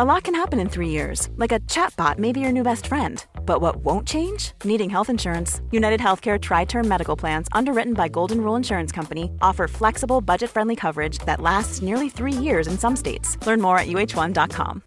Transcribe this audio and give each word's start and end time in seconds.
A 0.00 0.04
lot 0.04 0.22
can 0.22 0.34
happen 0.36 0.60
in 0.60 0.68
three 0.68 0.90
years, 0.90 1.28
like 1.38 1.50
a 1.50 1.58
chatbot 1.66 2.18
may 2.18 2.30
be 2.30 2.38
your 2.38 2.52
new 2.52 2.62
best 2.62 2.86
friend. 2.86 3.26
But 3.44 3.60
what 3.60 3.82
won't 3.82 4.06
change? 4.06 4.52
Needing 4.62 4.90
health 4.90 5.10
insurance. 5.10 5.60
United 5.72 5.98
Healthcare 5.98 6.38
Tri 6.38 6.66
Term 6.66 6.86
Medical 6.86 7.16
Plans, 7.16 7.48
underwritten 7.50 7.94
by 7.94 8.06
Golden 8.08 8.40
Rule 8.40 8.54
Insurance 8.56 8.92
Company, 8.92 9.32
offer 9.42 9.66
flexible, 9.66 10.20
budget 10.20 10.50
friendly 10.50 10.76
coverage 10.76 11.18
that 11.26 11.40
lasts 11.40 11.82
nearly 11.82 12.08
three 12.08 12.32
years 12.32 12.68
in 12.68 12.78
some 12.78 12.94
states. 12.94 13.36
Learn 13.44 13.60
more 13.60 13.76
at 13.80 13.88
uh1.com. 13.88 14.82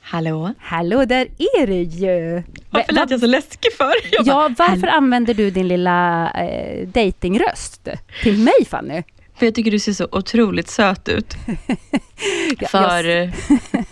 Hallå? 0.00 0.54
Hallå, 0.58 1.04
där 1.04 1.28
är 1.38 1.66
du 1.66 1.82
ju! 1.82 2.42
Varför 2.70 2.92
lät 2.92 3.10
jag 3.10 3.20
så 3.20 3.26
läskig 3.26 3.72
för? 3.72 3.92
Jag 4.12 4.26
Ja, 4.26 4.48
bara, 4.58 4.68
varför 4.68 4.86
använder 4.86 5.34
du 5.34 5.50
din 5.50 5.68
lilla 5.68 6.30
eh, 6.30 6.88
datingröst 6.88 7.88
till 8.22 8.38
mig 8.38 8.64
Fanny? 8.70 9.02
För 9.42 9.46
jag 9.46 9.54
tycker 9.54 9.70
du 9.70 9.78
ser 9.78 9.92
så 9.92 10.08
otroligt 10.12 10.70
söt 10.70 11.08
ut. 11.08 11.34
Ja, 12.60 12.68
För... 12.68 13.04
jag- 13.04 13.22
eh, 13.22 13.30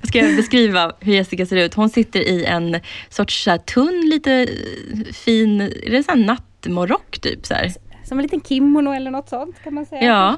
Jag 0.00 0.08
ska 0.08 0.20
beskriva 0.20 0.92
hur 1.00 1.12
Jessica 1.14 1.46
ser 1.46 1.56
ut. 1.56 1.74
Hon 1.74 1.90
sitter 1.90 2.20
i 2.20 2.44
en 2.44 2.80
sorts 3.08 3.44
så 3.44 3.50
här, 3.50 3.58
tunn, 3.58 4.06
lite 4.10 4.32
eh, 4.32 5.12
fin, 5.12 5.60
är 5.60 5.90
det 5.90 6.02
så 6.02 6.14
nattmorock 6.14 7.18
typ? 7.20 7.46
Så 7.46 7.54
här? 7.54 7.72
Som 8.04 8.18
en 8.18 8.22
liten 8.22 8.40
kimono 8.40 8.92
eller 8.92 9.10
något 9.10 9.28
sånt 9.28 9.56
kan 9.64 9.74
man 9.74 9.86
säga. 9.86 10.02
Ja. 10.04 10.36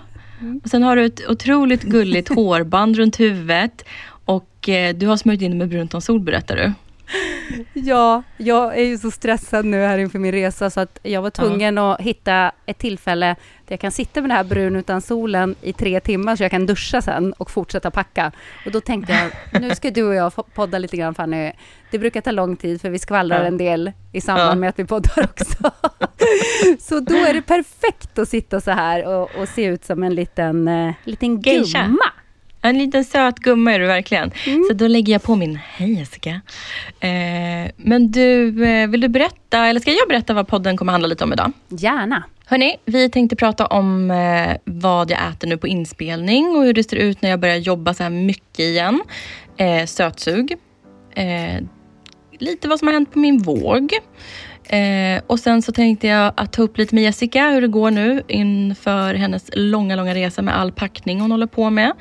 Och 0.65 0.69
sen 0.71 0.83
har 0.83 0.97
du 0.97 1.05
ett 1.05 1.29
otroligt 1.29 1.83
gulligt 1.83 2.29
hårband 2.35 2.97
runt 2.97 3.21
huvudet. 3.21 3.85
Och 4.25 4.69
eh, 4.69 4.95
du 4.95 5.07
har 5.07 5.17
smörjt 5.17 5.43
in 5.43 5.59
med 5.59 5.69
brunt 5.69 6.05
sol 6.05 6.21
berättar 6.21 6.57
du. 6.57 6.73
Ja, 7.73 8.23
jag 8.37 8.79
är 8.79 8.85
ju 8.85 8.99
så 8.99 9.11
stressad 9.11 9.65
nu 9.65 9.83
här 9.83 9.99
inför 9.99 10.19
min 10.19 10.33
resa 10.33 10.71
så 10.71 10.81
att 10.81 10.99
jag 11.03 11.23
var 11.23 11.31
tvungen 11.31 11.79
att 11.79 12.01
hitta 12.01 12.53
ett 12.67 12.79
tillfälle 12.79 13.27
där 13.67 13.73
jag 13.73 13.81
kan 13.81 13.91
sitta 13.93 14.21
med 14.21 14.31
det 14.31 14.35
här 14.35 14.45
brun 14.45 14.77
utan 14.77 15.01
solen 15.01 15.55
i 15.63 15.73
tre 15.73 16.01
timmar 16.01 16.37
så 16.37 16.43
jag 16.45 16.51
kan 16.51 16.67
duscha 16.67 17.03
sen 17.03 17.33
och 17.33 17.51
fortsätta 17.51 17.91
packa. 17.91 18.33
Och 18.67 18.73
då 18.73 18.81
tänkte 18.81 19.13
jag, 19.53 19.63
nu 19.63 19.75
ska 19.75 19.91
du 19.91 20.03
och 20.03 20.15
jag 20.15 20.33
podda 20.55 20.79
lite 20.79 20.97
grann 20.97 21.15
Fanny. 21.15 21.53
Det 21.91 21.99
brukar 21.99 22.21
ta 22.21 22.31
lång 22.31 22.57
tid 22.57 22.81
för 22.81 22.91
vi 22.91 22.99
skvallrar 22.99 23.41
Ja. 23.41 23.47
en 23.47 23.59
del 23.59 23.93
i 24.13 24.21
samband 24.21 24.51
Ja. 24.51 24.55
med 24.55 24.69
att 24.69 24.79
vi 24.79 24.85
poddar 24.85 25.25
också. 25.25 25.71
så 26.81 27.01
då 27.01 27.15
är 27.15 27.35
det 27.35 27.43
perfekt 27.43 28.19
att 28.19 28.29
sitta 28.29 28.61
så 28.61 28.71
här 28.71 29.07
och, 29.07 29.31
och 29.41 29.49
se 29.49 29.65
ut 29.65 29.85
som 29.85 30.03
en 30.03 30.15
liten, 30.15 30.69
eh, 30.69 30.93
liten 31.05 31.41
gumma. 31.43 31.89
En 32.63 32.79
liten 32.79 33.05
söt 33.05 33.39
gumma 33.39 33.73
är 33.73 33.79
du 33.79 33.87
verkligen. 33.87 34.31
Mm. 34.47 34.65
Så 34.69 34.75
då 34.75 34.89
lägger 34.89 35.13
jag 35.13 35.23
på 35.23 35.37
min, 35.37 35.59
hej 35.77 35.93
Jessica. 35.93 36.41
Eh, 37.01 37.71
men 37.77 38.11
du, 38.11 38.65
eh, 38.65 38.89
vill 38.89 39.01
du 39.01 39.09
berätta, 39.09 39.67
eller 39.67 39.81
ska 39.81 39.91
jag 39.91 40.09
berätta 40.09 40.35
vad 40.35 40.49
podden 40.49 40.77
kommer 40.77 40.93
handla 40.93 41.09
lite 41.09 41.25
om 41.25 41.33
idag? 41.33 41.53
Gärna. 41.69 42.25
Hörni, 42.47 42.77
vi 42.85 43.09
tänkte 43.09 43.37
prata 43.37 43.67
om 43.67 44.11
eh, 44.11 44.57
vad 44.65 45.11
jag 45.11 45.19
äter 45.31 45.49
nu 45.49 45.57
på 45.57 45.69
inspelning 45.69 46.57
och 46.57 46.65
hur 46.65 46.75
det 46.75 46.91
ser 46.91 46.97
ut 46.97 47.23
när 47.23 47.31
jag 47.31 47.41
börjar 47.41 47.57
jobba 47.57 47.95
så 47.95 48.03
här 48.03 48.11
mycket 48.11 48.61
igen. 48.61 49.03
Eh, 49.57 49.87
sötsug. 49.87 50.57
Eh, 51.15 51.65
lite 52.39 52.69
vad 52.69 52.79
som 52.79 52.89
har 52.89 52.93
hänt 52.93 53.13
på 53.13 53.19
min 53.19 53.39
våg. 53.39 53.93
Eh, 54.65 55.23
och 55.27 55.41
sen 55.41 55.63
så 55.63 55.73
tänkte 55.73 56.07
jag 56.07 56.33
att 56.37 56.53
ta 56.53 56.63
upp 56.63 56.79
lite 56.79 56.95
med 56.95 57.05
Jessica 57.05 57.51
hur 57.51 57.61
det 57.61 57.69
går 57.69 57.91
nu 57.91 58.23
inför 58.29 59.15
hennes 59.15 59.51
långa, 59.53 59.97
långa 59.97 60.15
resa 60.15 60.43
med 60.43 60.59
all 60.59 60.73
packning 60.73 61.21
hon 61.21 61.31
håller 61.31 61.47
på 61.47 61.71
med. 61.71 61.93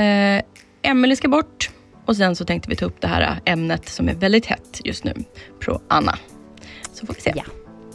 Eh, 0.00 0.42
Emelie 0.82 1.16
ska 1.16 1.28
bort 1.28 1.70
och 2.06 2.16
sen 2.16 2.36
så 2.36 2.44
tänkte 2.44 2.70
vi 2.70 2.76
ta 2.76 2.84
upp 2.84 3.00
det 3.00 3.08
här 3.08 3.40
ämnet 3.44 3.88
som 3.88 4.08
är 4.08 4.14
väldigt 4.14 4.46
hett 4.46 4.80
just 4.84 5.04
nu, 5.04 5.14
pro 5.60 5.80
Anna. 5.88 6.18
Så 6.92 7.06
får 7.06 7.14
vi 7.14 7.20
se. 7.20 7.32
Ja. 7.36 7.44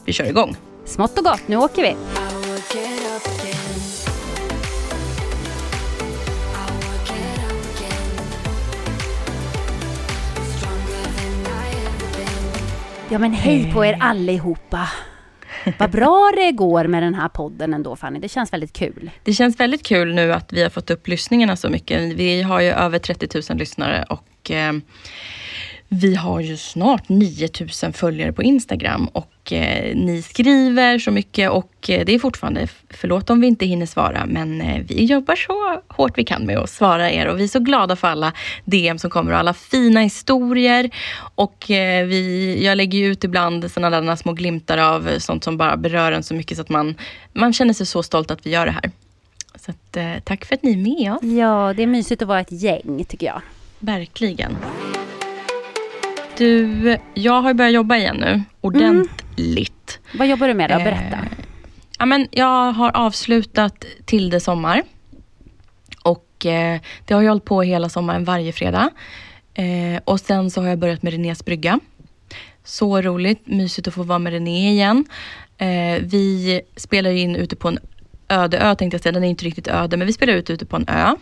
Vi 0.06 0.14
kör 0.14 0.26
igång. 0.26 0.56
Smått 0.86 1.18
och 1.18 1.24
gott, 1.24 1.48
nu 1.48 1.58
åker 1.58 1.82
vi. 1.82 1.96
Ja 13.10 13.20
men 13.20 13.34
hej 13.34 13.74
på 13.74 13.86
er 13.86 13.98
allihopa. 14.02 14.90
Vad 15.78 15.92
bra 15.92 16.32
det 16.36 16.52
går 16.52 16.88
med 16.88 17.04
den 17.04 17.14
här 17.14 17.30
podden 17.30 17.74
ändå 17.74 17.96
Fanny. 17.96 18.20
Det 18.20 18.30
känns 18.30 18.54
väldigt 18.54 18.74
kul. 18.74 19.12
Det 19.24 19.34
känns 19.34 19.60
väldigt 19.60 19.84
kul 19.84 20.14
nu 20.14 20.34
att 20.34 20.54
vi 20.54 20.64
har 20.64 20.70
fått 20.70 20.90
upp 20.90 21.08
lyssningarna 21.08 21.56
så 21.56 21.70
mycket. 21.70 22.02
Vi 22.02 22.42
har 22.42 22.62
ju 22.62 22.68
över 22.68 23.00
30 23.00 23.42
000 23.50 23.58
lyssnare 23.58 24.06
och 24.10 24.52
eh, 24.52 24.74
vi 25.88 26.16
har 26.16 26.40
ju 26.40 26.58
snart 26.58 27.10
9 27.10 27.50
000 27.84 27.94
följare 27.94 28.34
på 28.34 28.44
Instagram 28.44 29.08
och 29.08 29.32
eh, 29.52 29.96
ni 29.96 30.22
skriver 30.22 31.00
så 31.00 31.12
mycket 31.12 31.52
och 31.52 31.90
eh, 31.90 32.06
det 32.06 32.16
är 32.16 32.20
fortfarande, 32.20 32.68
förlåt 32.90 33.30
om 33.30 33.42
vi 33.42 33.48
inte 33.48 33.66
hinner 33.66 33.86
svara, 33.86 34.26
men 34.26 34.62
eh, 34.62 34.84
vi 34.88 35.06
jobbar 35.06 35.36
så 35.36 35.82
hårt 35.88 36.18
vi 36.18 36.24
kan 36.24 36.46
med 36.46 36.58
att 36.58 36.70
svara 36.70 37.12
er 37.12 37.28
och 37.28 37.40
vi 37.40 37.44
är 37.44 37.48
så 37.48 37.60
glada 37.60 37.96
för 37.96 38.08
alla 38.08 38.34
DM 38.66 38.98
som 38.98 39.10
kommer 39.10 39.32
och 39.32 39.38
alla 39.38 39.54
fina 39.54 40.00
historier. 40.00 40.90
Och 41.36 41.72
eh, 41.72 42.06
vi, 42.06 42.66
jag 42.66 42.78
lägger 42.78 43.00
ju 43.00 43.06
ut 43.06 43.24
ibland 43.24 43.72
sådana 43.72 44.02
där 44.02 44.16
små 44.16 44.34
glimtar 44.34 44.78
av 44.78 45.20
sånt 45.20 45.44
som 45.44 45.58
bara 45.58 45.78
berör 45.78 46.12
en 46.12 46.24
så 46.24 46.34
mycket 46.34 46.58
så 46.58 46.62
att 46.62 46.70
man, 46.70 46.96
man 47.34 47.54
känner 47.54 47.74
sig 47.74 47.86
så 47.86 48.04
stolt 48.04 48.32
att 48.32 48.46
vi 48.46 48.50
gör 48.50 48.66
det 48.66 48.72
här. 48.72 48.92
Så 49.66 49.72
att, 49.72 49.98
eh, 49.98 50.20
tack 50.24 50.46
för 50.46 50.56
att 50.56 50.64
ni 50.64 50.72
är 50.72 50.78
med 50.78 51.14
oss. 51.14 51.24
Ja, 51.24 51.74
det 51.76 51.84
är 51.84 51.88
mysigt 51.88 52.22
att 52.22 52.28
vara 52.28 52.40
ett 52.40 52.52
gäng 52.52 53.06
tycker 53.08 53.28
jag. 53.28 53.42
Verkligen. 53.80 54.58
Du, 56.38 56.98
jag 57.14 57.42
har 57.42 57.54
börjat 57.54 57.74
jobba 57.74 57.96
igen 57.96 58.18
nu. 58.18 58.44
Ordentligt. 58.62 59.25
Vad 60.14 60.28
jobbar 60.28 60.48
du 60.48 60.54
med 60.54 60.70
då? 60.70 60.78
Berätta. 60.78 61.18
Eh, 61.18 61.46
ja, 62.00 62.06
men 62.06 62.28
jag 62.32 62.72
har 62.72 62.92
avslutat 62.98 63.86
till 64.06 64.30
det 64.30 64.40
sommar. 64.40 64.84
Och 66.04 66.46
eh, 66.46 66.80
det 67.06 67.14
har 67.14 67.22
jag 67.22 67.30
hållit 67.30 67.46
på 67.46 67.62
hela 67.62 67.90
sommaren 67.90 68.24
varje 68.24 68.52
fredag. 68.54 68.90
Eh, 69.54 70.02
och 70.06 70.20
sen 70.20 70.52
så 70.52 70.62
har 70.62 70.68
jag 70.68 70.80
börjat 70.80 71.04
med 71.04 71.14
Renés 71.14 71.46
brygga. 71.46 71.80
Så 72.64 73.02
roligt, 73.02 73.48
mysigt 73.48 73.88
att 73.88 73.94
få 73.94 74.04
vara 74.04 74.20
med 74.20 74.34
René 74.34 74.72
igen. 74.72 75.06
Eh, 75.58 76.02
vi 76.02 76.62
spelar 76.76 77.12
in 77.12 77.36
ute 77.36 77.56
på 77.56 77.68
en 77.68 77.80
öde 78.28 78.58
ö 78.58 78.76
tänkte 78.76 78.96
jag 78.96 79.02
säga. 79.02 79.14
Den 79.14 79.24
är 79.24 79.28
inte 79.28 79.46
riktigt 79.46 79.68
öde, 79.68 79.98
men 79.98 80.08
vi 80.08 80.14
spelar 80.14 80.34
ut 80.34 80.50
ute 80.50 80.66
på 80.66 80.76
en 80.76 80.86
ö. 80.88 81.16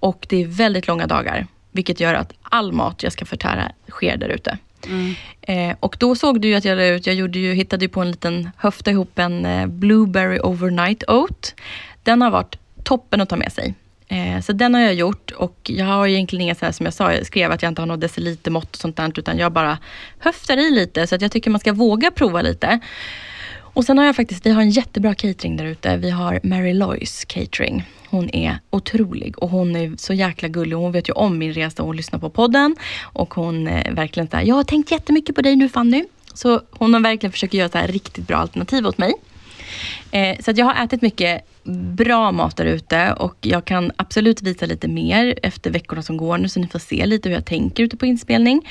Och 0.00 0.26
det 0.28 0.42
är 0.42 0.46
väldigt 0.46 0.86
långa 0.86 1.06
dagar. 1.06 1.46
Vilket 1.72 2.00
gör 2.00 2.14
att 2.14 2.32
all 2.42 2.72
mat 2.72 3.02
jag 3.02 3.12
ska 3.12 3.24
förtära 3.24 3.72
sker 3.88 4.16
där 4.16 4.28
ute. 4.28 4.58
Mm. 4.86 5.14
Eh, 5.42 5.76
och 5.80 5.96
då 6.00 6.14
såg 6.14 6.40
du 6.40 6.48
ju 6.48 6.54
att 6.54 6.64
jag 6.64 6.76
la 6.76 6.86
ut, 6.86 7.06
jag 7.06 7.16
gjorde 7.16 7.38
ju, 7.38 7.54
hittade 7.54 7.84
ju 7.84 7.88
på 7.88 8.00
en 8.00 8.10
liten, 8.10 8.50
höfta 8.56 8.90
ihop 8.90 9.18
en 9.18 9.46
eh, 9.46 9.66
Blueberry 9.66 10.38
Overnight 10.38 11.04
Oat. 11.08 11.54
Den 12.02 12.22
har 12.22 12.30
varit 12.30 12.58
toppen 12.84 13.20
att 13.20 13.28
ta 13.28 13.36
med 13.36 13.52
sig. 13.52 13.74
Eh, 14.08 14.40
så 14.40 14.52
den 14.52 14.74
har 14.74 14.80
jag 14.80 14.94
gjort 14.94 15.30
och 15.30 15.56
jag 15.64 15.86
har 15.86 16.06
egentligen 16.06 16.42
inga, 16.42 16.54
så 16.54 16.64
här, 16.64 16.72
som 16.72 16.86
jag 16.86 16.94
sa, 16.94 17.12
jag 17.12 17.26
skrev 17.26 17.52
att 17.52 17.62
jag 17.62 17.70
inte 17.70 17.82
har 17.82 17.86
något 17.86 18.00
decilitermått 18.00 18.70
och 18.70 18.76
sånt 18.76 18.96
där, 18.96 19.12
utan 19.18 19.38
jag 19.38 19.52
bara 19.52 19.78
höftar 20.18 20.56
i 20.56 20.70
lite. 20.70 21.06
Så 21.06 21.14
att 21.14 21.22
jag 21.22 21.32
tycker 21.32 21.50
man 21.50 21.60
ska 21.60 21.72
våga 21.72 22.10
prova 22.10 22.42
lite. 22.42 22.80
Och 23.76 23.84
sen 23.84 23.98
har 23.98 24.04
jag 24.04 24.16
faktiskt, 24.16 24.46
vi 24.46 24.50
har 24.50 24.62
en 24.62 24.70
jättebra 24.70 25.14
catering 25.14 25.56
där 25.56 25.64
ute. 25.64 25.96
Vi 25.96 26.10
har 26.10 26.40
Mary 26.42 26.74
Lois 26.74 27.24
catering. 27.24 27.84
Hon 28.10 28.30
är 28.30 28.58
otrolig 28.70 29.38
och 29.38 29.50
hon 29.50 29.76
är 29.76 29.94
så 29.96 30.14
jäkla 30.14 30.48
gullig. 30.48 30.76
Hon 30.76 30.92
vet 30.92 31.08
ju 31.08 31.12
om 31.12 31.38
min 31.38 31.52
resa 31.52 31.82
och 31.82 31.86
hon 31.86 31.96
lyssnar 31.96 32.18
på 32.18 32.30
podden. 32.30 32.76
Och 33.02 33.34
hon 33.34 33.68
är 33.68 33.92
verkligen 33.92 34.28
såhär, 34.28 34.44
jag 34.44 34.54
har 34.54 34.64
tänkt 34.64 34.90
jättemycket 34.90 35.34
på 35.34 35.42
dig 35.42 35.56
nu 35.56 35.68
Fanny. 35.68 36.04
Så 36.34 36.60
hon 36.70 36.94
har 36.94 37.00
verkligen 37.00 37.32
försökt 37.32 37.54
göra 37.54 37.68
så 37.68 37.78
här 37.78 37.88
riktigt 37.88 38.26
bra 38.26 38.36
alternativ 38.36 38.86
åt 38.86 38.98
mig. 38.98 39.14
Eh, 40.10 40.36
så 40.40 40.50
att 40.50 40.58
jag 40.58 40.66
har 40.66 40.84
ätit 40.84 41.02
mycket 41.02 41.42
bra 41.96 42.32
mat 42.32 42.56
där 42.56 42.66
ute 42.66 43.12
och 43.12 43.36
jag 43.40 43.64
kan 43.64 43.92
absolut 43.96 44.42
visa 44.42 44.66
lite 44.66 44.88
mer 44.88 45.38
efter 45.42 45.70
veckorna 45.70 46.02
som 46.02 46.16
går 46.16 46.38
nu 46.38 46.48
så 46.48 46.60
ni 46.60 46.68
får 46.68 46.78
se 46.78 47.06
lite 47.06 47.28
hur 47.28 47.36
jag 47.36 47.46
tänker 47.46 47.82
ute 47.82 47.96
på 47.96 48.06
inspelning. 48.06 48.68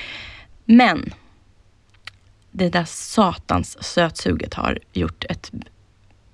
Men 0.66 1.13
det 2.57 2.69
där 2.69 2.86
satans 2.86 3.84
sötsuget 3.84 4.54
har 4.54 4.80
gjort 4.94 5.24
ett, 5.30 5.52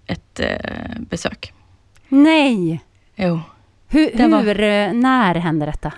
ett 0.07 0.39
eh, 0.39 0.99
besök. 0.99 1.53
Nej! 2.09 2.81
Jo. 3.15 3.41
Hur, 3.87 4.29
var- 4.31 4.41
hur 4.41 4.61
eh, 4.61 4.93
när 4.93 5.35
hände 5.35 5.65
detta? 5.65 5.93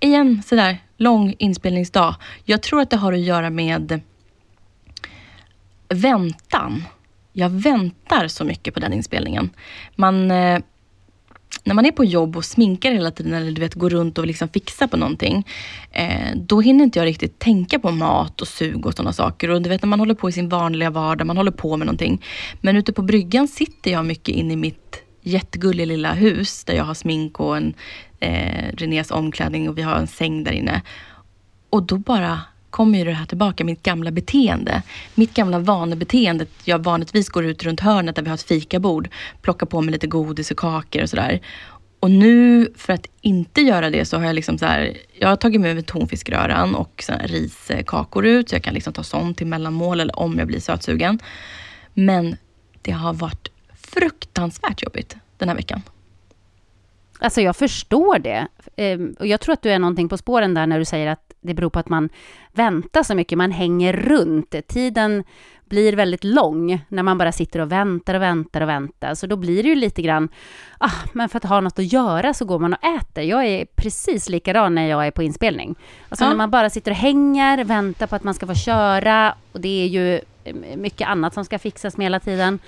igen 0.00 0.42
sådär 0.46 0.78
lång 0.96 1.34
inspelningsdag. 1.38 2.14
Jag 2.44 2.62
tror 2.62 2.80
att 2.80 2.90
det 2.90 2.96
har 2.96 3.12
att 3.12 3.20
göra 3.20 3.50
med 3.50 4.00
väntan. 5.88 6.84
Jag 7.32 7.50
väntar 7.50 8.28
så 8.28 8.44
mycket 8.44 8.74
på 8.74 8.80
den 8.80 8.92
inspelningen. 8.92 9.50
Man, 9.96 10.30
eh, 10.30 10.60
när 11.64 11.74
man 11.74 11.86
är 11.86 11.92
på 11.92 12.04
jobb 12.04 12.36
och 12.36 12.44
sminkar 12.44 12.92
hela 12.92 13.10
tiden 13.10 13.34
eller 13.34 13.52
du 13.52 13.60
vet, 13.60 13.74
går 13.74 13.90
runt 13.90 14.18
och 14.18 14.26
liksom 14.26 14.48
fixar 14.48 14.86
på 14.86 14.96
någonting. 14.96 15.46
Eh, 15.90 16.36
då 16.36 16.60
hinner 16.60 16.84
inte 16.84 16.98
jag 16.98 17.06
riktigt 17.06 17.38
tänka 17.38 17.78
på 17.78 17.90
mat 17.90 18.40
och 18.40 18.48
sug 18.48 18.86
och 18.86 18.94
sådana 18.94 19.12
saker. 19.12 19.50
Och 19.50 19.62
du 19.62 19.68
vet 19.68 19.82
när 19.82 19.88
man 19.88 20.00
håller 20.00 20.14
på 20.14 20.28
i 20.28 20.32
sin 20.32 20.48
vanliga 20.48 20.90
vardag, 20.90 21.26
man 21.26 21.36
håller 21.36 21.50
på 21.50 21.76
med 21.76 21.86
någonting. 21.86 22.24
Men 22.60 22.76
ute 22.76 22.92
på 22.92 23.02
bryggan 23.02 23.48
sitter 23.48 23.90
jag 23.90 24.04
mycket 24.04 24.34
inne 24.34 24.52
i 24.52 24.56
mitt 24.56 25.02
jättegulliga 25.22 25.86
lilla 25.86 26.12
hus 26.12 26.64
där 26.64 26.74
jag 26.74 26.84
har 26.84 26.94
smink 26.94 27.40
och 27.40 27.56
en 27.56 27.74
eh, 28.20 28.72
Renés 28.76 29.10
omklädning 29.10 29.68
och 29.68 29.78
vi 29.78 29.82
har 29.82 29.96
en 29.96 30.06
säng 30.06 30.44
där 30.44 30.52
inne. 30.52 30.82
Och 31.70 31.82
då 31.82 31.98
bara 31.98 32.40
kommer 32.72 32.98
ju 32.98 33.04
det 33.04 33.12
här 33.12 33.26
tillbaka, 33.26 33.64
mitt 33.64 33.82
gamla 33.82 34.10
beteende. 34.10 34.82
Mitt 35.14 35.34
gamla 35.34 35.58
vanebeteende. 35.58 36.46
Jag 36.64 36.78
vanligtvis 36.78 37.28
går 37.28 37.44
ut 37.44 37.64
runt 37.64 37.80
hörnet 37.80 38.16
där 38.16 38.22
vi 38.22 38.28
har 38.28 38.34
ett 38.34 38.42
fikabord, 38.42 39.08
plockar 39.42 39.66
på 39.66 39.80
mig 39.80 39.92
lite 39.92 40.06
godis 40.06 40.50
och 40.50 40.56
kakor 40.56 41.02
och 41.02 41.10
sådär. 41.10 41.40
Och 42.00 42.10
nu, 42.10 42.68
för 42.76 42.92
att 42.92 43.06
inte 43.20 43.60
göra 43.60 43.90
det, 43.90 44.04
så 44.04 44.16
har 44.16 44.24
jag 44.24 44.34
liksom 44.34 44.58
så 44.58 44.66
här, 44.66 44.96
jag 45.18 45.28
har 45.28 45.36
tagit 45.36 45.60
med 45.60 45.74
mig 45.74 45.84
tonfiskröran 45.84 46.74
och 46.74 47.04
riskakor 47.24 48.26
ut, 48.26 48.48
så 48.48 48.54
jag 48.54 48.62
kan 48.62 48.74
liksom 48.74 48.92
ta 48.92 49.02
sånt 49.02 49.38
till 49.38 49.46
mellanmål 49.46 50.00
eller 50.00 50.18
om 50.18 50.38
jag 50.38 50.46
blir 50.46 50.60
sötsugen. 50.60 51.18
Men 51.94 52.36
det 52.82 52.92
har 52.92 53.14
varit 53.14 53.48
fruktansvärt 53.74 54.82
jobbigt 54.82 55.16
den 55.38 55.48
här 55.48 55.56
veckan. 55.56 55.82
Alltså 57.18 57.40
jag 57.40 57.56
förstår 57.56 58.18
det. 58.18 58.46
Ehm, 58.76 59.16
och 59.18 59.26
jag 59.26 59.40
tror 59.40 59.52
att 59.52 59.62
du 59.62 59.70
är 59.70 59.78
någonting 59.78 60.08
på 60.08 60.18
spåren 60.18 60.54
där 60.54 60.66
när 60.66 60.78
du 60.78 60.84
säger 60.84 61.06
att 61.06 61.31
det 61.42 61.54
beror 61.54 61.70
på 61.70 61.78
att 61.78 61.88
man 61.88 62.08
väntar 62.52 63.02
så 63.02 63.14
mycket, 63.14 63.38
man 63.38 63.50
hänger 63.50 63.92
runt. 63.92 64.54
Tiden 64.68 65.24
blir 65.64 65.96
väldigt 65.96 66.24
lång 66.24 66.84
när 66.88 67.02
man 67.02 67.18
bara 67.18 67.32
sitter 67.32 67.60
och 67.60 67.72
väntar 67.72 68.14
och 68.14 68.22
väntar 68.22 68.60
och 68.60 68.68
väntar. 68.68 69.14
Så 69.14 69.26
då 69.26 69.36
blir 69.36 69.62
det 69.62 69.68
ju 69.68 69.74
lite 69.74 70.02
grann, 70.02 70.28
ah, 70.78 70.90
men 71.12 71.28
för 71.28 71.36
att 71.36 71.44
ha 71.44 71.60
något 71.60 71.78
att 71.78 71.92
göra 71.92 72.34
så 72.34 72.44
går 72.44 72.58
man 72.58 72.72
och 72.74 72.84
äter. 72.84 73.24
Jag 73.24 73.46
är 73.46 73.64
precis 73.64 74.28
likadan 74.28 74.74
när 74.74 74.88
jag 74.88 75.06
är 75.06 75.10
på 75.10 75.22
inspelning. 75.22 75.74
Alltså 76.08 76.24
Ja. 76.24 76.28
när 76.28 76.36
man 76.36 76.50
bara 76.50 76.70
sitter 76.70 76.90
och 76.90 76.96
hänger, 76.96 77.64
väntar 77.64 78.06
på 78.06 78.16
att 78.16 78.24
man 78.24 78.34
ska 78.34 78.46
få 78.46 78.54
köra 78.54 79.34
och 79.52 79.60
det 79.60 79.82
är 79.82 79.86
ju 79.86 80.20
eh, 80.44 80.76
mycket 80.76 81.08
annat 81.08 81.34
som 81.34 81.44
ska 81.44 81.58
fixas 81.58 81.96
med 81.96 82.04
hela 82.04 82.20
tiden. 82.20 82.58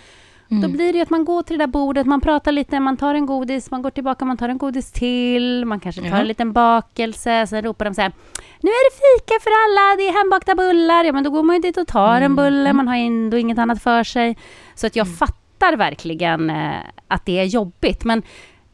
Då 0.48 0.68
blir 0.68 0.92
det 0.92 1.00
att 1.00 1.10
man 1.10 1.24
går 1.24 1.42
till 1.42 1.58
det 1.58 1.62
där 1.62 1.72
bordet, 1.72 2.06
man 2.06 2.20
pratar 2.20 2.52
lite, 2.52 2.80
man 2.80 2.96
tar 2.96 3.14
en 3.14 3.26
godis, 3.26 3.70
man 3.70 3.82
går 3.82 3.90
tillbaka, 3.90 4.24
man 4.24 4.36
tar 4.36 4.48
en 4.48 4.58
godis 4.58 4.92
till, 4.92 5.64
man 5.64 5.80
kanske 5.80 6.00
tar 6.02 6.08
Ja. 6.08 6.16
en 6.16 6.26
liten 6.28 6.52
bakelse, 6.52 7.46
sen 7.46 7.62
ropar 7.62 7.84
de 7.84 7.94
så 7.94 8.00
här 8.02 8.12
Nu 8.60 8.70
är 8.70 8.90
det 8.90 8.96
fika 8.96 9.34
för 9.42 9.50
alla, 9.50 9.96
det 9.96 10.08
är 10.08 10.18
hembakta 10.22 10.54
bullar. 10.54 11.04
Ja, 11.04 11.12
men 11.12 11.24
då 11.24 11.30
går 11.30 11.42
man 11.42 11.56
ju 11.56 11.62
dit 11.62 11.76
och 11.76 11.86
tar 11.86 12.20
en 12.20 12.36
bulle, 12.36 12.72
man 12.72 12.88
har 12.88 12.96
ändå 12.96 13.36
inget 13.36 13.58
annat 13.58 13.82
för 13.82 14.04
sig. 14.04 14.36
Så 14.74 14.86
att 14.86 14.96
jag 14.96 15.16
fattar 15.18 15.76
verkligen 15.76 16.50
eh, 16.50 16.72
att 17.08 17.26
det 17.26 17.38
är 17.38 17.44
jobbigt. 17.44 18.04
Men 18.04 18.22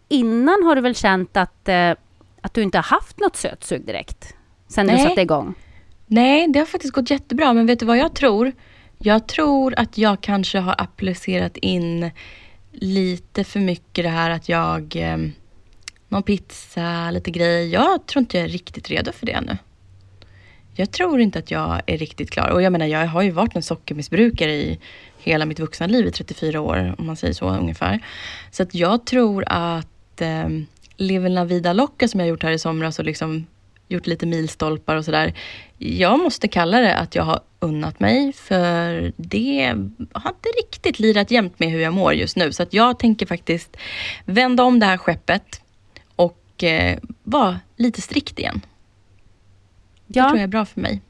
innan 0.09 0.63
har 0.65 0.75
du 0.75 0.81
väl 0.81 0.95
känt 0.95 1.37
att, 1.37 1.69
eh, 1.69 1.91
att 2.41 2.55
du 2.55 2.63
inte 2.63 2.79
har 2.79 2.83
haft 2.83 3.21
något 3.21 3.37
sötsug 3.37 3.87
direkt? 3.87 4.35
Sen 4.69 4.87
du 4.87 4.93
Nej. 4.93 5.03
satte 5.05 5.21
igång? 5.23 5.55
Nej, 6.07 6.49
det 6.49 6.59
har 6.59 6.67
faktiskt 6.67 6.95
gått 6.95 7.11
jättebra. 7.11 7.53
Men 7.53 7.67
vet 7.67 7.79
du 7.79 7.87
vad 7.87 7.99
jag 7.99 8.15
tror? 8.15 8.53
Jag 9.03 9.27
tror 9.27 9.75
att 9.77 9.99
jag 9.99 10.21
kanske 10.21 10.59
har 10.59 10.75
applicerat 10.79 11.57
in 11.57 12.11
lite 12.73 13.45
för 13.45 13.61
mycket 13.61 14.05
det 14.05 14.09
här 14.09 14.31
att 14.31 14.49
jag... 14.49 14.97
Eh, 14.97 15.17
någon 16.09 16.23
pizza, 16.23 17.11
lite 17.11 17.31
grejer. 17.31 17.73
Jag 17.73 18.07
tror 18.07 18.21
inte 18.21 18.37
jag 18.37 18.45
är 18.45 18.49
riktigt 18.49 18.91
redo 18.91 19.13
för 19.13 19.27
det 19.27 19.33
ännu. 19.33 19.59
Jag 20.75 20.91
tror 20.91 21.21
inte 21.21 21.39
att 21.39 21.51
jag 21.51 21.83
är 21.87 21.99
riktigt 21.99 22.31
klar. 22.31 22.49
Och 22.49 22.63
jag 22.63 22.73
menar, 22.73 22.87
jag 22.87 23.07
har 23.07 23.23
ju 23.23 23.31
varit 23.31 23.57
en 23.57 23.63
sockermissbrukare 23.63 24.53
i 24.53 24.79
hela 25.19 25.47
mitt 25.47 25.59
vuxna 25.59 25.87
liv 25.87 26.07
i 26.07 26.11
34 26.11 26.61
år, 26.61 26.95
om 26.99 27.07
man 27.07 27.17
säger 27.17 27.35
så 27.35 27.49
ungefär. 27.49 28.01
Så 28.51 28.63
att 28.63 28.75
jag 28.75 29.07
tror 29.07 29.45
att 29.47 30.21
eh, 30.21 30.49
Live 30.97 31.29
la 31.29 31.45
vida 31.45 31.73
loca 31.73 32.09
som 32.09 32.21
jag 32.21 32.29
gjort 32.29 32.43
här 32.43 32.53
i 32.53 32.59
somras 32.59 32.99
och 32.99 33.05
liksom 33.05 33.47
gjort 33.91 34.07
lite 34.07 34.27
milstolpar 34.27 34.97
och 34.97 35.05
sådär. 35.05 35.35
Jag 35.79 36.21
måste 36.21 36.49
kalla 36.49 36.81
det 36.81 36.97
att 36.97 37.15
jag 37.15 37.23
har 37.23 37.41
unnat 37.61 38.01
mig 38.01 38.33
för 38.33 39.13
det 39.17 39.67
har 40.13 40.31
inte 40.31 40.49
riktigt 40.59 40.99
lirat 40.99 41.31
jämnt 41.31 41.61
med 41.61 41.71
hur 41.71 41.81
jag 41.81 41.95
mår 41.95 42.15
just 42.15 42.37
nu. 42.37 42.53
Så 42.53 42.63
att 42.63 42.73
jag 42.73 42.99
tänker 42.99 43.27
faktiskt 43.27 43.77
vända 44.25 44.65
om 44.65 44.79
det 44.79 44.87
här 44.87 44.97
skeppet 44.97 45.61
och 46.17 46.65
eh, 46.65 46.99
vara 47.23 47.61
lite 47.77 48.01
strikt 48.01 48.39
igen. 48.39 48.61
Det 50.07 50.21
tror 50.21 50.37
jag 50.37 50.43
är 50.43 50.47
bra 50.47 50.65
för 50.65 50.81
mig. 50.81 51.01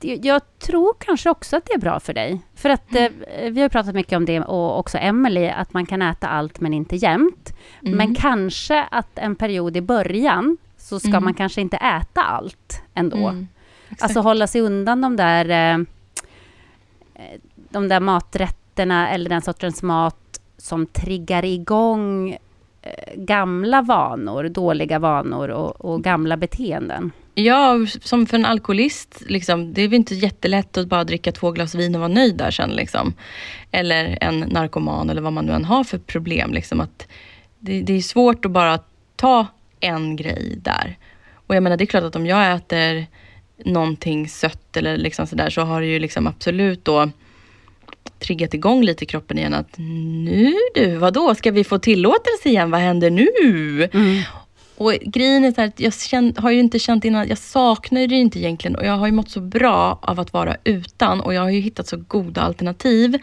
Jag 0.00 0.58
tror 0.58 0.94
kanske 0.98 1.30
också 1.30 1.56
att 1.56 1.64
det 1.64 1.72
är 1.72 1.78
bra 1.78 2.00
för 2.00 2.14
dig. 2.14 2.40
För 2.54 2.70
att 2.70 2.94
eh, 2.94 3.08
vi 3.50 3.60
har 3.60 3.68
pratat 3.68 3.94
mycket 3.94 4.16
om 4.16 4.24
det 4.24 4.40
och 4.40 4.78
också 4.78 4.98
Emily 4.98 5.48
att 5.48 5.72
man 5.72 5.86
kan 5.86 6.02
äta 6.02 6.28
allt 6.28 6.60
men 6.60 6.74
inte 6.74 6.96
jämt. 6.96 7.54
Mm. 7.82 7.96
Men 7.96 8.14
kanske 8.14 8.82
att 8.90 9.18
en 9.18 9.36
period 9.36 9.76
i 9.76 9.80
början 9.80 10.56
så 10.86 11.00
ska 11.00 11.08
Mm. 11.08 11.24
man 11.24 11.34
kanske 11.34 11.60
inte 11.60 11.76
äta 11.76 12.22
allt 12.22 12.82
ändå. 12.94 13.16
Mm. 13.28 13.48
Alltså 14.00 14.20
hålla 14.20 14.46
sig 14.46 14.60
undan 14.60 15.00
de 15.00 15.16
där, 15.16 15.48
eh, 15.48 15.74
eh, 17.14 17.40
de 17.54 17.88
där 17.88 18.00
maträtterna 18.00 19.08
eller 19.10 19.30
den 19.30 19.42
sortens 19.42 19.82
mat 19.82 20.40
som 20.58 20.86
triggar 20.86 21.44
igång 21.44 22.30
eh, 22.82 23.14
gamla 23.16 23.82
vanor, 23.82 24.44
dåliga 24.48 24.98
vanor 24.98 25.48
och, 25.48 25.84
och 25.84 26.04
gamla 26.04 26.36
beteenden. 26.36 27.10
Ja, 27.34 27.76
som 28.02 28.26
för 28.26 28.36
en 28.36 28.44
alkoholist, 28.46 29.22
liksom, 29.26 29.74
det 29.74 29.82
är 29.82 29.88
väl 29.88 29.94
inte 29.96 30.14
jättelätt 30.14 30.76
att 30.76 30.88
bara 30.88 31.04
dricka 31.04 31.32
två 31.32 31.50
glas 31.50 31.74
vin 31.74 31.94
och 31.94 32.00
vara 32.00 32.08
nöjd 32.12 32.36
där 32.36 32.50
sen. 32.50 32.70
Liksom. 32.70 33.12
Eller 33.70 34.18
en 34.20 34.40
narkoman 34.40 35.10
eller 35.10 35.22
vad 35.22 35.32
man 35.32 35.46
nu 35.46 35.52
än 35.52 35.64
har 35.64 35.84
för 35.84 35.98
problem. 35.98 36.52
Liksom, 36.52 36.80
att 36.80 37.06
det, 37.58 37.82
det 37.82 37.92
är 37.92 38.00
svårt 38.00 38.44
att 38.44 38.50
bara 38.50 38.78
ta 39.16 39.46
en 39.80 40.16
grej 40.16 40.58
där. 40.62 40.98
Och 41.46 41.54
jag 41.56 41.62
menar, 41.62 41.76
det 41.76 41.84
är 41.84 41.86
klart 41.86 42.04
att 42.04 42.16
om 42.16 42.26
jag 42.26 42.54
äter 42.56 43.06
någonting 43.64 44.28
sött 44.28 44.76
eller 44.76 44.96
liksom 44.96 45.26
sådär 45.26 45.50
så 45.50 45.60
har 45.60 45.80
det 45.80 45.86
ju 45.86 45.98
liksom 45.98 46.26
absolut 46.26 46.84
då 46.84 47.10
triggat 48.18 48.54
igång 48.54 48.82
lite 48.82 49.04
i 49.04 49.06
kroppen 49.06 49.38
igen 49.38 49.54
att 49.54 49.78
nu 49.78 50.54
du, 50.74 50.96
vadå, 50.96 51.34
ska 51.34 51.50
vi 51.50 51.64
få 51.64 51.78
tillåtelse 51.78 52.48
igen? 52.48 52.70
Vad 52.70 52.80
händer 52.80 53.10
nu? 53.10 53.88
Och 54.76 54.92
grejen 54.92 55.44
är 55.44 55.52
så 55.52 55.60
här, 55.60 55.72
jag 55.76 55.94
känn, 55.94 56.34
har 56.36 56.50
ju 56.50 56.60
inte 56.60 56.78
känt 56.78 57.04
innan, 57.04 57.28
jag 57.28 57.38
saknar 57.38 58.06
det 58.06 58.14
inte 58.14 58.38
egentligen 58.38 58.76
och 58.76 58.86
jag 58.86 58.92
har 58.92 59.06
ju 59.06 59.12
mått 59.12 59.30
så 59.30 59.40
bra 59.40 59.98
av 60.02 60.20
att 60.20 60.32
vara 60.32 60.56
utan 60.64 61.20
och 61.20 61.34
jag 61.34 61.42
har 61.42 61.50
ju 61.50 61.60
hittat 61.60 61.88
så 61.88 61.96
goda 61.96 62.40
alternativ. 62.40 63.18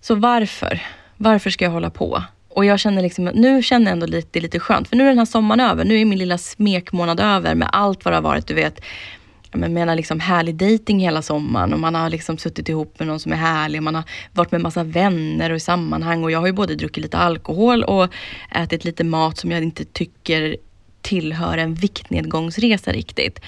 Så 0.00 0.14
varför? 0.14 0.82
Varför 1.16 1.50
ska 1.50 1.64
jag 1.64 1.72
hålla 1.72 1.90
på? 1.90 2.22
Och 2.50 2.64
jag 2.64 2.80
känner 2.80 3.02
liksom, 3.02 3.24
nu 3.24 3.62
känner 3.62 3.86
jag 3.86 3.92
ändå 3.92 4.06
lite, 4.06 4.28
det 4.32 4.38
är 4.38 4.42
lite 4.42 4.60
skönt, 4.60 4.88
för 4.88 4.96
nu 4.96 5.04
är 5.04 5.08
den 5.08 5.18
här 5.18 5.24
sommaren 5.24 5.60
över. 5.60 5.84
Nu 5.84 6.00
är 6.00 6.04
min 6.04 6.18
lilla 6.18 6.38
smekmånad 6.38 7.20
över 7.20 7.54
med 7.54 7.68
allt 7.72 8.04
vad 8.04 8.12
det 8.12 8.16
har 8.16 8.22
varit, 8.22 8.46
du 8.46 8.54
vet. 8.54 8.80
Jag 9.52 9.70
menar 9.70 9.94
liksom 9.94 10.20
härlig 10.20 10.54
dating 10.54 11.00
hela 11.00 11.22
sommaren 11.22 11.72
och 11.72 11.80
man 11.80 11.94
har 11.94 12.10
liksom 12.10 12.38
suttit 12.38 12.68
ihop 12.68 12.98
med 12.98 13.08
någon 13.08 13.20
som 13.20 13.32
är 13.32 13.36
härlig. 13.36 13.78
och 13.78 13.82
Man 13.82 13.94
har 13.94 14.04
varit 14.32 14.52
med 14.52 14.60
massa 14.60 14.84
vänner 14.84 15.50
och 15.50 15.56
i 15.56 15.60
sammanhang 15.60 16.24
och 16.24 16.30
jag 16.30 16.38
har 16.38 16.46
ju 16.46 16.52
både 16.52 16.74
druckit 16.74 17.02
lite 17.02 17.18
alkohol 17.18 17.84
och 17.84 18.08
ätit 18.54 18.84
lite 18.84 19.04
mat 19.04 19.38
som 19.38 19.50
jag 19.50 19.62
inte 19.62 19.84
tycker 19.84 20.56
tillhör 21.02 21.58
en 21.58 21.74
viktnedgångsresa 21.74 22.92
riktigt. 22.92 23.40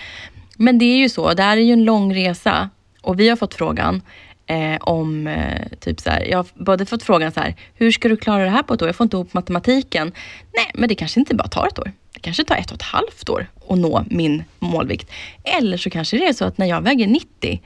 Men 0.57 0.79
det 0.79 0.85
är 0.85 0.97
ju 0.97 1.09
så, 1.09 1.35
det 1.35 1.43
här 1.43 1.57
är 1.57 1.61
ju 1.61 1.73
en 1.73 1.85
lång 1.85 2.15
resa 2.15 2.71
och 3.03 3.21
vi 3.21 3.29
har 3.29 3.37
fått 3.37 3.55
frågan 3.55 4.03
eh, 4.47 4.77
om, 4.81 5.27
eh, 5.27 5.69
typ 5.81 6.01
så 6.01 6.11
här, 6.11 6.25
jag 6.25 6.39
har 6.39 6.47
både 6.55 6.87
fått 6.87 7.03
frågan 7.03 7.33
så 7.33 7.41
här, 7.41 7.55
hur 7.75 7.93
ska 7.93 8.09
du 8.09 8.17
klara 8.17 8.45
det 8.45 8.51
här 8.51 8.63
på 8.63 8.75
ett 8.75 8.83
år? 8.83 8.89
Jag 8.89 8.97
får 8.97 9.05
inte 9.05 9.17
ihop 9.17 9.35
matematiken. 9.35 10.13
Nej, 10.57 10.71
men 10.75 10.89
det 10.89 10.95
kanske 10.95 11.21
inte 11.21 11.35
bara 11.35 11.49
tar 11.49 11.67
ett 11.67 11.79
år. 11.79 11.93
Det 12.15 12.21
kanske 12.21 12.45
tar 12.45 12.57
ett 12.57 12.71
och 12.71 12.77
ett 12.77 12.83
halvt 12.83 13.29
år 13.29 13.47
att 13.69 13.79
nå 13.79 14.05
min 14.11 14.45
målvikt. 14.59 15.11
Eller 15.45 15.77
så 15.77 15.91
kanske 15.91 16.17
det 16.17 16.27
är 16.27 16.33
så 16.33 16.45
att 16.45 16.59
när 16.59 16.67
jag 16.67 16.81
väger 16.81 17.07
90 17.07 17.61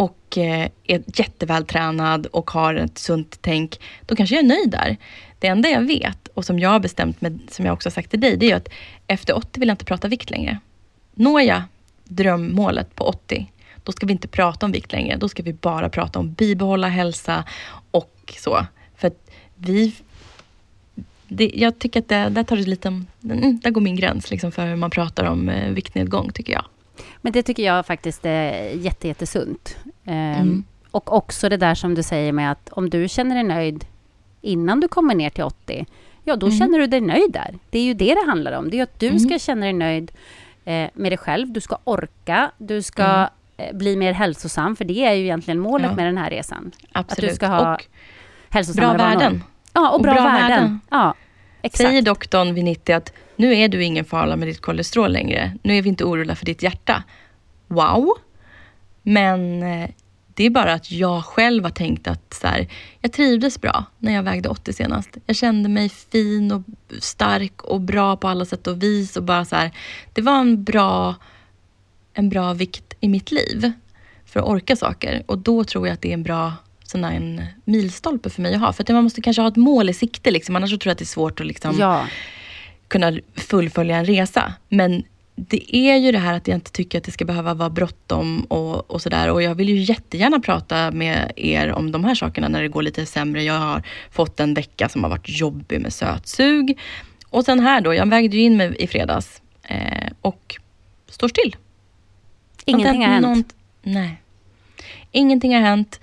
och 0.00 0.38
eh, 0.38 0.68
är 0.86 1.02
jättevältränad 1.06 2.26
och 2.26 2.50
har 2.50 2.74
ett 2.74 2.98
sunt 2.98 3.38
tänk, 3.40 3.80
då 4.06 4.16
kanske 4.16 4.34
jag 4.34 4.44
är 4.44 4.48
nöjd 4.48 4.70
där. 4.70 4.96
Det 5.38 5.46
enda 5.46 5.68
jag 5.68 5.82
vet 5.82 6.28
och 6.28 6.44
som 6.44 6.58
jag 6.58 6.70
har 6.70 6.80
bestämt 6.80 7.20
med, 7.20 7.40
som 7.50 7.66
jag 7.66 7.72
också 7.72 7.88
har 7.88 7.92
sagt 7.92 8.10
till 8.10 8.20
dig, 8.20 8.36
det 8.36 8.50
är 8.50 8.56
att 8.56 8.68
efter 9.06 9.36
80 9.36 9.60
vill 9.60 9.68
jag 9.68 9.74
inte 9.74 9.84
prata 9.84 10.08
vikt 10.08 10.30
längre. 10.30 10.58
Når 11.14 11.40
jag 11.40 11.62
drömmålet 12.04 12.94
på 12.94 13.04
80, 13.04 13.46
då 13.84 13.92
ska 13.92 14.06
vi 14.06 14.12
inte 14.12 14.28
prata 14.28 14.66
om 14.66 14.72
vikt 14.72 14.92
längre. 14.92 15.16
Då 15.16 15.28
ska 15.28 15.42
vi 15.42 15.52
bara 15.52 15.88
prata 15.88 16.18
om 16.18 16.32
bibehålla 16.32 16.88
hälsa 16.88 17.44
och 17.90 18.34
så. 18.38 18.66
För 18.96 19.08
att 19.08 19.30
vi 19.56 19.94
det, 21.28 21.50
jag 21.54 21.78
tycker 21.78 22.00
att 22.00 22.08
det, 22.08 22.28
där, 22.28 22.42
tar 22.44 22.56
det 22.56 22.62
lite, 22.66 22.88
mm, 23.24 23.60
där 23.62 23.70
går 23.70 23.80
min 23.80 23.96
gräns 23.96 24.30
liksom 24.30 24.52
för 24.52 24.66
hur 24.66 24.76
man 24.76 24.90
pratar 24.90 25.24
om 25.24 25.48
eh, 25.48 25.70
viktnedgång, 25.72 26.30
tycker 26.32 26.52
jag. 26.52 26.64
Men 27.20 27.32
det 27.32 27.42
tycker 27.42 27.62
jag 27.62 27.86
faktiskt 27.86 28.26
är 28.26 28.68
jätte, 28.74 29.08
jättesunt. 29.08 29.76
Eh, 30.04 30.40
Mm. 30.40 30.64
Och 30.90 31.12
också 31.16 31.48
det 31.48 31.56
där 31.56 31.74
som 31.74 31.94
du 31.94 32.02
säger 32.02 32.32
med 32.32 32.52
att 32.52 32.68
om 32.72 32.90
du 32.90 33.08
känner 33.08 33.34
dig 33.34 33.44
nöjd 33.44 33.84
innan 34.40 34.80
du 34.80 34.88
kommer 34.88 35.14
ner 35.14 35.30
till 35.30 35.44
80, 35.44 35.86
ja 36.24 36.36
då 36.36 36.46
Mm. 36.46 36.58
känner 36.58 36.78
du 36.78 36.86
dig 36.86 37.00
nöjd 37.00 37.32
där. 37.32 37.58
Det 37.70 37.78
är 37.78 37.82
ju 37.82 37.94
det 37.94 38.14
det 38.14 38.24
handlar 38.26 38.52
om. 38.52 38.70
Det 38.70 38.78
är 38.78 38.82
att 38.82 39.00
du 39.00 39.06
Mm. 39.06 39.18
ska 39.18 39.38
känna 39.38 39.60
dig 39.66 39.72
nöjd 39.72 40.12
eh, 40.64 40.90
med 40.94 41.12
dig 41.12 41.16
själv. 41.18 41.52
Du 41.52 41.60
ska 41.60 41.78
orka, 41.84 42.50
du 42.58 42.82
ska 42.82 43.02
Mm. 43.04 43.28
Bli 43.74 43.96
mer 43.96 44.12
hälsosam, 44.12 44.76
för 44.76 44.84
det 44.84 45.04
är 45.06 45.12
ju 45.12 45.22
egentligen 45.22 45.60
målet 45.60 45.90
Ja. 45.90 45.96
med 45.96 46.06
den 46.06 46.18
här 46.18 46.30
resan. 46.30 46.72
Absolut. 46.92 47.34
ska 47.34 47.46
ha 47.46 47.78
och 48.68 48.74
bra 48.76 48.92
värden. 48.92 49.44
Ja, 49.72 49.88
och, 49.88 49.94
Och 49.94 50.02
bra, 50.02 50.12
bra 50.14 50.22
värden. 50.24 50.48
värden. 50.48 50.80
Ja, 50.90 51.14
exakt. 51.62 51.88
Säger 51.88 52.02
doktorn 52.02 52.54
vid 52.54 52.64
90 52.64 52.92
att 52.96 53.12
nu 53.36 53.54
är 53.56 53.68
du 53.68 53.84
ingen 53.84 54.04
fara 54.04 54.36
med 54.36 54.48
ditt 54.48 54.60
kolesterol 54.60 55.12
längre. 55.12 55.56
Nu 55.62 55.78
är 55.78 55.82
vi 55.82 55.88
inte 55.88 56.04
oroliga 56.04 56.36
för 56.36 56.46
ditt 56.46 56.62
hjärta. 56.62 57.02
Wow! 57.66 58.08
Men 59.02 59.62
eh, 59.62 59.90
det 60.34 60.44
är 60.46 60.50
bara 60.50 60.72
att 60.72 60.90
jag 60.90 61.24
själv 61.24 61.64
har 61.64 61.70
tänkt 61.70 62.08
att 62.08 62.34
så 62.34 62.46
här, 62.46 62.68
jag 63.00 63.12
trivdes 63.12 63.60
bra 63.60 63.84
när 63.98 64.12
jag 64.12 64.22
vägde 64.22 64.48
80 64.48 64.72
senast. 64.72 65.08
Jag 65.26 65.36
kände 65.36 65.68
mig 65.68 65.88
fin 65.88 66.52
och 66.52 66.62
stark 66.98 67.62
och 67.62 67.80
bra 67.80 68.16
på 68.16 68.28
alla 68.28 68.44
sätt 68.44 68.66
och 68.66 68.82
vis. 68.82 69.16
Och 69.16 69.22
bara 69.22 69.44
så 69.44 69.56
här, 69.56 69.70
det 70.12 70.22
var 70.22 70.38
en 70.40 70.64
bra, 70.64 71.14
en 72.14 72.28
bra 72.28 72.52
vikt 72.52 72.89
i 73.00 73.08
mitt 73.08 73.30
liv 73.30 73.72
för 74.24 74.40
att 74.40 74.46
orka 74.46 74.76
saker. 74.76 75.22
Och 75.26 75.38
då 75.38 75.64
tror 75.64 75.86
jag 75.86 75.94
att 75.94 76.02
det 76.02 76.08
är 76.08 76.14
en 76.14 76.22
bra 76.22 76.52
sån 76.82 77.04
här, 77.04 77.12
en 77.12 77.42
milstolpe 77.64 78.30
för 78.30 78.42
mig 78.42 78.54
att 78.54 78.60
ha. 78.60 78.72
För 78.72 78.82
att 78.82 78.88
man 78.88 79.04
måste 79.04 79.22
kanske 79.22 79.42
ha 79.42 79.48
ett 79.48 79.56
mål 79.56 79.90
i 79.90 79.94
sikte. 79.94 80.30
Liksom. 80.30 80.56
Annars 80.56 80.70
tror 80.70 80.80
jag 80.84 80.92
att 80.92 80.98
det 80.98 81.04
är 81.04 81.06
svårt 81.06 81.40
att 81.40 81.46
liksom, 81.46 81.76
Ja, 81.78 82.06
kunna 82.88 83.18
fullfölja 83.36 83.96
en 83.96 84.04
resa. 84.04 84.54
Men 84.68 85.04
det 85.34 85.76
är 85.76 85.96
ju 85.96 86.12
det 86.12 86.18
här 86.18 86.34
att 86.34 86.48
jag 86.48 86.56
inte 86.56 86.72
tycker 86.72 86.98
att 86.98 87.04
det 87.04 87.10
ska 87.10 87.24
behöva 87.24 87.54
vara 87.54 87.70
bråttom 87.70 88.44
och, 88.44 88.90
och 88.90 89.02
sådär. 89.02 89.30
Och 89.30 89.42
jag 89.42 89.54
vill 89.54 89.68
ju 89.68 89.76
jättegärna 89.76 90.40
prata 90.40 90.90
med 90.90 91.32
er 91.36 91.72
om 91.72 91.92
de 91.92 92.04
här 92.04 92.14
sakerna 92.14 92.48
när 92.48 92.62
det 92.62 92.68
går 92.68 92.82
lite 92.82 93.06
sämre. 93.06 93.42
Jag 93.42 93.58
har 93.58 93.82
fått 94.10 94.40
en 94.40 94.54
vecka 94.54 94.88
som 94.88 95.02
har 95.02 95.10
varit 95.10 95.28
jobbig 95.28 95.80
med 95.80 95.92
sötsug. 95.92 96.78
Och 97.28 97.44
sen 97.44 97.60
här 97.60 97.80
då, 97.80 97.94
jag 97.94 98.06
vägde 98.06 98.36
ju 98.36 98.42
in 98.42 98.56
mig 98.56 98.76
i 98.78 98.86
fredags 98.86 99.42
eh, 99.62 100.08
och 100.20 100.56
står 101.08 101.28
still. 101.28 101.56
Ingenting 102.70 103.02
har 103.04 103.12
hänt. 103.12 103.26
Någon- 103.26 103.44
nej. 103.82 104.22
Ingenting 105.12 105.54
har 105.54 105.60
hänt. 105.60 106.00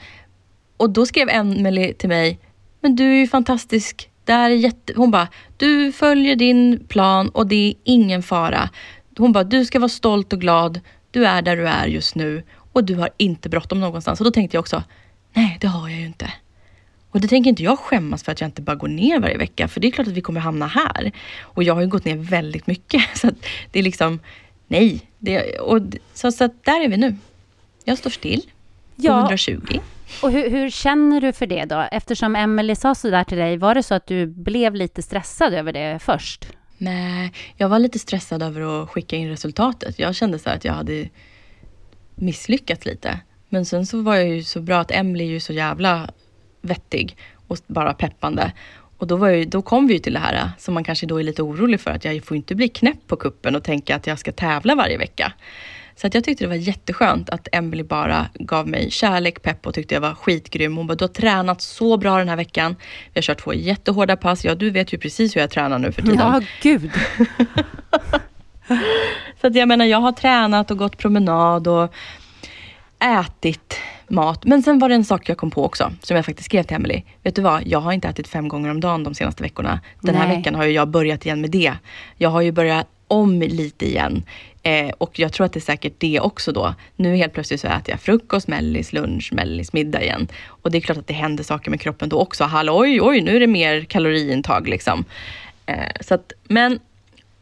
Och 0.78 0.90
då 0.90 1.06
skrev 1.06 1.30
Emelie 1.30 1.94
till 1.94 2.10
mig, 2.10 2.40
men 2.82 2.96
du 2.96 3.04
är 3.12 3.16
ju 3.18 3.28
fantastisk. 3.28 4.10
Det 4.26 4.32
är 4.34 4.50
jätte... 4.50 4.94
Hon 4.96 5.12
bara, 5.12 5.28
du 5.58 5.92
följer 5.92 6.36
din 6.36 6.86
plan 6.88 7.30
och 7.30 7.48
det 7.48 7.56
är 7.70 7.74
ingen 7.84 8.24
fara. 8.24 8.70
Hon 9.18 9.32
bara, 9.32 9.44
du 9.44 9.66
ska 9.66 9.80
vara 9.80 9.90
stolt 9.90 10.34
och 10.34 10.42
glad. 10.42 10.80
Du 11.12 11.26
är 11.26 11.42
där 11.42 11.56
du 11.58 11.68
är 11.68 11.86
just 11.88 12.16
nu 12.16 12.44
och 12.74 12.84
du 12.84 12.96
har 12.96 13.10
inte 13.18 13.50
bråttom 13.50 13.80
någonstans. 13.80 14.20
Och 14.20 14.26
då 14.26 14.32
tänkte 14.32 14.58
jag 14.58 14.60
också, 14.62 14.84
nej 15.34 15.58
det 15.62 15.68
har 15.68 15.90
jag 15.90 16.00
ju 16.00 16.06
inte. 16.06 16.34
Och 17.12 17.22
det 17.22 17.28
tänker 17.28 17.50
inte 17.50 17.64
jag 17.64 17.80
skämmas 17.80 18.24
för 18.24 18.32
att 18.32 18.42
jag 18.42 18.48
inte 18.48 18.62
bara 18.62 18.76
går 18.76 18.88
ner 18.88 19.20
varje 19.20 19.38
vecka. 19.38 19.68
För 19.68 19.80
det 19.80 19.88
är 19.88 19.92
klart 19.92 20.08
att 20.08 20.14
vi 20.14 20.22
kommer 20.22 20.40
hamna 20.42 20.68
här. 20.68 21.12
Och 21.42 21.64
jag 21.64 21.74
har 21.74 21.82
ju 21.82 21.88
gått 21.88 22.06
ner 22.06 22.16
väldigt 22.16 22.68
mycket. 22.68 23.02
Så 23.18 23.30
det 23.72 23.80
är 23.80 23.84
liksom, 23.84 24.20
nej. 24.68 25.12
Det, 25.20 25.60
och, 25.60 25.82
så, 26.14 26.32
så 26.32 26.50
där 26.64 26.84
är 26.84 26.90
vi 26.90 26.98
nu. 26.98 27.16
Jag 27.84 27.98
står 27.98 28.10
still 28.10 28.42
på 28.42 28.48
Ja. 28.96 29.20
120. 29.20 29.80
Och 30.24 30.32
hur, 30.32 30.50
hur 30.50 30.70
känner 30.70 31.22
du 31.22 31.34
för 31.34 31.48
det 31.48 31.66
då? 31.66 31.88
Eftersom 31.92 32.36
Emelie 32.36 32.76
sa 32.76 32.96
så 32.96 33.10
där 33.10 33.24
till 33.24 33.38
dig, 33.38 33.58
var 33.58 33.76
det 33.76 33.84
så 33.84 33.96
att 33.96 34.08
du 34.08 34.26
blev 34.26 34.76
lite 34.76 35.02
stressad 35.02 35.54
över 35.54 35.74
det 35.74 36.00
först? 36.00 36.48
Nej, 36.78 37.34
jag 37.56 37.70
var 37.70 37.80
lite 37.80 38.00
stressad 38.00 38.44
över 38.44 38.84
att 38.84 38.90
skicka 38.90 39.16
in 39.16 39.30
resultatet. 39.30 40.00
Jag 40.00 40.16
kände 40.16 40.40
så 40.40 40.50
att 40.50 40.66
jag 40.66 40.74
hade 40.74 41.10
misslyckats 42.16 42.86
lite. 42.86 43.20
Men 43.50 43.66
sen 43.66 43.86
så 43.86 44.02
var 44.02 44.16
jag 44.16 44.30
ju 44.30 44.44
så 44.44 44.62
bra 44.62 44.80
att 44.80 44.92
Emily 44.92 45.24
är 45.24 45.30
ju 45.30 45.40
så 45.40 45.54
jävla 45.54 46.10
vettig 46.62 47.18
och 47.48 47.58
bara 47.68 47.94
peppande. 47.94 48.52
Och 48.98 49.08
då, 49.08 49.16
var 49.16 49.30
jag, 49.30 49.50
då 49.50 49.62
kom 49.62 49.88
vi 49.88 49.94
ju 49.94 50.00
till 50.00 50.14
det 50.14 50.20
här 50.20 50.50
som 50.58 50.74
man 50.74 50.84
kanske 50.84 51.06
då 51.06 51.20
är 51.20 51.24
lite 51.24 51.44
orolig 51.44 51.80
för. 51.80 51.92
Att 51.92 52.06
jag 52.06 52.26
får 52.26 52.38
inte 52.38 52.56
bli 52.56 52.70
knäpp 52.70 53.08
på 53.08 53.16
kuppen 53.16 53.56
och 53.56 53.64
tänka 53.64 53.96
att 53.96 54.08
jag 54.08 54.20
ska 54.20 54.32
tävla 54.32 54.76
varje 54.76 54.98
vecka. 54.98 55.34
Så 55.96 56.08
att 56.08 56.14
jag 56.14 56.24
tyckte 56.24 56.44
det 56.44 56.48
var 56.48 56.56
jätteskönt 56.56 57.30
att 57.30 57.48
Emily 57.52 57.84
bara 57.84 58.26
gav 58.34 58.68
mig 58.68 58.92
kärlek, 58.92 59.42
pepp 59.42 59.68
och 59.68 59.74
tyckte 59.74 59.96
jag 59.96 60.02
var 60.02 60.14
skitgrym. 60.14 60.78
Hon 60.78 60.88
bara, 60.88 60.96
du 60.96 61.04
har 61.04 61.10
tränat 61.10 61.62
så 61.62 61.98
bra 61.98 62.18
den 62.18 62.30
här 62.30 62.36
veckan. 62.36 62.76
Vi 63.14 63.18
har 63.18 63.22
kört 63.22 63.44
två 63.44 63.54
jättehårda 63.54 64.16
pass. 64.16 64.46
Ja, 64.46 64.56
du 64.56 64.70
vet 64.70 64.94
ju 64.94 64.98
precis 64.98 65.36
hur 65.36 65.42
jag 65.42 65.50
tränar 65.50 65.80
nu 65.80 65.92
för 65.92 66.02
tiden. 66.02 66.18
Ja, 66.20 66.42
gud. 66.62 66.92
Så 69.42 69.48
att 69.48 69.56
jag 69.56 69.68
menar, 69.68 69.86
jag 69.86 69.98
har 69.98 70.12
tränat 70.12 70.72
och 70.72 70.78
gått 70.78 70.98
promenad 70.98 71.68
och 71.68 71.94
ätit 73.00 73.80
mat. 74.10 74.46
Men 74.46 74.64
sen 74.64 74.80
var 74.80 74.90
det 74.90 74.96
en 74.96 75.06
sak 75.06 75.30
jag 75.30 75.38
kom 75.38 75.52
på 75.52 75.66
också, 75.66 75.92
som 76.02 76.16
jag 76.16 76.26
faktiskt 76.26 76.46
skrev 76.46 76.64
till 76.64 76.76
Emily. 76.76 77.02
Vet 77.24 77.36
du 77.36 77.42
vad? 77.42 77.68
Jag 77.68 77.80
har 77.80 77.92
inte 77.92 78.08
ätit 78.08 78.28
fem 78.28 78.48
gånger 78.48 78.70
om 78.70 78.80
dagen 78.80 79.04
de 79.04 79.14
senaste 79.14 79.44
veckorna. 79.44 79.80
Den 80.02 80.16
här 80.16 80.28
Nej. 80.28 80.38
veckan 80.38 80.56
har 80.56 80.66
ju 80.66 80.72
jag 80.72 80.88
börjat 80.88 81.26
igen 81.26 81.42
med 81.42 81.52
det. 81.52 81.74
Jag 82.18 82.30
har 82.30 82.42
ju 82.42 82.52
börjat 82.52 82.88
om 83.08 83.42
lite 83.42 83.86
igen. 83.86 84.24
Eh, 84.64 84.90
och 84.98 85.20
jag 85.20 85.34
tror 85.34 85.46
att 85.46 85.54
det 85.54 85.60
är 85.60 85.62
säkert 85.62 85.94
det 85.98 86.20
också 86.20 86.52
då. 86.52 86.74
Nu 86.96 87.16
helt 87.16 87.34
plötsligt 87.34 87.62
så 87.62 87.68
äter 87.68 87.90
jag 87.90 88.00
frukost, 88.00 88.48
mellis, 88.48 88.94
lunch, 88.94 89.34
mellis, 89.34 89.74
middag 89.74 90.02
igen. 90.02 90.28
Och 90.48 90.72
det 90.72 90.78
är 90.78 90.82
klart 90.82 90.98
att 90.98 91.08
det 91.08 91.14
händer 91.14 91.44
saker 91.44 91.72
med 91.72 91.82
kroppen 91.82 92.10
då 92.10 92.20
också. 92.20 92.44
Hallå, 92.44 92.80
oj, 92.80 93.02
oj, 93.02 93.22
nu 93.22 93.36
är 93.36 93.40
det 93.40 93.48
mer 93.48 93.84
kaloriintag 93.84 94.68
liksom. 94.68 95.06
Eh, 95.66 95.76
så 96.02 96.14
att, 96.14 96.32
men 96.44 96.80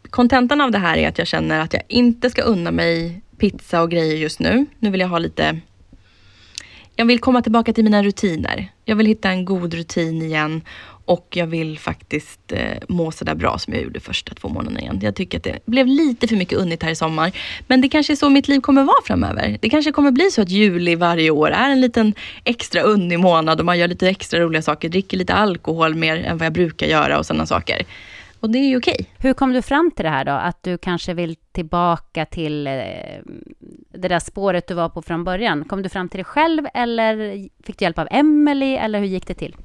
kontentan 0.09 0.61
av 0.61 0.71
det 0.71 0.77
här 0.77 0.97
är 0.97 1.07
att 1.07 1.17
jag 1.17 1.27
känner 1.27 1.59
att 1.59 1.73
jag 1.73 1.83
inte 1.87 2.29
ska 2.29 2.41
unna 2.41 2.71
mig 2.71 3.21
pizza 3.37 3.81
och 3.81 3.91
grejer 3.91 4.15
just 4.15 4.39
nu. 4.39 4.65
Nu 4.79 4.89
vill 4.89 5.01
jag 5.01 5.07
ha 5.07 5.19
lite... 5.19 5.59
Jag 6.95 7.05
vill 7.05 7.19
komma 7.19 7.41
tillbaka 7.41 7.73
till 7.73 7.83
mina 7.83 8.03
rutiner. 8.03 8.71
Jag 8.85 8.95
vill 8.95 9.05
hitta 9.05 9.29
en 9.29 9.45
god 9.45 9.73
rutin 9.73 10.21
igen 10.21 10.61
och 11.05 11.27
jag 11.33 11.47
vill 11.47 11.79
faktiskt 11.79 12.51
eh, 12.51 12.77
må 12.89 13.11
så 13.11 13.25
där 13.25 13.35
bra 13.35 13.57
som 13.57 13.73
jag 13.73 13.83
gjorde 13.83 13.99
första 13.99 14.33
två 14.33 14.47
månaderna 14.47 14.79
igen. 14.79 14.99
Jag 15.01 15.15
tycker 15.15 15.37
att 15.37 15.43
det 15.43 15.59
blev 15.65 15.87
lite 15.87 16.27
för 16.27 16.35
mycket 16.35 16.57
unnigt 16.57 16.83
här 16.83 16.91
i 16.91 16.95
sommar. 16.95 17.31
Men 17.67 17.81
det 17.81 17.89
kanske 17.89 18.13
är 18.13 18.15
så 18.15 18.29
mitt 18.29 18.47
liv 18.47 18.59
kommer 18.59 18.83
vara 18.83 19.01
framöver. 19.05 19.57
Det 19.61 19.69
kanske 19.69 19.91
kommer 19.91 20.11
bli 20.11 20.31
så 20.31 20.41
att 20.41 20.49
juli 20.49 20.95
varje 20.95 21.29
år 21.29 21.51
är 21.51 21.69
en 21.69 21.81
liten 21.81 22.13
extra 22.43 22.81
unnig 22.81 23.19
månad 23.19 23.59
och 23.59 23.65
man 23.65 23.79
gör 23.79 23.87
lite 23.87 24.09
extra 24.09 24.39
roliga 24.39 24.61
saker. 24.61 24.89
Dricker 24.89 25.17
lite 25.17 25.33
alkohol 25.33 25.95
mer 25.95 26.17
än 26.17 26.37
vad 26.37 26.45
jag 26.45 26.53
brukar 26.53 26.87
göra 26.87 27.19
och 27.19 27.25
sådana 27.25 27.45
saker. 27.45 27.85
Och 28.45 28.51
det 28.51 28.59
är 28.59 28.67
ju 28.67 28.77
okej. 28.77 29.05
Hur 29.17 29.33
kom 29.33 29.53
du 29.53 29.61
fram 29.61 29.91
till 29.91 30.03
det 30.03 30.09
här 30.09 30.25
då? 30.25 30.31
Att 30.31 30.63
du 30.63 30.77
kanske 30.77 31.13
vill 31.13 31.35
tillbaka 31.35 32.25
till 32.25 32.67
eh, 32.67 32.73
det 33.93 34.07
där 34.07 34.19
spåret 34.19 34.67
du 34.67 34.73
var 34.73 34.89
på 34.89 35.01
från 35.01 35.23
början. 35.23 35.63
Kom 35.63 35.83
du 35.83 35.89
fram 35.89 36.09
till 36.09 36.17
det 36.17 36.23
själv 36.23 36.65
eller 36.73 37.43
fick 37.63 37.79
du 37.79 37.85
hjälp 37.85 37.99
av 37.99 38.07
Emelie 38.11 38.79
eller 38.79 38.99
hur 38.99 39.05
gick 39.05 39.27
det 39.27 39.33
till? 39.33 39.55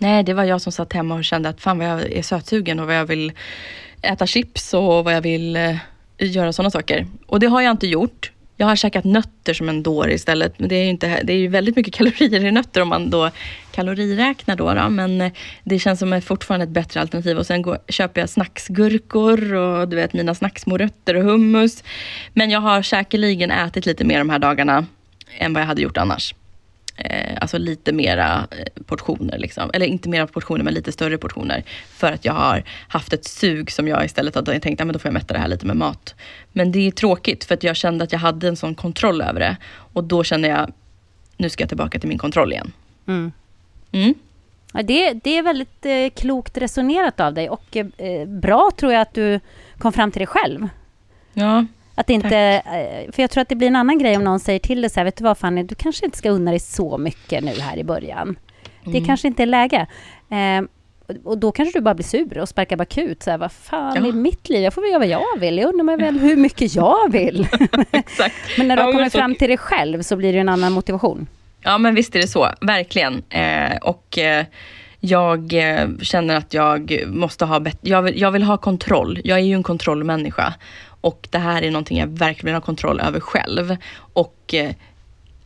Nej, 0.00 0.22
det 0.22 0.34
var 0.34 0.44
jag 0.44 0.60
som 0.60 0.72
satt 0.72 0.92
hemma 0.92 1.14
och 1.14 1.24
kände 1.24 1.48
att 1.48 1.60
fan 1.60 1.78
vad 1.78 1.88
jag 1.88 2.12
är 2.12 2.22
sötsugen 2.22 2.80
och 2.80 2.86
vad 2.86 2.96
jag 2.96 3.04
vill 3.04 3.32
äta 4.02 4.26
chips 4.26 4.74
och 4.74 5.04
vad 5.04 5.14
jag 5.14 5.20
vill 5.20 5.56
eh, 5.56 5.76
göra 6.18 6.52
sådana 6.52 6.70
saker. 6.70 7.06
Och 7.26 7.40
det 7.40 7.46
har 7.46 7.60
jag 7.60 7.70
inte 7.70 7.86
gjort. 7.86 8.32
Jag 8.60 8.66
har 8.66 8.76
käkat 8.76 9.04
nötter 9.04 9.54
som 9.54 9.68
en 9.68 9.82
dåre 9.82 10.14
istället. 10.14 10.58
Men 10.58 10.68
det 10.68 10.74
är 10.74 10.84
ju, 10.84 10.90
inte, 10.90 11.20
det 11.22 11.32
är 11.32 11.36
ju 11.36 11.48
väldigt 11.48 11.76
mycket 11.76 11.94
kalorier 11.98 12.44
i 12.44 12.50
nötter 12.50 12.80
om 12.80 12.88
man 12.88 13.10
då 13.10 13.30
kaloriräknar 13.72 14.56
då. 14.56 14.74
då. 14.74 14.88
Men 14.88 15.20
eh, 15.20 15.32
det 15.64 15.78
känns 15.78 15.98
som 15.98 16.12
ett 16.12 16.24
fortfarande 16.24 16.64
ett 16.64 16.70
bättre 16.70 17.00
alternativ. 17.00 17.38
Och 17.38 17.46
sen 17.46 17.62
går, 17.62 17.78
köper 17.88 18.20
jag 18.20 18.30
snacksgurkor 18.30 19.54
och 19.54 19.88
du 19.88 19.96
vet 19.96 20.12
mina 20.12 20.34
snacksmorötter 20.34 21.16
och 21.16 21.22
hummus. 21.22 21.84
Men 22.34 22.50
jag 22.50 22.60
har 22.60 22.82
säkerligen 22.82 23.50
ätit 23.50 23.86
lite 23.86 24.04
mer 24.04 24.18
de 24.18 24.30
här 24.30 24.38
dagarna 24.38 24.86
än 25.38 25.52
vad 25.52 25.62
jag 25.62 25.66
hade 25.66 25.82
gjort 25.82 25.96
annars. 25.96 26.34
Eh, 27.04 27.38
alltså 27.40 27.58
lite 27.58 27.92
mera 27.92 28.46
eh, 28.50 28.82
portioner. 28.86 29.38
Liksom. 29.38 29.70
Eller 29.74 29.86
inte 29.86 30.08
mera 30.08 30.26
portioner, 30.26 30.64
men 30.64 30.74
lite 30.74 30.92
större 30.92 31.18
portioner. 31.18 31.64
För 31.88 32.12
att 32.12 32.24
jag 32.24 32.32
har 32.32 32.64
haft 32.88 33.12
ett 33.12 33.24
sug 33.24 33.70
som 33.70 33.88
jag 33.88 34.04
istället 34.04 34.34
hade 34.34 34.60
tänkt, 34.60 34.78
men 34.78 34.92
då 34.92 34.98
får 34.98 35.08
jag 35.08 35.14
mätta 35.14 35.34
det 35.34 35.40
här 35.40 35.48
lite 35.48 35.66
med 35.66 35.76
mat. 35.76 36.14
Men 36.52 36.72
det 36.72 36.86
är 36.86 36.90
tråkigt, 36.90 37.44
för 37.44 37.54
att 37.54 37.64
jag 37.64 37.76
kände 37.76 38.04
att 38.04 38.12
jag 38.12 38.18
hade 38.18 38.48
en 38.48 38.56
sån 38.56 38.74
kontroll 38.74 39.22
över 39.22 39.40
det. 39.40 39.56
Och 39.92 40.04
då 40.04 40.24
kände 40.24 40.48
jag, 40.48 40.72
nu 41.36 41.50
ska 41.50 41.62
jag 41.62 41.68
tillbaka 41.68 41.98
till 41.98 42.08
min 42.08 42.18
kontroll 42.18 42.52
igen. 42.52 42.72
Mm. 43.06 43.32
Mm. 43.92 44.14
Ja, 44.72 44.82
det, 44.82 45.12
det 45.12 45.38
är 45.38 45.42
väldigt 45.42 45.86
eh, 45.86 46.10
klokt 46.16 46.58
resonerat 46.58 47.20
av 47.20 47.34
dig 47.34 47.48
och 47.48 47.76
eh, 47.76 48.28
bra 48.28 48.70
tror 48.76 48.92
jag 48.92 49.02
att 49.02 49.14
du 49.14 49.40
kom 49.78 49.92
fram 49.92 50.10
till 50.10 50.20
det 50.20 50.26
själv. 50.26 50.68
Ja, 51.32 51.64
Att 52.00 52.06
det 52.06 52.12
inte, 52.12 52.36
eh, 52.66 53.12
för 53.12 53.22
jag 53.22 53.30
tror 53.30 53.42
att 53.42 53.48
det 53.48 53.54
blir 53.54 53.68
en 53.68 53.76
annan 53.76 53.98
grej 53.98 54.16
om 54.16 54.24
någon 54.24 54.40
säger 54.40 54.58
till 54.58 54.80
dig 54.80 54.90
så 54.90 55.00
här, 55.00 55.04
vet 55.04 55.16
du 55.16 55.24
vad 55.24 55.38
Fanny, 55.38 55.62
du 55.62 55.74
kanske 55.74 56.04
inte 56.04 56.18
ska 56.18 56.30
unna 56.30 56.50
dig 56.50 56.60
så 56.60 56.98
mycket 56.98 57.44
nu 57.44 57.52
här 57.60 57.76
i 57.76 57.84
början. 57.84 58.36
Det 58.84 58.90
Mm. 58.90 59.04
kanske 59.06 59.28
inte 59.28 59.42
är 59.42 59.46
läge. 59.46 59.86
Eh, 60.30 60.62
och- 61.24 61.38
då 61.38 61.52
kanske 61.52 61.78
du 61.78 61.82
bara 61.82 61.94
blir 61.94 62.04
sur 62.04 62.38
och 62.38 62.48
sparkar 62.48 62.76
bakut. 62.76 63.22
Så 63.22 63.30
här, 63.30 63.38
vad 63.38 63.52
fan 63.52 63.96
Ja. 63.96 64.06
i 64.08 64.12
mitt 64.12 64.48
liv? 64.48 64.62
Jag 64.62 64.74
får 64.74 64.82
väl 64.82 64.90
göra 64.90 64.98
vad 64.98 65.08
jag 65.08 65.40
vill. 65.40 65.58
Jag 65.58 65.68
undrar 65.68 65.84
mig 65.84 65.96
väl 65.96 66.18
hur 66.18 66.36
mycket 66.36 66.74
jag 66.74 67.12
vill. 67.12 67.48
Men 68.58 68.68
när 68.68 68.76
du 68.76 68.82
har 68.82 68.92
kommit 68.92 69.12
fram 69.12 69.34
till 69.34 69.48
det 69.48 69.56
själv 69.56 70.02
så 70.02 70.16
blir 70.16 70.32
det 70.32 70.38
en 70.38 70.48
annan 70.48 70.72
motivation. 70.72 71.26
Ja, 71.62 71.78
men 71.78 71.94
visst 71.94 72.16
är 72.16 72.20
det 72.20 72.26
så. 72.28 72.48
Verkligen. 72.60 73.22
Eh, 73.30 73.76
och 73.82 74.18
eh, 74.18 74.44
jag 75.00 75.52
eh, 75.52 75.88
känner 76.02 76.36
att 76.36 76.54
jag 76.54 77.02
måste 77.06 77.44
ha 77.44 77.60
bättre, 77.60 77.78
jag, 77.82 78.16
jag 78.16 78.30
vill 78.30 78.42
ha 78.42 78.56
kontroll. 78.56 79.18
Jag 79.24 79.38
är 79.38 79.42
ju 79.42 79.54
en 79.54 79.62
kontrollmänniska. 79.62 80.54
Och 81.00 81.28
det 81.30 81.38
här 81.38 81.62
är 81.62 81.70
någonting 81.70 81.98
jag 81.98 82.06
verkligen 82.06 82.54
har 82.54 82.60
kontroll 82.60 83.00
över 83.00 83.20
själv. 83.20 83.76
Och 84.12 84.54
eh, 84.54 84.70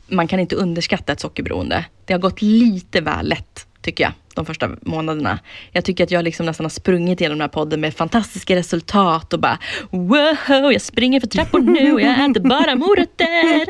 man 0.07 0.29
kan 0.29 0.41
inte 0.41 0.57
underskatta 0.57 1.13
ett 1.13 1.21
sockerberoende. 1.21 1.85
Det 2.05 2.13
har 2.13 2.21
gått 2.21 2.43
lite 2.43 3.01
väl 3.01 3.29
lätt, 3.29 3.67
tycker 3.83 4.05
jag, 4.05 4.13
de 4.35 4.47
första 4.47 4.71
månaderna. 4.81 5.39
Jag 5.73 5.85
tycker 5.85 6.05
att 6.05 6.11
jag 6.11 6.25
liksom 6.25 6.47
nästan 6.47 6.65
har 6.65 6.71
sprungit 6.71 7.21
genom 7.21 7.39
den 7.39 7.43
här 7.43 7.49
podden 7.49 7.81
med 7.81 7.95
fantastiska 7.95 8.57
resultat 8.57 9.33
och 9.33 9.41
bara 9.41 9.59
wow, 9.91 10.73
jag 10.73 10.81
springer 10.81 11.21
för 11.21 11.27
trappor 11.27 11.61
nu 11.61 11.93
och 11.93 12.01
jag 12.01 12.31
äter 12.31 12.41
bara 12.41 12.75
morötter. 12.75 13.67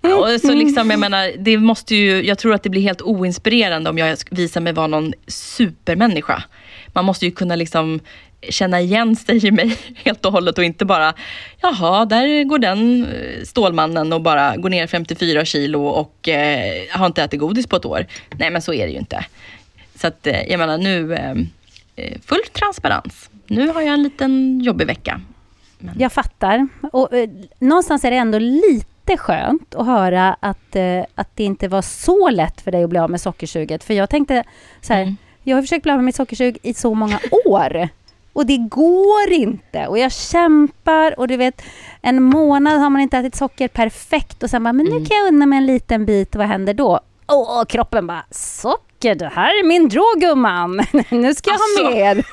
Och 0.00 0.40
så 0.40 0.54
liksom, 0.54 0.90
jag 0.90 1.00
menar, 1.00 1.32
det 1.38 1.58
måste 1.58 1.94
ju, 1.94 2.26
jag 2.26 2.38
tror 2.38 2.54
att 2.54 2.62
det 2.62 2.70
blir 2.70 2.82
helt 2.82 3.02
oinspirerande 3.02 3.90
om 3.90 3.98
jag 3.98 4.16
visar 4.30 4.60
mig 4.60 4.72
vara 4.72 4.86
någon 4.86 5.12
supermänniska. 5.26 6.42
Man 6.86 7.04
måste 7.04 7.24
ju 7.24 7.30
kunna 7.30 7.56
liksom 7.56 8.00
känna 8.50 8.80
igen 8.80 9.16
sig 9.16 9.46
i 9.46 9.50
mig 9.50 9.78
helt 10.04 10.24
och 10.26 10.32
hållet 10.32 10.58
och 10.58 10.64
inte 10.64 10.84
bara, 10.84 11.14
jaha, 11.60 12.04
där 12.04 12.44
går 12.44 12.58
den 12.58 13.04
eh, 13.04 13.44
Stålmannen 13.44 14.12
och 14.12 14.20
bara 14.20 14.56
går 14.56 14.70
ner 14.70 14.86
54 14.86 15.44
kilo 15.44 15.84
och 15.86 16.28
eh, 16.28 16.82
har 16.90 17.06
inte 17.06 17.22
ätit 17.22 17.40
godis 17.40 17.66
på 17.66 17.76
ett 17.76 17.84
år. 17.84 18.06
Nej, 18.38 18.50
men 18.50 18.62
så 18.62 18.72
är 18.72 18.86
det 18.86 18.92
ju 18.92 18.98
inte. 18.98 19.24
Så 20.00 20.06
att, 20.06 20.26
eh, 20.26 20.42
jag 20.50 20.58
menar 20.58 20.78
nu, 20.78 21.14
eh, 21.14 21.30
eh, 21.96 22.18
full 22.26 22.44
transparens. 22.52 23.30
Nu 23.46 23.68
har 23.68 23.82
jag 23.82 23.94
en 23.94 24.02
liten 24.02 24.60
jobbig 24.60 24.86
vecka. 24.86 25.20
Jag 25.98 26.12
fattar. 26.12 26.68
Och, 26.92 27.12
eh, 27.14 27.28
någonstans 27.58 28.04
är 28.04 28.10
det 28.10 28.16
ändå 28.16 28.38
lite 28.38 29.16
skönt 29.16 29.74
att 29.74 29.86
höra 29.86 30.36
att, 30.40 30.76
eh, 30.76 31.04
att 31.14 31.28
det 31.36 31.44
inte 31.44 31.68
var 31.68 31.82
så 31.82 32.30
lätt 32.30 32.60
för 32.60 32.70
dig 32.72 32.84
att 32.84 32.90
bli 32.90 32.98
av 32.98 33.10
med 33.10 33.20
sockersuget. 33.20 33.84
För 33.84 33.94
jag 33.94 34.10
tänkte 34.10 34.44
så 34.80 34.92
här, 34.92 35.02
Mm. 35.02 35.16
jag 35.42 35.56
har 35.56 35.62
försökt 35.62 35.82
bli 35.82 35.92
av 35.92 35.98
med 35.98 36.04
mitt 36.04 36.16
sockersug 36.16 36.58
i 36.62 36.74
så 36.74 36.94
många 36.94 37.20
år. 37.46 37.88
Och 38.34 38.46
det 38.46 38.56
går 38.58 39.32
inte. 39.32 39.86
Och 39.86 39.98
jag 39.98 40.12
kämpar 40.12 41.18
och 41.18 41.28
du 41.28 41.36
vet, 41.36 41.62
en 42.02 42.22
månad 42.22 42.80
har 42.80 42.90
man 42.90 43.00
inte 43.02 43.18
ätit 43.18 43.34
socker 43.34 43.68
perfekt 43.68 44.42
och 44.42 44.50
sen 44.50 44.64
bara, 44.64 44.72
men 44.72 44.86
nu 44.86 45.04
kan 45.04 45.16
jag 45.16 45.28
unna 45.28 45.46
mig 45.46 45.56
en 45.56 45.66
liten 45.66 46.06
bit. 46.06 46.36
Vad 46.36 46.46
händer 46.46 46.74
då? 46.74 47.00
Åh, 47.28 47.64
kroppen 47.64 48.06
bara, 48.06 48.24
socker, 48.30 49.14
det 49.14 49.28
här 49.34 49.48
är 49.48 49.64
min 49.66 49.88
drog 49.88 50.20
gumman. 50.20 50.76
nu 51.10 51.34
ska 51.34 51.50
jag 51.50 51.58
ha 51.58 51.64
Alltså. 51.88 51.96
mer. 51.96 52.24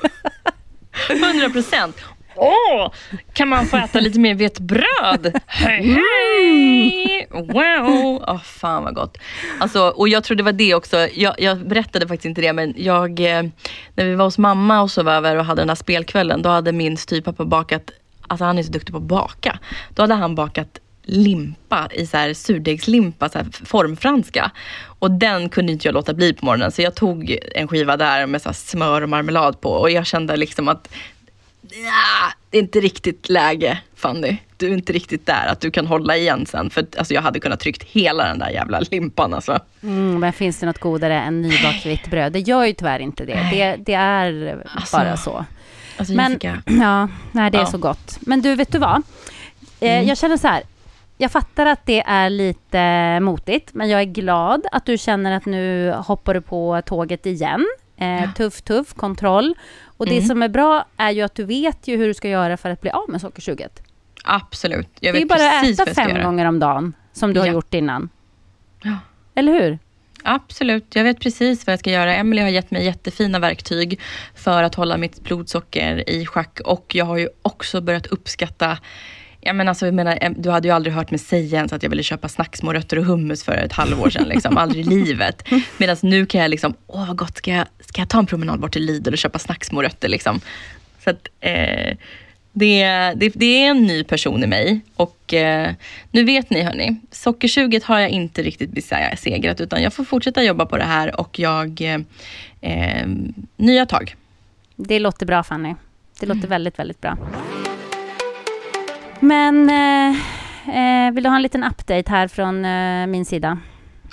100 1.32 1.50
procent. 1.50 1.96
Åh, 2.36 2.92
kan 3.32 3.48
man 3.48 3.66
få 3.66 3.76
äta 3.76 4.00
lite 4.00 4.20
mer 4.20 4.34
vetebröd? 4.34 5.40
Hej, 5.46 5.82
hej! 5.82 7.26
Wow! 7.30 8.24
Åh, 8.28 8.42
fan 8.42 8.84
vad 8.84 8.94
gott. 8.94 9.18
Alltså, 9.60 9.80
och 9.80 10.08
jag 10.08 10.24
tror 10.24 10.36
det 10.36 10.42
var 10.42 10.52
det 10.52 10.74
också, 10.74 11.08
jag, 11.14 11.34
jag 11.38 11.68
berättade 11.68 12.08
faktiskt 12.08 12.24
inte 12.24 12.40
det, 12.40 12.52
men 12.52 12.74
jag, 12.76 13.20
eh, 13.20 13.42
när 13.94 14.04
vi 14.04 14.14
var 14.14 14.24
hos 14.24 14.38
mamma 14.38 14.82
och 14.82 14.90
sov 14.90 15.08
över 15.08 15.36
och 15.36 15.44
hade 15.44 15.62
den 15.62 15.68
här 15.68 15.76
spelkvällen, 15.76 16.42
då 16.42 16.48
hade 16.48 16.72
min 16.72 16.96
styvpappa 16.96 17.44
bakat, 17.44 17.90
alltså 18.28 18.44
han 18.44 18.58
är 18.58 18.62
så 18.62 18.72
duktig 18.72 18.92
på 18.92 18.98
att 18.98 19.04
baka, 19.04 19.58
då 19.88 20.02
hade 20.02 20.14
han 20.14 20.34
bakat 20.34 20.78
limpa 21.04 21.88
i 21.92 22.06
så 22.06 22.16
här 22.16 22.34
surdegslimpa, 22.34 23.28
så 23.28 23.38
här 23.38 23.46
formfranska. 23.64 24.50
Och 24.98 25.10
den 25.10 25.48
kunde 25.48 25.72
inte 25.72 25.88
jag 25.88 25.94
låta 25.94 26.14
bli 26.14 26.32
på 26.32 26.44
morgonen, 26.44 26.72
så 26.72 26.82
jag 26.82 26.94
tog 26.94 27.38
en 27.54 27.68
skiva 27.68 27.96
där 27.96 28.26
med 28.26 28.42
så 28.42 28.52
smör 28.52 29.02
och 29.02 29.08
marmelad 29.08 29.60
på 29.60 29.70
och 29.70 29.90
jag 29.90 30.06
kände 30.06 30.36
liksom 30.36 30.68
att 30.68 30.88
Ja, 31.62 32.32
det 32.50 32.58
är 32.58 32.62
inte 32.62 32.80
riktigt 32.80 33.28
läge 33.28 33.78
Fanny. 33.96 34.36
Du 34.56 34.66
är 34.68 34.72
inte 34.72 34.92
riktigt 34.92 35.26
där 35.26 35.46
att 35.46 35.60
du 35.60 35.70
kan 35.70 35.86
hålla 35.86 36.16
igen 36.16 36.46
sen. 36.46 36.70
För 36.70 36.86
alltså, 36.98 37.14
jag 37.14 37.22
hade 37.22 37.40
kunnat 37.40 37.60
tryckt 37.60 37.82
hela 37.82 38.24
den 38.24 38.38
där 38.38 38.50
jävla 38.50 38.80
limpan 38.80 39.34
alltså. 39.34 39.58
Mm, 39.82 40.20
men 40.20 40.32
finns 40.32 40.58
det 40.60 40.66
något 40.66 40.78
godare 40.78 41.20
än 41.20 41.42
nybakt 41.42 41.86
vitt 41.86 42.06
bröd? 42.10 42.32
Det 42.32 42.38
gör 42.40 42.64
ju 42.64 42.72
tyvärr 42.72 42.98
inte 42.98 43.24
det. 43.24 43.48
Det, 43.52 43.76
det 43.86 43.94
är 43.94 44.62
Alltså, 44.74 44.96
bara 44.96 45.16
så. 45.16 45.44
alltså 45.96 46.14
Men, 46.14 46.32
Jessica. 46.32 46.62
ja, 46.82 47.08
nej, 47.32 47.50
det 47.50 47.58
är 47.58 47.62
Ja. 47.62 47.66
så 47.66 47.78
gott. 47.78 48.18
Men 48.20 48.42
du, 48.42 48.54
vet 48.54 48.72
du 48.72 48.78
vad? 48.78 49.02
Eh, 49.80 49.92
Mm. 49.92 50.06
Jag 50.06 50.18
känner 50.18 50.36
så 50.36 50.48
här. 50.48 50.62
Jag 51.18 51.30
fattar 51.32 51.66
att 51.66 51.86
det 51.86 52.00
är 52.06 52.30
lite 52.30 53.20
motigt, 53.20 53.74
men 53.74 53.88
jag 53.88 54.00
är 54.00 54.04
glad 54.04 54.66
att 54.72 54.86
du 54.86 54.98
känner 54.98 55.36
att 55.36 55.46
nu 55.46 55.92
hoppar 55.92 56.34
du 56.34 56.40
på 56.40 56.82
tåget 56.86 57.26
igen. 57.26 57.66
Eh, 58.02 58.32
Tuff, 58.32 58.62
tuff, 58.62 58.94
kontroll. 58.94 59.54
Och 59.96 60.06
det 60.06 60.16
Mm. 60.16 60.28
som 60.28 60.42
är 60.42 60.48
bra 60.48 60.84
är 60.96 61.10
ju 61.10 61.22
att 61.22 61.34
du 61.34 61.44
vet 61.44 61.88
ju 61.88 61.96
hur 61.96 62.06
du 62.06 62.14
ska 62.14 62.28
göra 62.28 62.56
för 62.56 62.70
att 62.70 62.80
bli 62.80 62.90
av 62.90 63.04
med 63.10 63.20
sockersuget. 63.20 63.82
Absolut. 64.24 64.88
Jag 65.00 65.14
det 65.14 65.18
är 65.18 65.20
vet 65.20 65.28
bara 65.28 65.58
att 65.60 65.80
äta 65.80 65.94
fem 65.94 66.10
göra. 66.10 66.22
gånger 66.24 66.44
om 66.46 66.58
dagen, 66.58 66.92
som 67.12 67.32
du 67.34 67.40
har 67.40 67.46
Ja. 67.46 67.52
gjort 67.52 67.74
innan. 67.74 68.08
Ja. 68.82 68.98
Eller 69.34 69.52
hur? 69.52 69.78
Absolut, 70.24 70.94
jag 70.94 71.04
vet 71.04 71.20
precis 71.20 71.66
vad 71.66 71.72
jag 71.72 71.80
ska 71.80 71.90
göra. 71.90 72.14
Emily 72.14 72.42
har 72.42 72.48
gett 72.48 72.70
mig 72.70 72.84
jättefina 72.84 73.38
verktyg 73.38 74.00
för 74.34 74.62
att 74.62 74.74
hålla 74.74 74.96
mitt 74.96 75.20
blodsocker 75.24 76.10
i 76.10 76.26
schack 76.26 76.60
och 76.64 76.94
jag 76.94 77.04
har 77.04 77.16
ju 77.18 77.28
också 77.42 77.80
börjat 77.80 78.06
uppskatta 78.06 78.78
jag 79.44 79.56
menar, 79.56 79.70
alltså, 79.70 79.86
jag 79.86 79.94
menar, 79.94 80.34
du 80.36 80.50
hade 80.50 80.68
ju 80.68 80.74
aldrig 80.74 80.94
hört 80.94 81.10
mig 81.10 81.18
säga 81.18 81.56
ens 81.56 81.72
att 81.72 81.82
jag 81.82 81.90
ville 81.90 82.02
köpa 82.02 82.28
snacksmorötter 82.28 82.98
och 82.98 83.04
hummus 83.04 83.44
för 83.44 83.52
ett 83.52 83.72
halvår 83.72 84.10
sedan. 84.10 84.28
Liksom. 84.28 84.56
Aldrig 84.56 84.86
i 84.86 84.88
livet. 85.04 85.48
Medan 85.78 85.96
nu 86.02 86.26
kan 86.26 86.40
jag 86.40 86.50
liksom, 86.50 86.74
åh 86.86 87.06
vad 87.06 87.16
gott, 87.16 87.36
ska 87.36 87.50
jag, 87.50 87.66
ska 87.92 88.00
jag 88.00 88.08
ta 88.08 88.18
en 88.18 88.26
promenad 88.26 88.60
bort 88.60 88.72
till 88.72 88.84
Lidl 88.84 89.12
och 89.12 89.18
köpa 89.18 89.38
snacksmorötter? 89.38 90.08
Liksom. 90.08 90.40
Så 91.04 91.10
att, 91.10 91.28
eh, 91.40 91.96
det, 92.52 92.84
det, 93.16 93.28
det 93.34 93.64
är 93.64 93.70
en 93.70 93.86
ny 93.86 94.04
person 94.04 94.44
i 94.44 94.46
mig. 94.46 94.80
Och 94.96 95.34
eh, 95.34 95.70
nu 96.10 96.24
vet 96.24 96.50
ni 96.50 96.62
hörni, 96.62 96.96
sockersuget 97.10 97.84
har 97.84 97.98
jag 98.00 98.10
inte 98.10 98.42
riktigt 98.42 98.70
besegrat 98.70 99.60
utan 99.60 99.82
jag 99.82 99.92
får 99.92 100.04
fortsätta 100.04 100.42
jobba 100.42 100.66
på 100.66 100.76
det 100.78 100.84
här 100.84 101.20
och 101.20 101.38
jag, 101.38 101.80
eh, 101.80 101.98
eh, 102.60 103.06
nya 103.56 103.86
tag. 103.86 104.14
Det 104.76 104.98
låter 104.98 105.26
bra 105.26 105.42
Fanny. 105.42 105.74
Det 106.20 106.26
Mm. 106.26 106.36
låter 106.36 106.48
väldigt, 106.48 106.78
väldigt 106.78 107.00
bra. 107.00 107.16
Men 109.20 109.70
eh, 109.70 111.06
eh, 111.06 111.12
vill 111.12 111.24
du 111.24 111.28
ha 111.30 111.36
en 111.36 111.42
liten 111.42 111.64
update 111.64 112.10
här 112.10 112.28
från 112.28 112.64
eh, 112.64 113.06
min 113.06 113.24
sida? 113.24 113.58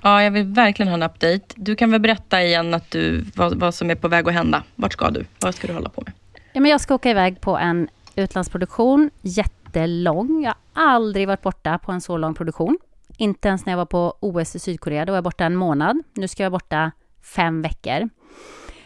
Ja, 0.04 0.24
jag 0.24 0.32
vill 0.32 0.46
verkligen 0.46 0.88
ha 0.88 0.94
en 0.94 1.04
update. 1.04 1.42
Du 1.56 1.76
kan 1.76 1.92
väl 1.92 2.02
berätta 2.02 2.44
igen 2.44 2.74
att 2.74 2.92
du, 2.92 3.26
vad, 3.36 3.60
vad 3.60 3.76
som 3.76 3.90
är 3.90 3.96
på 3.96 4.08
väg 4.08 4.28
att 4.28 4.34
hända. 4.34 4.64
Vart 4.76 4.94
ska 4.94 5.10
du? 5.10 5.26
Vad 5.40 5.56
ska 5.56 5.68
du 5.68 5.74
hålla 5.74 5.90
på 5.90 6.02
med? 6.06 6.14
Ja, 6.54 6.62
men 6.62 6.72
jag 6.72 6.82
ska 6.82 6.96
åka 6.96 7.10
iväg 7.10 7.42
på 7.42 7.58
en 7.58 7.90
utlandsproduktion, 8.16 9.10
jättelång. 9.22 10.44
Jag 10.44 10.54
har 10.74 10.94
aldrig 10.94 11.28
varit 11.28 11.42
borta 11.42 11.78
på 11.78 11.92
en 11.92 12.02
så 12.02 12.18
lång 12.18 12.34
produktion. 12.34 12.78
Inte 13.18 13.48
ens 13.48 13.66
när 13.66 13.74
jag 13.74 13.78
var 13.78 13.86
på 13.86 14.18
OS 14.20 14.56
i 14.56 14.60
Sydkorea, 14.60 15.06
då 15.06 15.12
var 15.12 15.18
jag 15.18 15.24
borta 15.24 15.46
en 15.46 15.56
månad. 15.56 16.04
Nu 16.14 16.28
ska 16.28 16.44
jag 16.44 16.50
vara 16.50 16.60
borta 16.60 16.92
fem 17.22 17.62
veckor. 17.62 18.10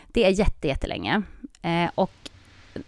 Det 0.07 0.25
är 0.25 0.29
jätte, 0.29 0.67
jättelänge. 0.67 1.21
Eh, 1.61 1.89
och 1.95 2.11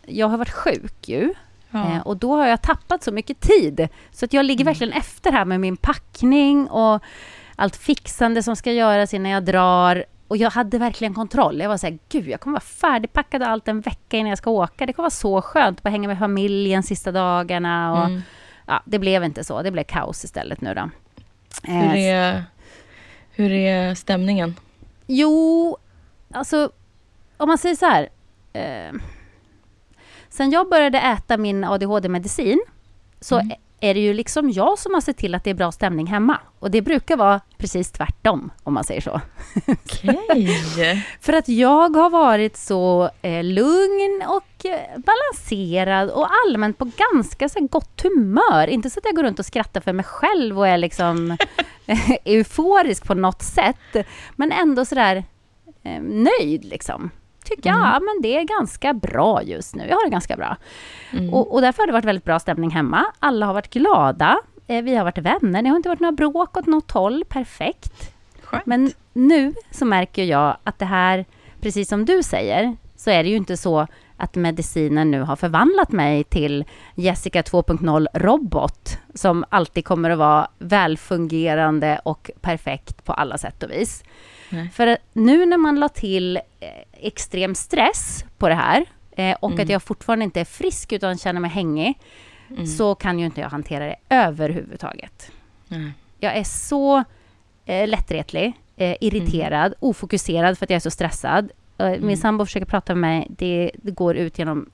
jag 0.06 0.28
har 0.28 0.38
varit 0.38 0.50
sjuk 0.50 1.08
ju. 1.08 1.34
Eh, 1.74 2.00
och 2.06 2.18
då 2.18 2.36
har 2.36 2.48
jag 2.48 2.62
tappat 2.62 3.04
så 3.04 3.12
mycket 3.12 3.40
tid. 3.40 3.88
Så 4.12 4.26
att 4.26 4.34
jag 4.34 4.46
ligger 4.46 4.66
verkligen 4.66 4.94
efter 4.94 5.32
här 5.32 5.46
med 5.46 5.60
min 5.60 5.78
packning 5.78 6.68
och 6.68 7.04
allt 7.56 7.76
fixande 7.76 8.44
som 8.44 8.56
ska 8.56 8.72
göras 8.72 9.13
innan 9.13 9.32
jag 9.32 9.44
drar. 9.46 10.06
Och 10.28 10.38
jag 10.38 10.50
hade 10.52 10.78
verkligen 10.78 11.13
kontroll. 11.13 11.60
Jag 11.60 11.70
var 11.70 11.78
så 11.78 11.88
här, 11.88 12.00
gud, 12.10 12.28
jag 12.28 12.39
kommer 12.41 12.54
vara 12.54 12.62
färdigpackad 12.62 13.41
och 13.41 13.48
allt 13.50 13.68
en 13.68 13.82
vecka 13.82 14.18
innan 14.18 14.30
jag 14.30 14.38
ska 14.38 14.50
åka. 14.50 14.86
Det 14.86 14.94
kommer 14.94 15.04
vara 15.04 15.10
så 15.10 15.41
skönt 15.41 15.78
att 15.80 15.84
bara 15.84 15.89
hänga 15.89 16.08
med 16.08 16.20
familjen 16.20 16.84
sista 16.84 17.12
dagarna. 17.12 17.91
Och, 17.94 18.06
Mm. 18.10 18.22
ja, 18.68 18.82
det 18.86 19.00
blev 19.00 19.24
inte 19.24 19.44
så. 19.44 19.62
Det 19.62 19.72
blev 19.72 19.84
kaos 19.84 20.24
istället 20.24 20.62
nu 20.62 20.74
då. 20.74 20.89
Hur, 21.63 21.96
Eh, 21.96 21.98
är, 22.06 22.44
hur 23.32 23.52
är 23.52 23.96
stämningen? 23.96 24.56
Jo, 25.08 25.78
alltså 26.34 26.72
om 27.38 27.48
man 27.48 27.58
säger 27.58 27.76
så 27.76 27.86
här. 27.86 28.10
Eh, 28.54 28.94
sen 30.30 30.52
jag 30.52 30.70
började 30.70 31.00
äta 31.00 31.38
min 31.38 31.63
ADHD-medicin 31.63 32.60
så 33.20 33.36
Mm. 33.39 33.58
Är 33.80 33.94
det 33.94 34.00
ju 34.00 34.14
liksom 34.14 34.50
jag 34.50 34.80
som 34.80 34.94
har 34.94 35.02
sett 35.02 35.18
till 35.18 35.36
att 35.36 35.44
det 35.44 35.50
är 35.50 35.54
bra 35.54 35.72
stämning 35.72 36.08
hemma. 36.08 36.40
Och 36.60 36.72
det 36.72 36.82
brukar 36.82 37.18
vara 37.18 37.42
precis 37.58 37.92
tvärtom, 37.92 38.52
om 38.64 38.74
man 38.74 38.84
säger 38.84 39.02
så. 39.02 39.22
Okej. 39.68 41.04
För 41.22 41.34
att 41.34 41.50
jag 41.50 41.96
har 41.96 42.10
varit 42.10 42.58
så 42.58 43.10
eh, 43.22 43.44
lugn 43.44 44.24
och 44.28 44.66
eh, 44.66 44.80
balanserad 44.98 46.10
och 46.10 46.28
allmänt 46.46 46.78
på 46.78 46.92
ganska 47.14 47.50
så 47.50 47.68
gott 47.68 48.02
humör. 48.02 48.68
Inte 48.68 48.90
så 48.90 49.00
att 49.00 49.06
jag 49.06 49.16
går 49.16 49.24
runt 49.24 49.40
och 49.40 49.46
skrattar 49.46 49.82
för 49.82 49.94
mig 49.94 50.06
själv 50.06 50.60
och 50.60 50.68
är 50.68 50.78
liksom 50.78 51.38
euforisk 52.26 53.06
på 53.06 53.14
något 53.14 53.42
sätt. 53.42 54.08
Men 54.36 54.52
ändå 54.52 54.86
sådär 54.86 55.24
eh, 55.84 56.02
nöjd 56.02 56.66
liksom. 56.66 57.12
Tycker 57.46 57.70
jag, 57.70 57.80
ja, 57.80 58.00
men 58.00 58.22
det 58.22 58.38
är 58.38 58.44
ganska 58.44 58.94
bra 58.94 59.44
just 59.44 59.76
nu. 59.76 59.88
Jag 59.88 59.96
har 59.96 60.06
det 60.06 60.12
ganska 60.12 60.36
bra. 60.36 60.58
Mm. 61.12 61.34
Och, 61.34 61.54
och 61.54 61.62
därför 61.62 61.82
har 61.82 61.88
det 61.88 61.94
varit 61.94 62.06
väldigt 62.06 62.26
bra 62.26 62.40
stämning 62.40 62.70
hemma. 62.70 63.06
Alla 63.20 63.46
har 63.46 63.54
varit 63.54 63.74
glada. 63.74 64.38
Eh, 64.68 64.84
vi 64.84 64.96
har 64.96 65.04
varit 65.04 65.18
vänner. 65.18 65.62
Det 65.62 65.70
har 65.70 65.76
inte 65.76 65.90
varit 65.90 66.00
några 66.00 66.12
bråk 66.12 66.58
åt 66.58 66.66
något 66.66 66.92
håll. 66.92 67.24
Perfekt. 67.30 68.14
Skönt. 68.42 68.66
Men 68.66 68.92
nu 69.14 69.54
så 69.72 69.86
märker 69.86 70.24
jag 70.24 70.58
att 70.64 70.80
det 70.80 70.86
här, 70.86 71.26
precis 71.62 71.90
som 71.90 72.06
du 72.06 72.24
säger, 72.24 72.78
så 72.96 73.10
är 73.10 73.24
det 73.24 73.30
ju 73.30 73.36
inte 73.36 73.58
så 73.58 73.88
att 74.18 74.36
medicinen 74.36 75.12
nu 75.12 75.22
har 75.22 75.36
förvandlat 75.36 75.92
mig 75.92 76.24
till 76.24 76.66
Jessica 76.96 77.42
2.0 77.42 78.08
robot 78.14 78.98
som 79.14 79.46
alltid 79.50 79.86
kommer 79.86 80.10
att 80.10 80.18
vara 80.18 80.48
välfungerande 80.60 82.00
och 82.04 82.32
perfekt 82.42 83.06
på 83.06 83.14
alla 83.14 83.38
sätt 83.38 83.64
och 83.64 83.72
vis. 83.72 84.04
Nej. 84.50 84.70
För 84.74 84.98
nu 85.14 85.46
när 85.46 85.58
man 85.58 85.80
la 85.80 85.90
till 85.90 86.38
eh, 86.38 86.70
extrem 87.08 87.56
stress 87.56 88.26
på 88.38 88.50
det 88.50 88.56
här 88.56 88.86
eh, 89.12 89.38
och 89.39 89.60
att 89.60 89.70
jag 89.70 89.84
fortfarande 89.84 90.26
inte 90.26 90.39
är 90.39 90.46
frisk 90.46 90.91
utan 90.91 91.18
känner 91.18 91.39
mig 91.39 91.52
hängig 91.52 92.00
så 92.78 92.96
kan 92.96 93.20
ju 93.20 93.26
inte 93.26 93.41
jag 93.41 93.50
hantera 93.50 93.86
det 93.86 93.96
överhuvudtaget. 94.10 95.32
Nej. 95.68 95.91
Jag 96.20 96.36
är 96.36 96.44
så 96.44 97.04
eh, 97.65 97.88
lättretlig, 97.88 98.54
eh, 98.78 98.96
irriterad, 99.02 99.74
ofokuserad 99.80 100.58
för 100.58 100.65
att 100.65 100.70
jag 100.70 100.76
är 100.76 100.80
så 100.80 100.91
stressad. 100.91 101.52
Eh, 101.78 102.00
Min 102.00 102.18
sambo 102.18 102.46
försöker 102.46 102.65
prata 102.65 102.96
med 102.96 103.02
mig, 103.02 103.28
det, 103.30 103.72
det 103.84 103.91
går 103.91 104.15
ut 104.15 104.39
genom 104.39 104.70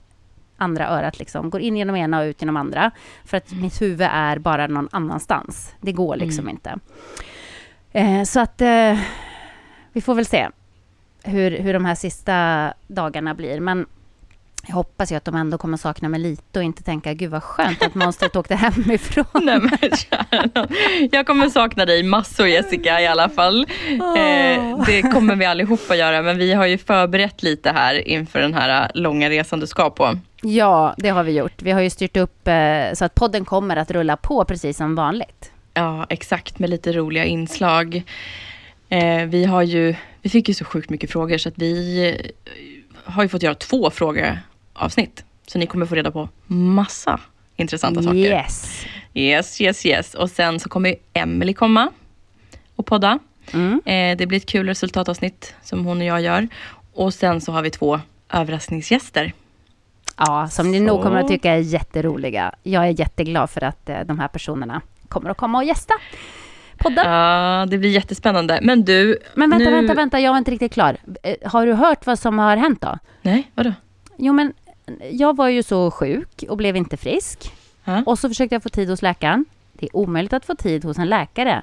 andra 0.56 0.88
örat 0.88 1.18
liksom. 1.18 1.50
Går 1.50 1.60
in 1.60 1.76
genom 1.76 1.96
ena 1.96 2.20
och 2.20 2.24
ut 2.24 2.42
genom 2.42 2.56
andra. 2.56 2.90
För 3.24 3.36
att 3.36 3.52
mitt 3.52 3.82
huvud 3.82 4.08
är 4.12 4.38
bara 4.38 4.66
någon 4.66 4.88
annanstans. 4.92 5.74
Det 5.80 5.92
går 5.92 6.16
liksom 6.16 6.48
inte. 6.48 6.78
Eh, 7.92 8.22
så 8.22 8.40
att 8.40 8.62
vi 9.92 10.00
får 10.00 10.14
väl 10.14 10.26
se 10.26 10.48
hur, 11.24 11.58
hur 11.58 11.72
de 11.72 11.84
här 11.84 11.94
sista 11.94 12.72
dagarna 12.86 13.34
blir. 13.34 13.60
Men 13.60 13.86
jag 14.66 14.74
hoppas 14.74 15.12
ju 15.12 15.16
att 15.16 15.24
de 15.24 15.34
ändå 15.34 15.58
kommer 15.58 15.76
sakna 15.76 16.08
mig 16.08 16.20
lite 16.20 16.58
och 16.58 16.64
inte 16.64 16.82
tänka 16.82 17.14
gud 17.14 17.30
vad 17.30 17.42
skönt 17.42 17.82
att 17.82 17.94
monstret 17.94 18.36
åkte 18.36 18.54
hemifrån. 18.54 19.24
Nej 19.42 19.60
men. 19.60 20.68
Jag 21.12 21.26
kommer 21.26 21.48
sakna 21.48 21.84
dig 21.84 22.02
massor 22.02 22.46
Jessica 22.46 23.00
i 23.00 23.06
alla 23.06 23.28
fall. 23.28 23.66
Eh, 23.90 24.84
det 24.86 25.02
kommer 25.12 25.36
vi 25.36 25.44
allihopa 25.44 25.96
göra 25.96 26.22
men 26.22 26.38
vi 26.38 26.52
har 26.52 26.66
ju 26.66 26.78
förberett 26.78 27.42
lite 27.42 27.70
här 27.70 28.08
inför 28.08 28.40
den 28.40 28.54
här 28.54 28.90
långa 28.94 29.30
resan 29.30 29.60
du 29.60 29.66
ska 29.66 29.90
på. 29.90 30.18
Ja, 30.42 30.94
det 30.98 31.08
har 31.08 31.22
vi 31.22 31.32
gjort. 31.32 31.62
Vi 31.62 31.70
har 31.70 31.80
ju 31.80 31.90
styrt 31.90 32.16
upp 32.16 32.48
eh, 32.48 32.92
så 32.94 33.04
att 33.04 33.14
podden 33.14 33.44
kommer 33.44 33.76
att 33.76 33.90
rulla 33.90 34.16
på 34.16 34.44
precis 34.44 34.76
som 34.76 34.94
vanligt. 34.94 35.52
Ja 35.74 36.06
exakt 36.08 36.58
med 36.58 36.70
lite 36.70 36.92
roliga 36.92 37.24
inslag. 37.24 38.02
Eh, 38.88 39.24
vi 39.26 39.44
har 39.44 39.62
ju, 39.62 39.94
vi 40.22 40.30
fick 40.30 40.48
ju 40.48 40.54
så 40.54 40.64
sjukt 40.64 40.90
mycket 40.90 41.10
frågor 41.10 41.38
så 41.38 41.48
att 41.48 41.58
vi 41.58 42.08
eh, 42.08 42.52
har 43.04 43.22
ju 43.22 43.28
fått 43.28 43.42
göra 43.42 43.54
två 43.54 43.90
frågeavsnitt. 43.90 45.24
Så 45.46 45.58
ni 45.58 45.66
kommer 45.66 45.86
få 45.86 45.94
reda 45.94 46.10
på 46.10 46.28
massa 46.46 47.20
intressanta 47.56 48.02
saker. 48.02 48.16
Yes. 48.16 48.84
Yes, 49.14 49.60
yes, 49.60 49.86
yes. 49.86 50.14
Och 50.14 50.30
sen 50.30 50.60
så 50.60 50.68
kommer 50.68 50.96
Emily 51.12 51.54
komma 51.54 51.90
och 52.76 52.86
podda. 52.86 53.18
Mm. 53.52 53.80
Eh, 53.84 54.16
det 54.16 54.26
blir 54.26 54.38
ett 54.38 54.46
kul 54.46 54.66
resultatavsnitt 54.66 55.54
som 55.62 55.84
hon 55.84 55.98
och 55.98 56.04
jag 56.04 56.22
gör. 56.22 56.48
Och 56.92 57.14
sen 57.14 57.40
så 57.40 57.52
har 57.52 57.62
vi 57.62 57.70
två 57.70 58.00
överraskningsgäster. 58.30 59.32
Ja, 60.16 60.48
som 60.48 60.70
ni 60.70 60.78
Så. 60.78 60.84
nog 60.84 61.02
kommer 61.02 61.20
att 61.20 61.28
tycka 61.28 61.52
är 61.52 61.58
jätteroliga. 61.58 62.54
Jag 62.62 62.84
är 62.86 63.00
jätteglad 63.00 63.50
för 63.50 63.64
att 63.64 63.88
eh, 63.88 64.00
de 64.00 64.18
här 64.18 64.28
personerna 64.28 64.80
kommer 65.08 65.30
att 65.30 65.36
komma 65.36 65.58
och 65.58 65.64
gästa 65.64 65.94
podden. 66.82 67.10
Ja, 67.10 67.66
det 67.70 67.78
blir 67.78 67.90
jättespännande. 67.90 68.58
Men 68.62 68.84
du, 68.84 69.18
Men 69.34 69.50
vänta, 69.50 69.64
nu... 69.64 69.76
vänta, 69.76 69.94
vänta, 69.94 70.20
jag 70.20 70.30
var 70.30 70.38
inte 70.38 70.50
riktigt 70.50 70.72
klar. 70.72 70.96
Eh, 71.22 71.36
Har 71.44 71.66
du 71.66 71.72
hört 71.72 72.06
vad 72.06 72.18
som 72.18 72.38
har 72.38 72.56
hänt 72.56 72.80
då? 72.80 72.98
Nej, 73.22 73.50
vadå? 73.54 73.72
Jo, 74.16 74.32
men 74.32 74.52
jag 75.10 75.36
var 75.36 75.48
ju 75.48 75.62
så 75.62 75.90
sjuk 75.90 76.44
och 76.48 76.56
blev 76.56 76.76
inte 76.76 76.96
frisk. 76.96 77.52
Ja. 77.84 78.02
Och 78.06 78.18
så 78.18 78.28
försökte 78.28 78.54
jag 78.54 78.62
få 78.62 78.68
tid 78.68 78.88
hos 78.90 79.02
läkaren. 79.02 79.44
Det 79.72 79.86
är 79.86 79.96
omöjligt 79.96 80.32
att 80.32 80.44
få 80.44 80.54
tid 80.54 80.84
hos 80.84 80.98
en 80.98 81.08
läkare 81.08 81.62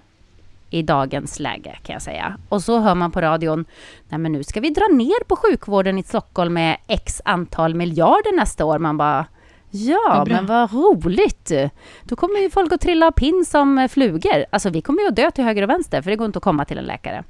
i 0.69 0.81
dagens 0.81 1.39
läge 1.39 1.77
kan 1.83 1.93
jag 1.93 2.01
säga. 2.01 2.37
Och 2.49 2.63
så 2.63 2.79
hör 2.79 2.95
man 2.95 3.11
på 3.11 3.21
radion, 3.21 3.65
nej 4.09 4.19
men 4.19 4.31
nu 4.31 4.43
ska 4.43 4.59
vi 4.59 4.69
dra 4.69 4.87
ner 4.87 5.23
på 5.23 5.35
sjukvården 5.35 5.97
i 5.97 6.03
Stockholm 6.03 6.53
med 6.53 6.77
x 6.87 7.21
antal 7.25 7.75
miljarder 7.75 8.37
nästa 8.37 8.65
år. 8.65 8.79
Man 8.79 8.97
bara, 8.97 9.25
ja 9.71 10.25
men 10.27 10.45
vad 10.45 10.73
roligt. 10.73 11.51
Då 12.03 12.15
kommer 12.15 12.39
ju 12.39 12.49
folk 12.49 12.73
att 12.73 12.81
trilla 12.81 13.07
av 13.07 13.11
pinn 13.11 13.45
som 13.47 13.77
eh, 13.77 13.87
flugor. 13.87 14.45
Alltså 14.49 14.69
vi 14.69 14.81
kommer 14.81 15.01
ju 15.01 15.07
att 15.07 15.15
dö 15.15 15.31
till 15.31 15.43
höger 15.43 15.63
och 15.63 15.69
vänster 15.69 16.01
för 16.01 16.09
det 16.09 16.15
går 16.15 16.25
inte 16.25 16.37
att 16.39 16.43
komma 16.43 16.65
till 16.65 16.77
en 16.77 16.83
läkare. 16.85 17.23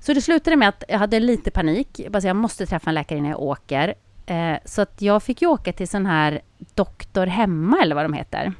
Så 0.00 0.12
det 0.12 0.20
slutade 0.20 0.56
med 0.56 0.68
att 0.68 0.84
jag 0.88 0.98
hade 0.98 1.20
lite 1.20 1.50
panik. 1.50 1.88
Jag 2.00 2.12
bara, 2.12 2.22
jag 2.22 2.36
måste 2.36 2.66
träffa 2.66 2.90
en 2.90 2.94
läkare 2.94 3.18
innan 3.18 3.30
jag 3.30 3.40
åker. 3.40 3.94
Eh, 4.26 4.56
så 4.64 4.82
att 4.82 5.02
jag 5.02 5.22
fick 5.22 5.42
ju 5.42 5.48
åka 5.48 5.72
till 5.72 5.88
sån 5.88 6.06
här 6.06 6.40
doktor 6.74 7.26
hemma 7.26 7.78
eller 7.82 7.94
vad 7.94 8.04
de 8.04 8.12
heter. 8.12 8.52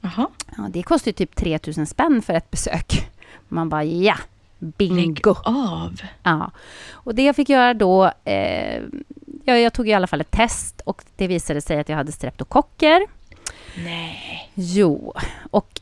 Jaha. 0.00 0.26
Ja, 0.56 0.68
det 0.70 0.82
kostar 0.82 1.08
ju 1.08 1.12
typ 1.12 1.36
3000 1.36 1.86
spänn 1.86 2.22
för 2.22 2.34
ett 2.34 2.50
besök. 2.50 3.10
Man 3.48 3.68
bara 3.68 3.84
ja, 3.84 4.14
Lägg 4.58 4.74
bingo. 4.76 5.34
av. 5.44 6.00
Ja. 6.22 6.50
Och 6.90 7.14
det 7.14 7.22
jag 7.24 7.36
fick 7.36 7.48
göra 7.48 7.74
då, 7.74 8.12
eh, 8.24 8.82
ja, 9.48 9.58
jag 9.58 9.72
tog 9.72 9.88
i 9.88 9.92
alla 9.92 10.06
fall 10.06 10.20
ett 10.20 10.30
test 10.30 10.80
och 10.84 11.04
det 11.16 11.26
visade 11.26 11.60
sig 11.60 11.80
att 11.80 11.88
jag 11.88 11.96
hade 11.96 12.12
streptokocker. 12.12 13.06
Nej. 13.84 14.50
Jo, 14.54 15.14
och 15.50 15.80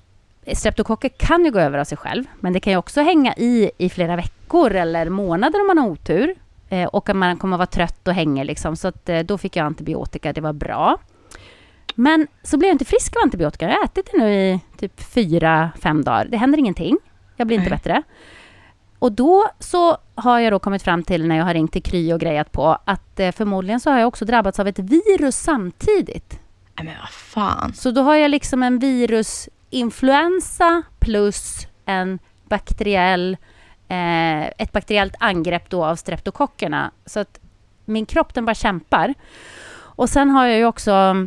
streptokocker 0.52 1.09
kan 1.09 1.44
ju 1.44 1.50
gå 1.50 1.59
över 1.59 1.79
av 1.79 1.85
sig 1.85 1.98
själv, 1.98 2.24
men 2.40 2.52
det 2.52 2.61
kan 2.61 2.72
ju 2.72 2.76
också 2.76 3.00
hänga 3.00 3.35
i 3.35 3.70
i 3.79 3.88
flera 3.88 4.16
veckor 4.16 4.74
eller 4.74 5.11
månader 5.11 5.61
om 5.61 5.66
man 5.66 5.79
har 5.79 5.88
otur. 5.88 6.35
Eh, 6.68 6.87
och 6.87 7.09
att 7.09 7.16
man 7.16 7.37
kommer 7.37 7.57
att 7.57 7.59
vara 7.59 7.66
trött 7.66 8.09
och 8.09 8.14
hänger 8.14 8.44
liksom. 8.44 8.76
Så 8.76 8.88
att, 8.88 9.09
eh, 9.09 9.18
då 9.18 9.38
fick 9.38 9.57
jag 9.57 9.66
antibiotika, 9.66 10.33
det 10.33 10.40
var 10.40 10.52
bra. 10.52 10.98
Men 11.94 12.26
så 12.42 12.57
blev 12.59 12.68
jag 12.68 12.74
inte 12.74 12.85
frisk 12.85 13.16
av 13.16 13.22
antibiotika. 13.22 13.68
Jag 13.68 13.76
har 13.76 13.85
ätit 13.85 14.09
det 14.12 14.18
nu 14.18 14.35
i 14.35 14.61
typ 14.79 15.00
fyra, 15.00 15.70
fem 15.83 16.05
dagar. 16.05 16.24
Det 16.24 16.37
händer 16.37 16.59
ingenting. 16.59 16.98
Jag 17.37 17.46
blir 17.46 17.57
inte 17.59 17.70
Nej. 17.70 17.79
bättre. 17.79 18.02
Och 18.99 19.13
då 19.13 19.51
så 19.59 19.99
har 20.15 20.39
jag 20.39 20.53
då 20.53 20.59
kommit 20.59 20.83
fram 20.83 21.03
till 21.03 21.27
när 21.27 21.37
jag 21.37 21.45
har 21.45 21.55
ringt 21.55 21.73
till 21.73 21.83
Kry 21.83 22.13
och 22.13 22.21
grejat 22.21 22.53
på 22.53 22.79
att 22.85 23.21
eh, 23.21 23.33
förmodligen 23.33 23.81
så 23.81 23.91
har 23.91 23.99
jag 23.99 24.09
också 24.09 24.25
drabbats 24.25 24.61
av 24.61 24.69
ett 24.69 24.79
virus 24.79 25.37
samtidigt. 25.37 26.41
Nej 26.75 26.85
men 26.85 26.95
vad 27.01 27.11
fan. 27.11 27.75
Så 27.75 27.91
då 27.91 28.03
har 28.03 28.15
jag 28.15 28.31
liksom 28.31 28.63
en 28.63 28.79
virusinfluensa 28.79 30.83
plus 30.99 31.67
en 31.85 32.19
bakteriell, 32.49 33.37
eh, 33.89 34.47
ett 34.47 34.73
bakteriellt 34.73 35.15
angrepp 35.21 35.71
då 35.71 35.85
av 35.85 35.97
streptokockerna. 35.97 36.91
Så 37.07 37.21
att 37.21 37.41
min 37.85 38.07
kropp 38.07 38.35
den 38.35 38.45
bara 38.45 38.55
kämpar. 38.55 39.15
Och 39.75 40.09
sen 40.09 40.31
har 40.31 40.47
jag 40.47 40.59
ju 40.59 40.67
också 40.67 41.27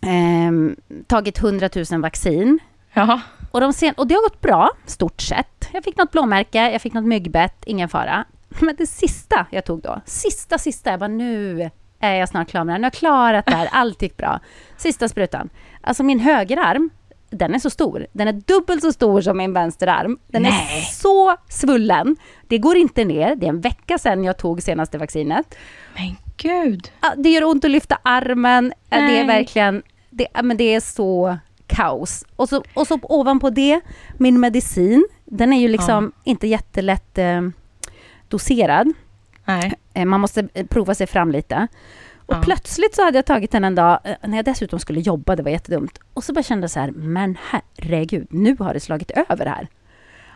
ehm, 0.00 0.76
tagit 1.06 1.42
100 1.42 1.68
000 1.90 2.00
vaccin. 2.00 2.58
Jaha. 2.92 3.20
Och, 3.50 3.60
de 3.60 3.72
sen, 3.72 3.94
och 3.96 4.06
det 4.06 4.14
har 4.14 4.22
gått 4.22 4.40
bra, 4.40 4.70
stort 4.86 5.20
sett. 5.20 5.68
Jag 5.72 5.84
fick 5.84 5.96
något 5.96 6.10
blåmärke, 6.10 6.70
jag 6.70 6.82
fick 6.82 6.92
något 6.92 7.04
myggbett, 7.04 7.62
ingen 7.66 7.88
fara. 7.88 8.24
Men 8.48 8.76
det 8.78 8.86
sista 8.86 9.46
jag 9.50 9.64
tog 9.64 9.82
då, 9.82 10.00
sista, 10.04 10.58
sista, 10.58 10.90
jag 10.90 11.00
bara 11.00 11.08
nu 11.08 11.70
är 12.00 12.14
jag 12.14 12.28
snart 12.28 12.48
klar 12.48 12.64
med 12.64 12.68
det 12.68 12.72
här. 12.72 12.78
Nu 12.78 12.84
har 12.84 12.86
jag 12.86 12.92
klarat 12.92 13.46
det 13.46 13.52
här, 13.54 13.68
allt 13.72 14.02
gick 14.02 14.16
bra. 14.16 14.40
Sista 14.76 15.08
sprutan. 15.08 15.50
Alltså 15.80 16.02
min 16.02 16.20
högerarm, 16.20 16.90
den 17.30 17.54
är 17.54 17.58
så 17.58 17.70
stor. 17.70 18.06
Den 18.12 18.28
är 18.28 18.32
dubbelt 18.32 18.82
så 18.82 18.92
stor 18.92 19.20
som 19.20 19.36
min 19.36 19.52
vänsterarm. 19.52 20.18
Den 20.26 20.46
är 20.46 20.50
Nej. 20.50 20.82
så 20.82 21.36
svullen. 21.48 22.16
Det 22.48 22.58
går 22.58 22.76
inte 22.76 23.04
ner. 23.04 23.34
Det 23.36 23.46
är 23.46 23.50
en 23.50 23.60
vecka 23.60 23.98
sedan 23.98 24.24
jag 24.24 24.36
tog 24.36 24.62
senaste 24.62 24.98
vaccinet. 24.98 25.54
Men 25.94 26.16
gud. 26.36 26.90
Det 27.16 27.30
gör 27.30 27.44
ont 27.44 27.64
att 27.64 27.70
lyfta 27.70 27.98
armen. 28.02 28.72
Ja, 28.90 28.96
Det 28.96 29.02
är 29.02 29.08
Nej. 29.08 29.26
verkligen... 29.26 29.82
Det, 30.10 30.26
men 30.42 30.56
det 30.56 30.74
är 30.74 30.80
så 30.80 31.38
kaos. 31.70 32.24
Och 32.36 32.48
så, 32.48 32.62
och 32.74 32.86
så 32.86 32.98
ovanpå 33.02 33.50
det, 33.50 33.80
min 34.18 34.40
medicin. 34.40 35.06
Den 35.24 35.52
är 35.52 35.60
ju 35.60 35.68
liksom 35.68 36.12
inte 36.24 36.46
jättelätt 36.46 37.18
eh, 37.18 37.40
doserad. 38.28 38.92
Nej. 39.44 39.72
Eh, 39.94 40.04
man 40.04 40.20
måste 40.20 40.48
eh, 40.54 40.66
prova 40.66 40.94
sig 40.94 41.06
fram 41.06 41.30
lite. 41.30 41.66
Och 42.26 42.34
Ja. 42.36 42.40
plötsligt 42.42 42.94
så 42.94 43.04
hade 43.04 43.18
jag 43.18 43.26
tagit 43.26 43.50
den 43.50 43.64
en 43.64 43.74
dag 43.74 43.98
eh, 44.04 44.14
när 44.28 44.36
jag 44.38 44.44
dessutom 44.44 44.78
skulle 44.78 45.00
jobba. 45.00 45.36
Det 45.36 45.42
var 45.42 45.50
jättedumt. 45.50 45.98
Och 46.14 46.24
så 46.24 46.32
bara 46.32 46.42
kände 46.42 46.64
jag 46.64 46.70
så 46.70 46.80
här, 46.80 46.90
men 46.90 47.36
herregud, 47.50 48.26
nu 48.30 48.56
har 48.58 48.74
det 48.74 48.80
slagit 48.80 49.10
över 49.10 49.46
här. 49.46 49.68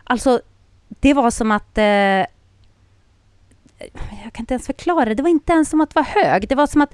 Alltså, 0.03 0.41
det 0.89 1.13
var 1.13 1.31
som 1.31 1.51
att... 1.51 1.77
Eh, 1.77 2.25
jag 4.23 4.33
kan 4.33 4.41
inte 4.43 4.53
ens 4.53 4.65
förklara 4.65 5.05
det. 5.05 5.15
Det 5.15 5.23
var 5.23 5.29
inte 5.29 5.53
ens 5.53 5.69
som 5.69 5.81
att 5.81 5.95
vara 5.95 6.05
hög. 6.05 6.47
Det 6.49 6.55
var 6.55 6.67
som 6.67 6.81
att, 6.81 6.93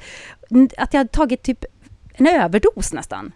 att 0.77 0.93
jag 0.93 0.99
hade 0.99 1.09
tagit 1.09 1.43
typ 1.43 1.65
en 2.13 2.27
överdos 2.27 2.93
nästan. 2.93 3.31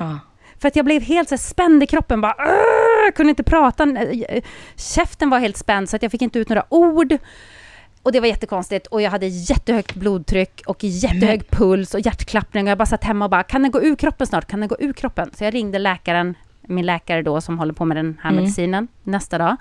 Ja. 0.00 0.18
För 0.58 0.68
att 0.68 0.76
jag 0.76 0.84
blev 0.84 1.02
helt 1.02 1.28
så 1.28 1.32
här 1.34 1.38
spänd 1.40 1.82
i 1.82 1.86
kroppen. 1.86 2.20
Bara, 2.20 2.34
"Åh!" 2.38 3.10
kunde 3.14 3.30
inte 3.30 3.42
prata. 3.42 3.82
Eh, 3.84 4.42
Käften 4.76 5.30
var 5.30 5.38
helt 5.38 5.56
spänd 5.56 5.88
så 5.88 5.96
att 5.96 6.02
jag 6.02 6.12
fick 6.12 6.22
inte 6.22 6.38
ut 6.38 6.48
några 6.48 6.64
ord. 6.68 7.16
Och 8.02 8.12
det 8.12 8.20
var 8.20 8.26
jättekonstigt. 8.26 8.86
Och 8.86 9.02
jag 9.02 9.10
hade 9.10 9.26
jättehögt 9.26 9.94
blodtryck 9.94 10.62
och 10.66 10.84
jättehög 10.84 11.50
puls 11.50 11.94
och 11.94 12.00
hjärtklappning. 12.00 12.64
Och 12.66 12.70
jag 12.70 12.78
bara 12.78 12.86
satt 12.86 13.04
hemma 13.04 13.24
och 13.24 13.30
bara, 13.30 13.42
kan 13.42 13.62
den 13.62 13.70
gå 13.70 13.82
ur 13.82 13.94
kroppen 13.96 14.26
snart? 14.26 14.46
Kan 14.46 14.60
den 14.60 14.68
gå 14.68 14.76
ur 14.78 14.92
kroppen? 14.92 15.30
Så 15.34 15.44
jag 15.44 15.54
ringde 15.54 15.78
läkaren, 15.78 16.34
min 16.60 16.86
läkare 16.86 17.22
då 17.22 17.40
som 17.40 17.58
håller 17.58 17.72
på 17.72 17.84
med 17.84 17.96
den 17.96 18.18
här 18.22 18.30
Mm. 18.30 18.42
medicinen 18.42 18.88
nästa 19.02 19.38
dag. 19.38 19.56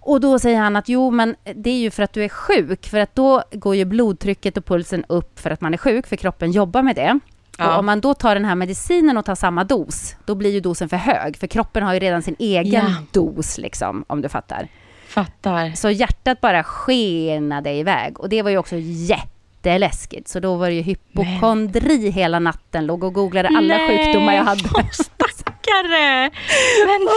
Och 0.00 0.20
då 0.20 0.38
säger 0.38 0.58
han 0.58 0.76
att 0.76 0.88
jo, 0.88 1.10
men 1.10 1.36
det 1.54 1.70
är 1.70 1.78
ju 1.78 1.90
för 1.90 2.02
att 2.02 2.12
du 2.12 2.24
är 2.24 2.28
sjuk. 2.28 2.86
För 2.86 2.98
att 2.98 3.14
då 3.14 3.42
går 3.52 3.74
ju 3.76 3.84
blodtrycket 3.84 4.56
och 4.56 4.64
pulsen 4.66 5.04
upp 5.08 5.38
för 5.40 5.50
att 5.50 5.60
man 5.60 5.74
är 5.74 5.78
sjuk, 5.78 6.06
för 6.06 6.16
kroppen 6.16 6.50
jobbar 6.52 6.82
med 6.82 6.96
det. 6.96 7.18
Ja. 7.58 7.78
Om 7.78 7.86
man 7.86 8.00
då 8.00 8.14
tar 8.14 8.34
den 8.34 8.44
här 8.44 8.54
medicinen 8.54 9.16
och 9.16 9.24
tar 9.24 9.34
samma 9.34 9.64
dos, 9.64 10.16
då 10.24 10.34
blir 10.34 10.50
ju 10.52 10.60
dosen 10.60 10.88
för 10.88 10.96
hög. 10.96 11.36
För 11.36 11.46
kroppen 11.46 11.82
har 11.82 11.94
ju 11.94 12.00
redan 12.00 12.22
sin 12.22 12.36
egen 12.38 12.72
Ja. 12.72 12.94
dos, 13.12 13.58
liksom, 13.58 14.04
om 14.06 14.22
du 14.22 14.28
fattar. 14.28 14.68
Fattar. 15.08 15.70
Så 15.74 15.90
hjärtat 15.90 16.40
bara 16.40 16.64
skenade 16.64 17.70
iväg. 17.72 18.20
Och 18.20 18.28
det 18.28 18.42
var 18.42 18.50
ju 18.50 18.58
också 18.58 18.76
jätteläskigt. 18.78 20.28
Så 20.28 20.40
då 20.40 20.54
var 20.56 20.68
det 20.68 20.74
ju 20.74 20.82
hypokondri 20.82 22.10
hela 22.10 22.38
natten. 22.38 22.86
Låg 22.86 23.04
och 23.04 23.14
googlade 23.14 23.48
alla 23.48 23.60
Nej, 23.76 23.88
sjukdomar 24.04 24.34
jag 24.34 24.44
hade. 24.44 24.62
Stackare! 25.64 26.30
Men, 26.86 27.08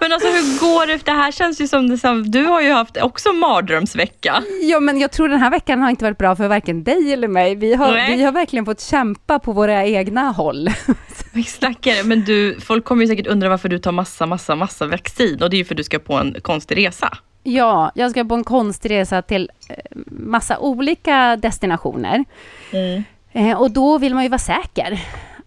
men 0.00 0.12
alltså 0.12 0.28
hur 0.28 0.60
går 0.60 0.86
det? 0.86 1.04
Det 1.04 1.10
här 1.10 1.32
känns 1.32 1.60
ju 1.60 1.68
som 1.68 1.88
det 1.88 1.98
som, 1.98 2.30
du 2.30 2.44
har 2.44 2.60
ju 2.60 2.72
haft 2.72 2.96
också 2.96 3.32
mardrömsvecka. 3.32 4.42
Ja, 4.62 4.80
men 4.80 4.98
jag 4.98 5.10
tror 5.12 5.28
den 5.28 5.40
här 5.40 5.50
veckan 5.50 5.82
har 5.82 5.90
inte 5.90 6.04
varit 6.04 6.18
bra 6.18 6.36
för 6.36 6.48
varken 6.48 6.84
dig 6.84 7.12
eller 7.12 7.28
mig. 7.28 7.54
Vi 7.54 7.74
har, 7.74 7.92
Nej. 7.92 8.16
vi 8.16 8.22
har 8.22 8.32
verkligen 8.32 8.64
fått 8.64 8.80
kämpa 8.80 9.38
på 9.38 9.52
våra 9.52 9.86
egna 9.86 10.30
håll. 10.30 10.70
Stackare, 11.46 12.02
men 12.04 12.24
du, 12.24 12.60
folk 12.60 12.84
kommer 12.84 13.02
ju 13.02 13.08
säkert 13.08 13.26
undra 13.26 13.48
varför 13.48 13.68
du 13.68 13.78
tar 13.78 13.92
massa, 13.92 14.26
massa, 14.26 14.54
massa 14.54 14.86
vaccin 14.86 15.42
och 15.42 15.50
det 15.50 15.56
är 15.56 15.58
ju 15.58 15.64
för 15.64 15.74
att 15.74 15.76
du 15.76 15.84
ska 15.84 15.98
på 15.98 16.14
en 16.14 16.36
konstig 16.42 16.76
resa. 16.76 17.18
Ja, 17.42 17.92
jag 17.94 18.10
ska 18.10 18.24
på 18.24 18.34
en 18.34 18.44
konstig 18.44 18.90
resa 18.90 19.22
till 19.22 19.50
eh, 19.68 19.76
massa 20.06 20.58
olika 20.58 21.36
destinationer. 21.36 22.24
Eh, 23.32 23.60
och 23.60 23.70
då 23.70 23.98
vill 23.98 24.14
man 24.14 24.22
ju 24.22 24.28
vara 24.28 24.38
säker. 24.38 25.00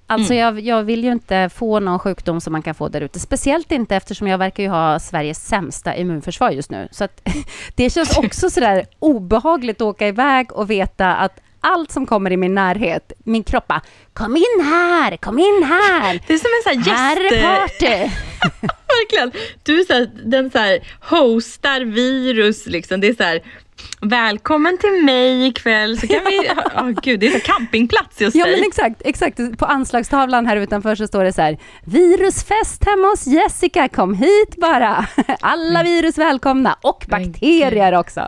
Alltså 0.07 0.33
jag, 0.33 0.59
jag 0.59 0.83
vill 0.83 1.03
ju 1.03 1.11
inte 1.11 1.49
få 1.55 1.79
någon 1.79 1.99
sjukdom 1.99 2.41
som 2.41 2.53
man 2.53 2.61
kan 2.61 2.75
få 2.75 2.87
där 2.87 3.01
ute. 3.01 3.19
Speciellt 3.19 3.71
inte 3.71 3.95
eftersom 3.95 4.27
jag 4.27 4.37
verkar 4.37 4.63
ju 4.63 4.69
ha 4.69 4.99
Sveriges 4.99 5.47
sämsta 5.47 5.95
immunförsvar 5.95 6.51
just 6.51 6.71
nu. 6.71 6.87
Så 6.91 7.03
att, 7.03 7.21
det 7.75 7.89
känns 7.89 8.17
också 8.17 8.49
sådär 8.49 8.85
obehagligt 8.99 9.77
att 9.77 9.87
åka 9.87 10.07
iväg 10.07 10.51
och 10.51 10.69
veta 10.69 11.15
att 11.15 11.39
allt 11.59 11.91
som 11.91 12.05
kommer 12.05 12.31
i 12.31 12.37
min 12.37 12.55
närhet, 12.55 13.11
min 13.23 13.43
kropp 13.43 13.67
bara, 13.67 13.81
kom 14.13 14.35
in 14.35 14.65
här, 14.65 15.17
kom 15.17 15.39
in 15.39 15.63
här. 15.63 16.21
Det 16.27 16.33
är 16.33 16.37
som 16.37 16.73
en 16.77 16.83
sån 16.83 16.93
här 16.93 16.97
Här 16.97 17.21
gäst... 17.21 17.81
är 17.81 17.99
party. 17.99 18.11
Verkligen. 18.87 19.31
Du 19.63 19.79
är 19.79 19.83
så 19.83 19.93
här, 19.93 20.09
den 20.25 20.51
så 20.51 20.57
här, 20.57 20.79
hostar 20.99 21.81
virus 21.81 22.65
liksom. 22.65 23.01
Det 23.01 23.07
är 23.07 23.15
så 23.15 23.23
här, 23.23 23.41
välkommen 24.01 24.77
till 24.77 25.03
mig 25.03 25.47
ikväll 25.47 25.97
så 25.97 26.07
kan 26.07 26.19
vi... 26.25 26.49
Åh 26.77 26.89
gud, 27.03 27.19
det 27.19 27.25
är 27.27 27.29
så 27.31 27.37
här 27.37 27.43
campingplats 27.57 28.21
just 28.21 28.35
Ja 28.35 28.45
dig. 28.45 28.55
men 28.55 28.67
exakt, 28.67 29.01
exakt. 29.05 29.57
På 29.57 29.65
anslagstavlan 29.65 30.45
här 30.45 30.55
utanför 30.57 30.95
så 30.95 31.07
står 31.07 31.23
det 31.23 31.33
så 31.33 31.41
här, 31.41 31.57
virusfest 31.85 32.85
hemma 32.85 33.07
hos 33.07 33.27
Jessica, 33.27 33.87
kom 33.89 34.13
hit 34.13 34.55
bara. 34.57 35.05
Alla 35.39 35.83
virus 35.83 36.17
välkomna 36.17 36.77
och 36.81 37.05
bakterier 37.09 37.93
också. 37.93 38.27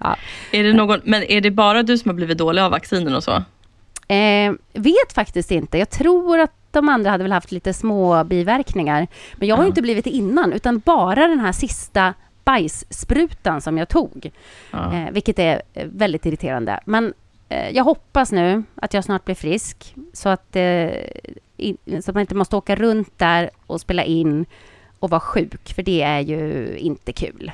Ja. 0.00 0.16
Är 0.52 0.62
det 0.64 0.72
någon, 0.72 1.00
men 1.04 1.22
är 1.22 1.40
det 1.40 1.50
bara 1.50 1.82
du 1.82 1.98
som 1.98 2.08
har 2.08 2.14
blivit 2.14 2.38
dålig 2.38 2.62
av 2.62 2.70
vaccinen 2.70 3.14
och 3.14 3.24
så? 3.24 3.32
Eh, 4.08 4.52
vet 4.72 5.12
faktiskt 5.14 5.50
inte. 5.50 5.78
Jag 5.78 5.90
tror 5.90 6.38
att 6.38 6.50
de 6.70 6.88
andra 6.88 7.10
hade 7.10 7.24
väl 7.24 7.32
haft 7.32 7.52
lite 7.52 7.74
små 7.74 8.24
biverkningar. 8.24 9.06
Men 9.36 9.48
jag 9.48 9.56
har 9.56 9.62
Ja. 9.64 9.68
inte 9.68 9.82
blivit 9.82 10.04
det 10.04 10.10
innan, 10.10 10.52
utan 10.52 10.78
bara 10.78 11.28
den 11.28 11.40
här 11.40 11.52
sista 11.52 12.14
bajssprutan 12.44 13.60
som 13.60 13.78
jag 13.78 13.88
tog. 13.88 14.30
Ja. 14.70 14.94
Eh, 14.94 15.10
vilket 15.10 15.38
är 15.38 15.62
eh, 15.74 15.86
väldigt 15.86 16.26
irriterande. 16.26 16.80
Men 16.84 17.14
eh, 17.48 17.70
jag 17.70 17.84
hoppas 17.84 18.32
nu 18.32 18.62
att 18.74 18.94
jag 18.94 19.04
snart 19.04 19.24
blir 19.24 19.34
frisk. 19.34 19.94
Så 20.12 20.28
att, 20.28 20.56
eh, 20.56 20.90
in, 21.56 21.76
så 21.86 22.10
att 22.10 22.14
man 22.14 22.20
inte 22.20 22.34
måste 22.34 22.56
åka 22.56 22.76
runt 22.76 23.18
där 23.18 23.50
och 23.66 23.80
spela 23.80 24.04
in 24.04 24.46
och 24.98 25.10
vara 25.10 25.20
sjuk. 25.20 25.74
För 25.74 25.82
det 25.82 26.02
är 26.02 26.20
ju 26.20 26.68
inte 26.78 27.12
kul. 27.12 27.52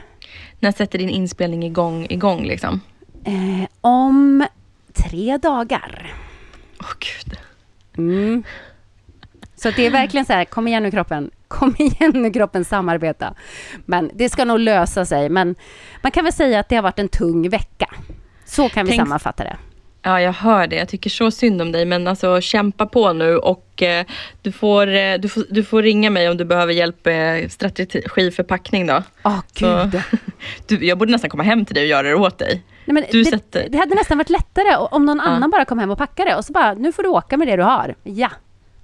När 0.61 0.73
sätter 0.73 0.99
din 0.99 1.09
inspelning 1.09 1.63
igång, 1.63 2.07
igång 2.11 2.45
liksom? 2.45 2.81
Eh, 3.25 3.69
om 3.81 4.47
tre 4.93 5.39
dagar. 5.39 6.15
Åh 6.81 6.93
gud. 6.99 7.39
Mm. 7.99 8.43
Så 9.57 9.71
det 9.71 9.87
är 9.87 9.91
verkligen 9.91 10.27
så 10.27 10.33
här, 10.33 10.45
kom 10.45 10.69
igen 10.69 10.83
nu 10.83 10.91
kroppen, 10.91 11.31
kom 11.51 11.75
igen 11.79 12.11
nu 12.15 12.31
kroppen, 12.31 12.65
samarbeta. 12.65 13.35
Men 13.87 14.11
det 14.15 14.29
ska 14.29 14.45
nog 14.45 14.59
lösa 14.61 15.05
sig. 15.05 15.29
Men 15.29 15.55
man 16.03 16.13
kan 16.13 16.25
väl 16.25 16.33
säga 16.33 16.61
att 16.61 16.69
det 16.69 16.77
har 16.77 16.83
varit 16.83 16.99
en 16.99 17.09
tung 17.09 17.49
vecka. 17.49 17.87
Så 18.45 18.69
kan 18.69 18.87
vi 18.87 18.91
Tänk- 18.93 19.01
sammanfatta 19.03 19.45
det. 19.45 19.57
Ja, 20.03 20.21
jag 20.21 20.33
hör 20.33 20.67
det. 20.67 20.77
Jag 20.77 20.89
tycker 20.89 21.11
så 21.11 21.31
synd 21.31 21.63
om 21.63 21.73
dig. 21.73 21.85
Men 21.85 22.07
alltså 22.07 22.41
kämpa 22.41 22.87
på 22.87 23.13
nu 23.13 23.37
och 23.37 23.83
eh, 23.83 24.07
du, 24.43 24.53
får, 24.53 24.87
eh, 24.95 25.15
du, 25.19 25.29
får, 25.29 25.45
du 25.51 25.65
får 25.65 25.83
ringa 25.83 26.11
mig 26.11 26.29
om 26.29 26.37
du 26.37 26.45
behöver 26.45 26.73
hjälp 26.73 27.05
med 27.05 27.53
strategi 27.53 28.31
för 28.31 28.43
packning 28.43 28.87
då. 28.87 29.03
Åh 29.25 29.39
Så- 29.59 29.67
gud. 29.93 30.03
Du, 30.67 30.87
jag 30.87 30.99
borde 30.99 31.13
nästan 31.13 31.31
komma 31.31 31.43
hem 31.43 31.65
till 31.65 31.75
dig 31.75 31.83
och 31.85 31.89
göra 31.89 32.09
det 32.09 32.15
åt 32.15 32.39
dig. 32.39 32.63
Nej, 32.85 32.95
men 32.95 33.05
Du 33.13 33.23
det, 33.23 33.31
sätter- 33.31 33.69
det 33.69 33.79
hade 33.79 33.95
nästan 33.95 34.19
varit 34.19 34.31
lättare 34.31 34.77
om 34.77 35.05
någon 35.07 35.21
annan 35.21 35.51
bara 35.51 35.65
kom 35.65 35.79
hem 35.79 35.91
och 35.91 35.99
packade 35.99 36.37
och 36.37 36.45
så 36.45 36.53
bara, 36.53 36.75
nu 36.75 36.93
får 36.93 37.03
du 37.03 37.09
åka 37.09 37.37
med 37.37 37.49
det 37.49 37.57
du 37.57 37.63
har. 37.63 37.95
Ja, 38.03 38.31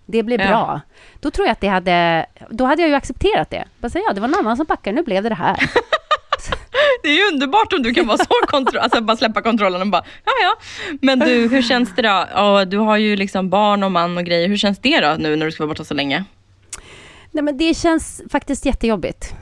det 0.06 0.22
blir 0.22 0.40
Ja. 0.40 0.46
bra. 0.48 0.80
Då 1.20 1.30
tror 1.30 1.46
jag 1.46 1.52
att 1.52 1.60
det 1.60 1.68
hade, 1.68 2.26
då 2.50 2.64
hade 2.64 2.82
jag 2.82 2.88
ju 2.88 2.94
accepterat 2.94 3.50
det. 3.50 3.64
Bara 3.80 3.88
säga, 3.90 4.04
ja, 4.08 4.12
det 4.12 4.20
var 4.20 4.28
någon 4.28 4.38
annan 4.40 4.56
som 4.56 4.66
packade, 4.66 4.96
nu 4.96 5.02
blev 5.02 5.22
det 5.22 5.28
det 5.28 5.34
här. 5.34 5.56
Det 7.02 7.08
är 7.08 7.14
ju 7.16 7.32
underbart 7.34 7.72
om 7.72 7.82
du 7.82 7.94
kan 7.94 8.06
vara 8.06 8.18
så 8.18 8.24
kontroll, 8.46 8.78
alltså 8.82 9.00
bara 9.00 9.16
släppa 9.16 9.42
kontrollen 9.42 9.80
och 9.80 9.86
bara, 9.86 10.04
ja 10.24 10.32
ja. 10.42 10.56
Men 11.02 11.18
du, 11.18 11.48
hur 11.48 11.62
känns 11.62 11.94
det 11.94 12.02
då? 12.02 12.26
Ja, 12.34 12.64
du 12.64 12.78
har 12.78 12.96
ju 12.96 13.16
liksom 13.16 13.50
barn 13.50 13.82
och 13.82 13.92
man 13.92 14.18
och 14.18 14.24
grejer. 14.24 14.48
Hur 14.48 14.56
känns 14.56 14.78
det 14.78 15.00
då 15.00 15.14
nu 15.18 15.36
när 15.36 15.46
du 15.46 15.52
ska 15.52 15.62
vara 15.62 15.68
borta 15.68 15.84
så 15.84 15.94
länge? 15.94 16.24
Nej, 17.30 17.44
men 17.44 17.58
det 17.58 17.74
känns 17.76 18.22
faktiskt 18.30 18.66
jättejobbigt. 18.66 19.34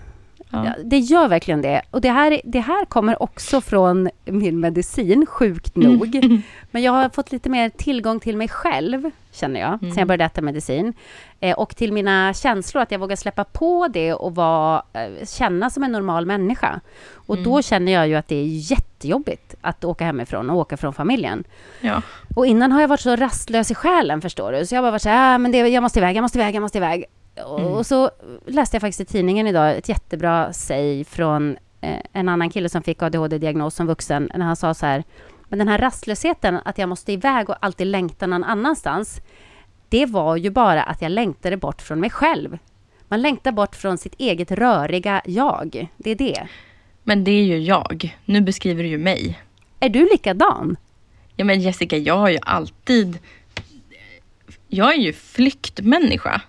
Ja. 0.55 0.65
Ja, 0.65 0.75
det 0.85 0.99
gör 0.99 1.29
verkligen 1.29 1.63
det. 1.63 1.83
Och 1.91 2.01
det 2.01 2.11
här, 2.11 2.41
det 2.45 2.61
här 2.61 2.85
kommer 2.85 3.23
också 3.23 3.61
från 3.61 4.11
min 4.25 4.61
medicin, 4.61 5.27
sjukt 5.27 5.77
nog. 5.77 6.43
Men 6.71 6.83
jag 6.83 6.93
har 6.93 7.09
fått 7.09 7.33
lite 7.33 7.49
mer 7.49 7.69
tillgång 7.69 8.21
till 8.21 8.37
mig 8.37 8.49
själv, 8.49 9.11
känner 9.33 9.61
jag, 9.61 9.79
sen 9.81 9.95
jag 9.97 10.09
började 10.09 10.25
äta 10.25 10.43
medicin. 10.43 10.93
Eh, 11.41 11.59
och 11.59 11.77
till 11.77 11.93
mina 11.93 12.35
känslor, 12.35 12.83
att 12.83 12.91
jag 12.91 12.99
vågar 12.99 13.17
släppa 13.17 13.45
på 13.45 13.89
det 13.89 14.15
och 14.15 14.35
vara, 14.35 14.83
eh, 14.93 15.27
känna 15.27 15.71
som 15.71 15.83
en 15.83 15.93
normal 15.93 16.27
människa. 16.27 16.81
Och 17.15 17.39
då 17.43 17.63
känner 17.63 17.93
jag 17.93 18.09
ju 18.09 18.15
att 18.15 18.29
det 18.29 18.37
är 18.37 18.71
jättejobbigt 18.71 19.55
att 19.61 19.85
åka 19.85 20.05
hemifrån 20.05 20.51
och 20.51 20.57
åka 20.57 20.77
från 20.77 20.93
familjen. 20.93 21.45
Ja. 21.81 22.03
Och 22.37 22.47
innan 22.47 22.73
har 22.73 22.81
jag 22.81 22.89
varit 22.89 23.01
så 23.01 23.17
rastlös 23.17 23.71
i 23.71 23.75
själen, 23.75 24.21
förstår 24.21 24.53
du. 24.53 24.67
Så 24.67 24.75
jag 24.75 24.79
har 24.79 24.83
bara 24.83 24.91
varit 24.91 25.03
så 25.03 25.09
här, 25.09 25.35
ah, 25.35 25.39
men 25.39 25.53
det, 25.53 25.59
jag 25.59 25.83
måste 25.83 25.99
iväg, 25.99 26.17
jag 26.17 26.23
måste 26.23 26.39
iväg, 26.39 26.55
jag 26.55 26.61
måste 26.61 26.79
iväg. 26.79 27.05
Och, 27.47 27.77
och 27.77 27.87
så 27.87 28.11
läste 28.47 28.75
jag 28.75 28.81
faktiskt 28.81 29.01
i 29.01 29.13
tidningen 29.13 29.47
idag 29.47 29.77
ett 29.77 29.89
jättebra 29.89 30.53
säg 30.53 31.05
från 31.05 31.57
eh, 31.81 32.01
en 32.13 32.29
annan 32.29 32.51
kille 32.51 32.69
som 32.69 32.83
fick 32.83 33.03
ADHD-diagnos 33.03 33.75
som 33.75 33.87
vuxen, 33.87 34.31
när 34.35 34.47
han 34.47 34.57
sa 34.57 34.75
så 34.75 34.87
här, 34.87 35.05
men 35.49 35.59
den 35.59 35.69
här 35.69 35.79
rastlösheten, 35.79 36.59
att 36.65 36.79
jag 36.79 36.89
måste 36.89 37.13
iväg 37.13 37.51
och 37.51 37.57
alltid 37.61 37.87
längta 37.87 38.27
någon 38.27 38.45
annanstans, 38.45 39.21
det 39.89 40.07
var 40.07 40.37
ju 40.37 40.51
bara 40.51 40.83
att 40.83 41.03
jag 41.03 41.13
längtade 41.13 41.57
bort 41.57 41.83
från 41.83 42.01
mig 42.01 42.11
själv. 42.11 42.59
Man 43.09 43.23
längtar 43.23 43.53
bort 43.53 43.77
från 43.77 43.99
sitt 43.99 44.15
eget 44.19 44.51
röriga 44.51 45.23
jag. 45.25 45.89
Det 45.97 46.11
är 46.11 46.15
det. 46.15 46.49
Men 47.03 47.25
det 47.25 47.31
är 47.31 47.45
ju 47.45 47.59
jag. 47.59 48.19
Nu 48.25 48.41
beskriver 48.41 48.83
du 48.83 48.89
ju 48.89 48.99
mig. 48.99 49.41
Är 49.81 49.89
du 49.89 50.09
likadan? 50.13 50.77
Ja 51.37 51.45
men 51.45 51.61
Jessica, 51.61 51.97
jag 51.97 52.17
har 52.17 52.29
ju 52.29 52.39
alltid... 52.43 53.19
Jag 54.69 54.95
är 54.95 54.99
ju 54.99 55.13
flyktmänniska. 55.13 56.43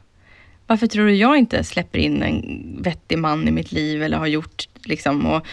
Varför 0.67 0.87
tror 0.87 1.05
du 1.05 1.15
jag 1.15 1.37
inte 1.37 1.63
släpper 1.63 1.99
in 1.99 2.23
en 2.23 2.75
vettig 2.81 3.17
man 3.17 3.47
i 3.47 3.51
mitt 3.51 3.71
liv 3.71 4.03
eller 4.03 4.17
har 4.17 4.27
gjort 4.27 4.69
liksom 4.85 5.25
och 5.25 5.45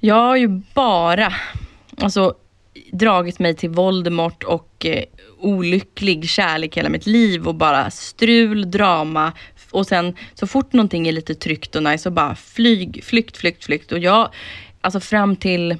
Jag 0.00 0.14
har 0.14 0.36
ju 0.36 0.48
bara 0.74 1.32
alltså, 1.98 2.34
dragit 2.92 3.38
mig 3.38 3.54
till 3.54 3.70
Voldemort 3.70 4.42
och 4.42 4.86
eh, 4.86 5.04
olycklig 5.38 6.28
kärlek 6.28 6.76
hela 6.76 6.88
mitt 6.88 7.06
liv 7.06 7.48
och 7.48 7.54
bara 7.54 7.90
strul, 7.90 8.70
drama 8.70 9.32
och 9.70 9.86
sen 9.86 10.16
så 10.34 10.46
fort 10.46 10.72
någonting 10.72 11.08
är 11.08 11.12
lite 11.12 11.34
tryggt 11.34 11.76
och 11.76 11.82
nice 11.82 12.02
så 12.02 12.10
bara 12.10 12.34
flyg, 12.34 13.04
flykt, 13.04 13.36
flykt, 13.36 13.64
flykt. 13.64 13.92
Och 13.92 13.98
jag, 13.98 14.28
alltså 14.80 15.00
fram 15.00 15.36
till 15.36 15.76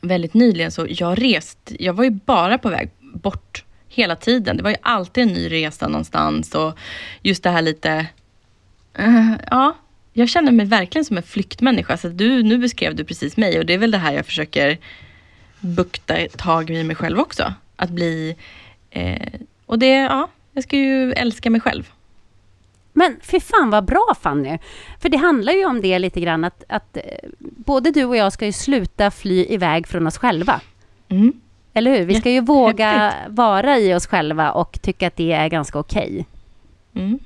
väldigt 0.00 0.34
nyligen 0.34 0.72
så 0.72 0.86
jag 0.88 1.22
rest, 1.22 1.72
jag 1.78 1.92
var 1.92 2.04
ju 2.04 2.10
bara 2.10 2.58
på 2.58 2.68
väg 2.68 2.90
bort 3.00 3.64
hela 3.94 4.16
tiden. 4.16 4.56
Det 4.56 4.62
var 4.62 4.70
ju 4.70 4.76
alltid 4.82 5.22
en 5.22 5.32
ny 5.32 5.52
resa 5.52 5.88
någonstans 5.88 6.54
och 6.54 6.78
just 7.22 7.42
det 7.42 7.50
här 7.50 7.62
lite, 7.62 8.06
eh, 8.94 9.32
ja, 9.50 9.76
jag 10.12 10.28
känner 10.28 10.52
mig 10.52 10.66
verkligen 10.66 11.04
som 11.04 11.16
en 11.16 11.22
flyktmänniska. 11.22 11.96
Så 11.96 12.08
du, 12.08 12.42
nu 12.42 12.58
beskrev 12.58 12.94
du 12.94 13.04
precis 13.04 13.36
mig 13.36 13.58
och 13.58 13.66
det 13.66 13.74
är 13.74 13.78
väl 13.78 13.90
det 13.90 13.98
här 13.98 14.12
jag 14.12 14.26
försöker 14.26 14.78
bukta 15.60 16.16
tag 16.36 16.70
i 16.70 16.84
mig 16.84 16.96
själv 16.96 17.18
också. 17.20 17.54
Att 17.76 17.90
bli, 17.90 18.36
eh, 18.90 19.40
och 19.66 19.78
det, 19.78 19.94
ja, 19.94 20.28
jag 20.52 20.64
ska 20.64 20.76
ju 20.76 21.12
älska 21.12 21.50
mig 21.50 21.60
själv. 21.60 21.90
Men 22.92 23.16
fy 23.22 23.40
fan 23.40 23.70
vad 23.70 23.84
bra 23.84 24.14
Fanny! 24.20 24.58
För 25.00 25.08
det 25.08 25.16
handlar 25.16 25.52
ju 25.52 25.64
om 25.64 25.80
det 25.80 25.98
lite 25.98 26.20
grann 26.20 26.44
att, 26.44 26.64
att 26.68 26.96
eh, 26.96 27.02
både 27.38 27.90
du 27.90 28.04
och 28.04 28.16
jag 28.16 28.32
ska 28.32 28.46
ju 28.46 28.52
sluta 28.52 29.10
fly 29.10 29.46
iväg 29.48 29.88
från 29.88 30.06
oss 30.06 30.18
själva. 30.18 30.60
Mm. 31.08 31.32
Eller 31.74 31.98
hur? 31.98 32.04
Vi 32.06 32.14
ska 32.14 32.30
ju 32.30 32.40
våga 32.44 33.14
vara 33.28 33.78
i 33.78 33.94
oss 33.94 34.06
själva 34.06 34.52
och 34.52 34.78
tycka 34.82 35.06
att 35.06 35.16
det 35.16 35.32
är 35.32 35.48
ganska 35.48 35.78
okej. 35.78 36.26
Mm. 36.94 37.18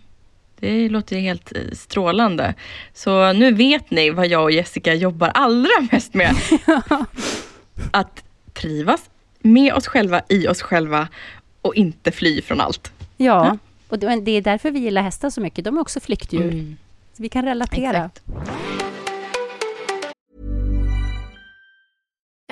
Det 0.60 0.88
låter 0.88 1.16
helt 1.16 1.52
eh, 1.56 1.62
strålande. 1.72 2.54
Så 2.94 3.32
nu 3.32 3.52
vet 3.52 3.90
ni 3.90 4.10
vad 4.10 4.26
jag 4.26 4.42
och 4.42 4.52
Jessica 4.52 4.94
jobbar 4.94 5.30
allra 5.34 5.88
mest 5.92 6.14
med. 6.14 6.34
Att 7.90 8.24
trivas 8.52 9.10
med 9.40 9.72
oss 9.74 9.86
själva, 9.86 10.22
i 10.28 10.48
oss 10.48 10.62
själva 10.62 11.08
och 11.62 11.74
inte 11.74 12.12
fly 12.12 12.42
från 12.42 12.60
allt. 12.60 12.92
Ja, 13.16 13.46
Ja. 13.46 13.58
och 13.88 13.98
det 13.98 14.16
det 14.20 14.30
är 14.30 14.40
därför 14.42 14.70
vi 14.70 14.78
gillar 14.78 15.02
hästar 15.02 15.30
så 15.30 15.40
mycket. 15.40 15.64
De 15.64 15.76
är 15.76 15.80
också 15.80 16.00
flyktdjur. 16.00 16.42
Mm. 16.52 16.76
Så 17.12 17.22
vi 17.22 17.28
kan 17.28 17.44
relatera. 17.44 17.96
Exakt. 17.96 18.22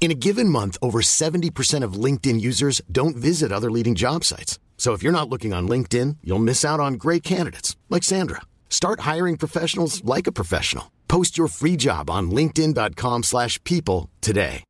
In 0.00 0.10
a 0.10 0.14
given 0.14 0.50
month, 0.50 0.76
over 0.82 1.00
70% 1.00 1.82
of 1.82 1.94
LinkedIn 2.04 2.38
users 2.40 2.82
don't 2.92 3.16
visit 3.16 3.52
other 3.52 3.70
leading 3.70 3.94
job 3.94 4.22
sites. 4.24 4.58
So 4.76 4.92
if 4.92 5.02
you're 5.02 5.18
not 5.18 5.30
looking 5.30 5.54
on 5.54 5.66
LinkedIn, 5.66 6.18
you'll 6.22 6.38
miss 6.44 6.62
out 6.64 6.78
on 6.80 6.94
great 6.98 7.22
candidates 7.22 7.74
like 7.88 8.02
Sandra. 8.04 8.42
Start 8.68 9.00
hiring 9.00 9.38
professionals 9.38 10.02
like 10.04 10.26
a 10.26 10.32
professional. 10.32 10.84
Post 11.08 11.38
your 11.38 11.48
free 11.48 11.76
job 11.76 12.10
on 12.10 12.30
linkedin.com/people 12.30 13.22
slash 13.22 13.58
people 13.64 14.10
today. 14.20 14.62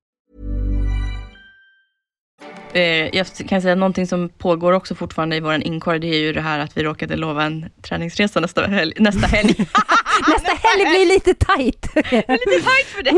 Eh, 2.75 3.17
jag 3.17 3.27
kan 3.49 3.63
säga 3.63 3.75
någonting 3.75 4.07
som 4.07 4.29
pågår 4.29 4.73
också 4.73 4.95
fortfarande 4.95 5.37
i 5.37 5.41
vår 5.41 5.55
inkorg, 5.55 5.99
det 5.99 6.07
är 6.07 6.19
ju 6.19 6.33
det 6.33 6.41
här 6.41 6.59
att 6.59 6.77
vi 6.77 6.83
råkade 6.83 7.17
lova 7.17 7.45
en 7.45 7.71
träningsresa 7.83 8.41
nästa 8.41 8.67
helg. 8.67 8.93
Nästa 9.01 9.27
helg, 9.27 9.49
Nästa 10.29 10.53
helg 10.53 10.85
blir 10.91 11.07
lite 11.15 11.35
tajt. 11.35 11.87
lite 11.95 12.65
tajt 12.65 12.87
för 12.87 13.03
dig. 13.03 13.15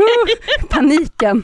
Paniken. 0.69 1.43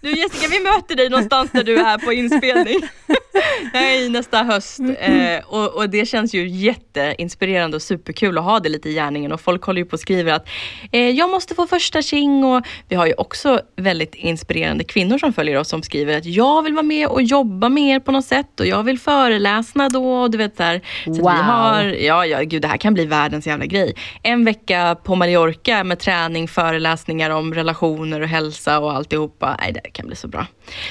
Du 0.00 0.10
Jessica, 0.10 0.48
vi 0.50 0.60
möter 0.60 0.96
dig 0.96 1.08
någonstans 1.08 1.50
där 1.52 1.64
du 1.64 1.76
är 1.78 1.98
på 1.98 2.12
inspelning. 2.12 2.80
Nej, 3.72 4.08
nästa 4.08 4.42
höst. 4.42 4.80
Eh, 4.98 5.44
och, 5.46 5.74
och 5.74 5.90
det 5.90 6.06
känns 6.06 6.34
ju 6.34 6.48
jätteinspirerande 6.48 7.76
och 7.76 7.82
superkul 7.82 8.38
att 8.38 8.44
ha 8.44 8.60
det 8.60 8.68
lite 8.68 8.88
i 8.88 8.94
gärningen. 8.94 9.32
Och 9.32 9.40
folk 9.40 9.62
håller 9.64 9.80
ju 9.80 9.84
på 9.84 9.92
och 9.92 10.00
skriver 10.00 10.32
att 10.32 10.48
eh, 10.92 11.10
jag 11.10 11.30
måste 11.30 11.54
få 11.54 11.66
första 11.66 12.02
tjing. 12.02 12.44
Och 12.44 12.66
vi 12.88 12.96
har 12.96 13.06
ju 13.06 13.14
också 13.16 13.60
väldigt 13.76 14.14
inspirerande 14.14 14.84
kvinnor 14.84 15.18
som 15.18 15.32
följer 15.32 15.56
oss 15.58 15.68
som 15.68 15.82
skriver 15.82 16.18
att 16.18 16.26
jag 16.26 16.62
vill 16.62 16.72
vara 16.74 16.82
med 16.82 17.08
och 17.08 17.22
jobba 17.22 17.68
med 17.68 17.94
er 17.94 18.00
på 18.00 18.12
något 18.12 18.24
sätt. 18.24 18.60
Och 18.60 18.66
jag 18.66 18.82
vill 18.82 18.98
föreläsna 18.98 19.88
då. 19.88 20.12
Och 20.12 20.30
du 20.30 20.38
vet 20.38 20.56
så 20.56 20.62
här. 20.62 20.80
Så 21.04 21.10
Wow. 21.22 21.32
vi 21.32 21.38
har, 21.42 21.84
ja, 21.84 22.26
ja, 22.26 22.40
gud 22.42 22.62
det 22.62 22.68
här 22.68 22.76
kan 22.76 22.94
bli 22.94 23.04
världens 23.06 23.46
jävla 23.46 23.66
grej. 23.66 23.94
En 24.22 24.44
vecka 24.44 24.96
på 25.04 25.14
Mallorca 25.14 25.84
med 25.84 25.98
träning, 25.98 26.48
föreläsningar 26.48 27.30
om 27.30 27.54
relationer 27.54 28.20
och 28.20 28.28
hälsa 28.28 28.78
och 28.80 28.92
alltihopa. 28.92 29.54
Nej, 29.62 29.72
det 29.72 29.90
kan 29.90 30.06
bli 30.06 30.16
så 30.16 30.28
bra. 30.28 30.46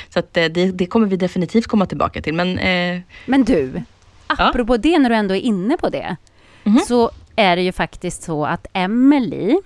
Så 0.10 0.20
att, 0.20 0.38
eh, 0.38 0.46
det, 0.46 0.72
det 0.72 0.86
kommer 0.86 1.08
vi 1.08 1.16
definitivt 1.16 1.68
komma 1.68 1.86
tillbaka 1.86 2.22
till. 2.22 2.34
Men 2.34 2.58
eh, 2.60 3.02
Men 3.26 3.44
du, 3.44 3.82
apropå 4.28 4.78
det 4.78 5.00
när 5.00 5.10
du 5.10 5.16
ändå 5.16 5.36
är 5.36 5.40
inne 5.40 5.78
på 5.78 5.90
det, 5.90 6.16
Mhm. 6.64 6.80
så 6.88 7.12
är 7.36 7.56
det 7.56 7.62
ju 7.62 7.72
faktiskt 7.72 8.24
så 8.24 8.46
att 8.46 8.68
Emily, 8.74 9.58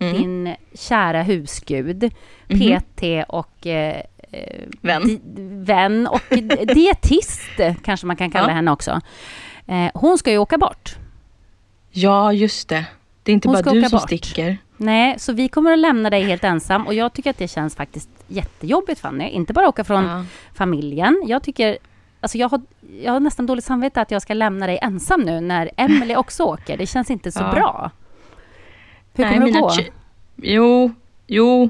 Mm. 0.00 0.16
din 0.16 0.54
kära 0.74 1.22
husgud, 1.22 2.12
PT 2.48 3.24
och 3.28 3.66
eh, 3.66 4.02
eh, 4.32 4.62
Vän. 4.80 5.20
vän 5.64 6.06
och 6.06 6.20
dietist, 6.74 7.50
kanske 7.84 8.06
man 8.06 8.16
kan 8.16 8.30
kalla 8.30 8.48
Ja. 8.48 8.54
henne 8.54 8.70
också. 8.72 9.00
Eh, 9.66 9.90
hon 9.94 10.18
ska 10.18 10.30
ju 10.30 10.38
åka 10.38 10.58
bort. 10.58 10.96
ja, 11.90 12.32
just 12.32 12.68
det. 12.68 12.84
Det 13.22 13.32
är 13.32 13.34
inte 13.34 13.48
Hon 13.48 13.62
bara 13.62 13.72
du 13.72 13.82
som 13.82 13.90
bort. 13.98 14.08
sticker. 14.08 14.58
Nej, 14.76 15.14
så 15.18 15.32
vi 15.32 15.48
kommer 15.48 15.72
att 15.72 15.78
lämna 15.78 16.10
dig 16.10 16.22
helt 16.22 16.44
ensam 16.44 16.86
och 16.86 16.94
jag 16.94 17.12
tycker 17.12 17.30
att 17.30 17.38
det 17.38 17.48
känns 17.48 17.76
faktiskt 17.76 18.08
jättejobbigt 18.28 19.00
Fanny. 19.00 19.28
Inte 19.28 19.52
bara 19.52 19.68
åka 19.68 19.84
från 19.84 20.04
Ja. 20.04 20.24
familjen. 20.54 21.22
Jag 21.26 21.42
tycker, 21.42 21.78
alltså 22.20 22.38
jag 22.38 22.48
har, 22.48 22.60
jag 23.02 23.12
har 23.12 23.20
nästan 23.20 23.46
dåligt 23.46 23.64
samvete 23.64 24.00
att 24.00 24.10
jag 24.10 24.22
ska 24.22 24.34
lämna 24.34 24.66
dig 24.66 24.78
ensam 24.82 25.20
nu 25.20 25.40
när 25.40 25.70
Emily 25.76 26.16
också 26.16 26.44
åker. 26.44 26.76
Det 26.76 26.86
känns 26.86 27.10
inte 27.10 27.32
så 27.32 27.40
Ja. 27.40 27.52
bra. 27.52 27.90
Hur 29.14 29.24
Nej, 29.24 29.34
kommer 29.34 29.46
det 29.46 29.52
mina 29.52 29.60
gå? 29.66 29.72
Jo, 30.36 30.92
jo. 31.26 31.68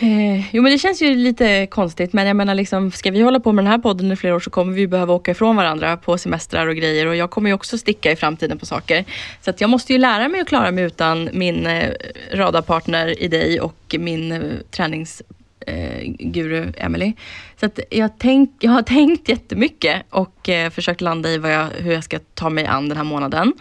Eh, 0.00 0.54
jo 0.54 0.62
men 0.62 0.72
det 0.72 0.78
känns 0.78 1.02
ju 1.02 1.14
lite 1.14 1.66
konstigt 1.66 2.12
men 2.12 2.26
jag 2.26 2.36
menar 2.36 2.54
liksom 2.54 2.90
ska 2.90 3.10
vi 3.10 3.22
hålla 3.22 3.40
på 3.40 3.52
med 3.52 3.64
den 3.64 3.70
här 3.70 3.78
podden 3.78 4.12
i 4.12 4.16
flera 4.16 4.36
år 4.36 4.40
så 4.40 4.50
kommer 4.50 4.72
vi 4.72 4.86
behöva 4.86 5.14
åka 5.14 5.30
ifrån 5.30 5.56
varandra 5.56 5.96
på 5.96 6.18
semestrar 6.18 6.66
och 6.66 6.76
grejer 6.76 7.06
och 7.06 7.16
jag 7.16 7.30
kommer 7.30 7.50
ju 7.50 7.54
också 7.54 7.78
sticka 7.78 8.12
i 8.12 8.16
framtiden 8.16 8.58
på 8.58 8.66
saker. 8.66 9.04
Så 9.40 9.50
att 9.50 9.60
jag 9.60 9.70
måste 9.70 9.92
ju 9.92 9.98
lära 9.98 10.28
mig 10.28 10.40
att 10.40 10.48
klara 10.48 10.70
mig 10.70 10.84
utan 10.84 11.28
min 11.32 11.66
eh, 11.66 11.90
radarpartner 12.32 13.22
i 13.22 13.28
dig 13.28 13.60
och 13.60 13.96
min 13.98 14.32
eh, 14.32 14.40
träningsguru 14.70 15.26
eh, 15.66 16.12
guru 16.18 16.72
Emily. 16.76 17.12
Så 17.60 17.66
att 17.66 17.80
jag, 17.90 18.10
tänk, 18.18 18.50
jag 18.60 18.70
har 18.70 18.82
tänkt 18.82 19.28
jättemycket 19.28 20.02
och 20.10 20.48
eh, 20.48 20.70
försökt 20.70 21.00
landa 21.00 21.30
i 21.30 21.38
vad 21.38 21.54
jag, 21.54 21.66
hur 21.78 21.92
jag 21.92 22.04
ska 22.04 22.18
ta 22.34 22.50
mig 22.50 22.66
an 22.66 22.88
den 22.88 22.96
här 22.96 23.04
månaden. 23.04 23.52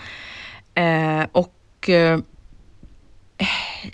Eh, 0.73 1.25
och 1.31 1.89
eh, 1.89 2.19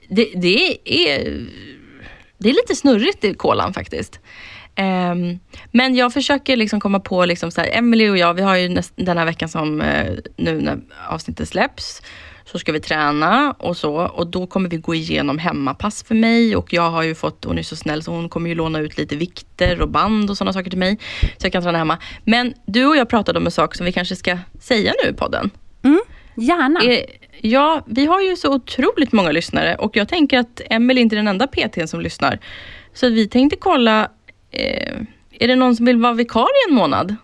det, 0.08 0.30
det 0.36 0.78
är 0.86 1.48
det 2.44 2.50
är 2.50 2.54
lite 2.54 2.76
snurrigt 2.76 3.24
i 3.24 3.34
kolan 3.34 3.74
faktiskt. 3.74 4.20
Ehm, 4.76 5.40
men 5.72 5.96
jag 5.96 6.14
försöker 6.14 6.56
liksom 6.56 6.80
komma 6.80 7.00
på, 7.00 7.26
liksom 7.26 7.52
så 7.52 7.62
här, 7.62 7.78
Emily 7.78 8.10
och 8.10 8.18
jag, 8.18 8.34
vi 8.34 8.42
har 8.42 8.56
ju 8.56 8.70
näst, 8.70 8.94
den 8.96 9.18
här 9.18 9.26
veckan 9.26 9.50
som 9.50 9.82
eh, 9.82 10.14
nu 10.36 10.62
när 10.62 10.80
avsnittet 11.10 11.50
släpps, 11.50 12.02
så 12.46 12.60
ska 12.60 12.72
vi 12.72 12.80
träna 12.80 13.52
och 13.52 13.78
så. 13.78 13.96
Och 13.96 14.28
då 14.28 14.48
kommer 14.48 14.70
vi 14.70 14.78
gå 14.78 14.96
igenom 14.96 15.38
hemmapass 15.38 16.04
för 16.04 16.16
mig 16.16 16.56
och 16.56 16.74
jag 16.74 16.90
har 16.90 17.04
ju 17.04 17.16
fått, 17.16 17.46
hon 17.46 17.58
är 17.58 17.64
så 17.64 17.76
snäll 17.76 18.04
så 18.04 18.12
hon 18.12 18.30
kommer 18.30 18.50
ju 18.50 18.56
låna 18.56 18.80
ut 18.80 18.98
lite 18.98 19.16
vikter 19.16 19.82
och 19.82 19.90
band 19.90 20.30
och 20.30 20.38
sådana 20.38 20.54
saker 20.54 20.70
till 20.70 20.80
mig. 20.80 20.98
Så 21.22 21.46
jag 21.46 21.52
kan 21.52 21.64
träna 21.64 21.78
hemma. 21.78 21.98
Men 22.24 22.54
du 22.66 22.86
och 22.86 22.98
jag 22.98 23.10
pratade 23.10 23.40
om 23.40 23.46
en 23.46 23.52
sak 23.52 23.76
som 23.76 23.86
vi 23.86 23.92
kanske 23.92 24.16
ska 24.16 24.38
säga 24.60 24.94
nu 25.04 25.10
i 25.10 25.14
podden. 25.14 25.50
Gärna. 26.36 26.84
Eh, 26.84 27.06
Ja, 27.46 27.82
vi 27.86 28.06
har 28.06 28.22
ju 28.22 28.36
så 28.36 28.54
otroligt 28.56 29.12
många 29.12 29.32
lyssnare 29.32 29.76
och 29.76 29.96
jag 29.98 30.08
tänker 30.08 30.40
att 30.40 30.62
Emelie 30.70 31.02
inte 31.02 31.16
är 31.16 31.18
den 31.18 31.28
enda 31.28 31.48
PTn 31.48 31.88
som 31.88 32.02
lyssnar. 32.02 32.40
Så 32.94 33.10
vi 33.10 33.28
tänkte 33.28 33.58
kolla, 33.60 34.10
eh, 34.52 34.94
är 35.40 35.48
det 35.48 35.56
någon 35.56 35.76
som 35.76 35.86
vill 35.86 35.98
vara 36.02 36.14
vikarie 36.14 36.68
en 36.70 36.76
månad? 36.76 37.16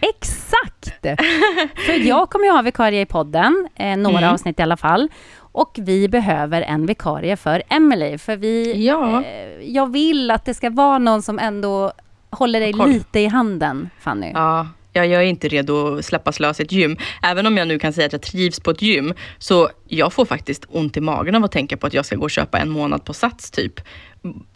Exakt! 0.00 0.88
För 1.86 1.92
jag 2.08 2.30
kommer 2.30 2.44
ju 2.44 2.50
ha 2.52 2.62
vikarie 2.62 3.00
i 3.00 3.06
podden, 3.06 3.68
eh, 3.74 3.96
några 3.96 4.18
Mm. 4.18 4.32
avsnitt 4.34 4.58
i 4.60 4.62
alla 4.62 4.76
fall. 4.76 5.08
Och 5.38 5.76
vi 5.82 6.08
behöver 6.08 6.62
en 6.62 6.86
vikarie 6.86 7.36
för 7.36 7.62
Emily. 7.68 8.18
För 8.18 8.36
vi, 8.36 8.84
Ja. 8.86 9.22
eh, 9.24 9.62
jag 9.72 9.92
vill 9.92 10.30
att 10.30 10.44
det 10.44 10.54
ska 10.54 10.70
vara 10.70 10.98
någon 10.98 11.22
som 11.22 11.38
ändå 11.38 11.92
håller 12.30 12.60
dig 12.60 12.72
Koll. 12.72 12.88
lite 12.90 13.20
i 13.20 13.26
handen, 13.26 13.90
Fanny. 14.00 14.30
Ja, 14.34 14.68
ja, 14.92 15.04
jag 15.04 15.22
är 15.22 15.26
inte 15.26 15.48
redo 15.48 15.98
att 15.98 16.04
släppas 16.04 16.40
lös 16.40 16.60
i 16.60 16.62
ett 16.62 16.72
gym. 16.72 16.96
Även 17.22 17.46
om 17.46 17.56
jag 17.56 17.68
nu 17.68 17.78
kan 17.78 17.92
säga 17.92 18.06
att 18.06 18.12
jag 18.12 18.22
trivs 18.22 18.60
på 18.60 18.70
ett 18.70 18.82
gym, 18.82 19.14
så 19.38 19.70
jag 19.88 20.12
får 20.12 20.24
faktiskt 20.24 20.64
ont 20.68 20.96
i 20.96 21.00
magen 21.00 21.34
av 21.34 21.44
att 21.44 21.52
tänka 21.52 21.76
på 21.76 21.86
att 21.86 21.94
jag 21.94 22.06
ska 22.06 22.16
gå 22.16 22.22
och 22.22 22.30
köpa 22.30 22.58
en 22.58 22.70
månad 22.70 23.04
på 23.04 23.14
Sats 23.14 23.50
typ. 23.50 23.80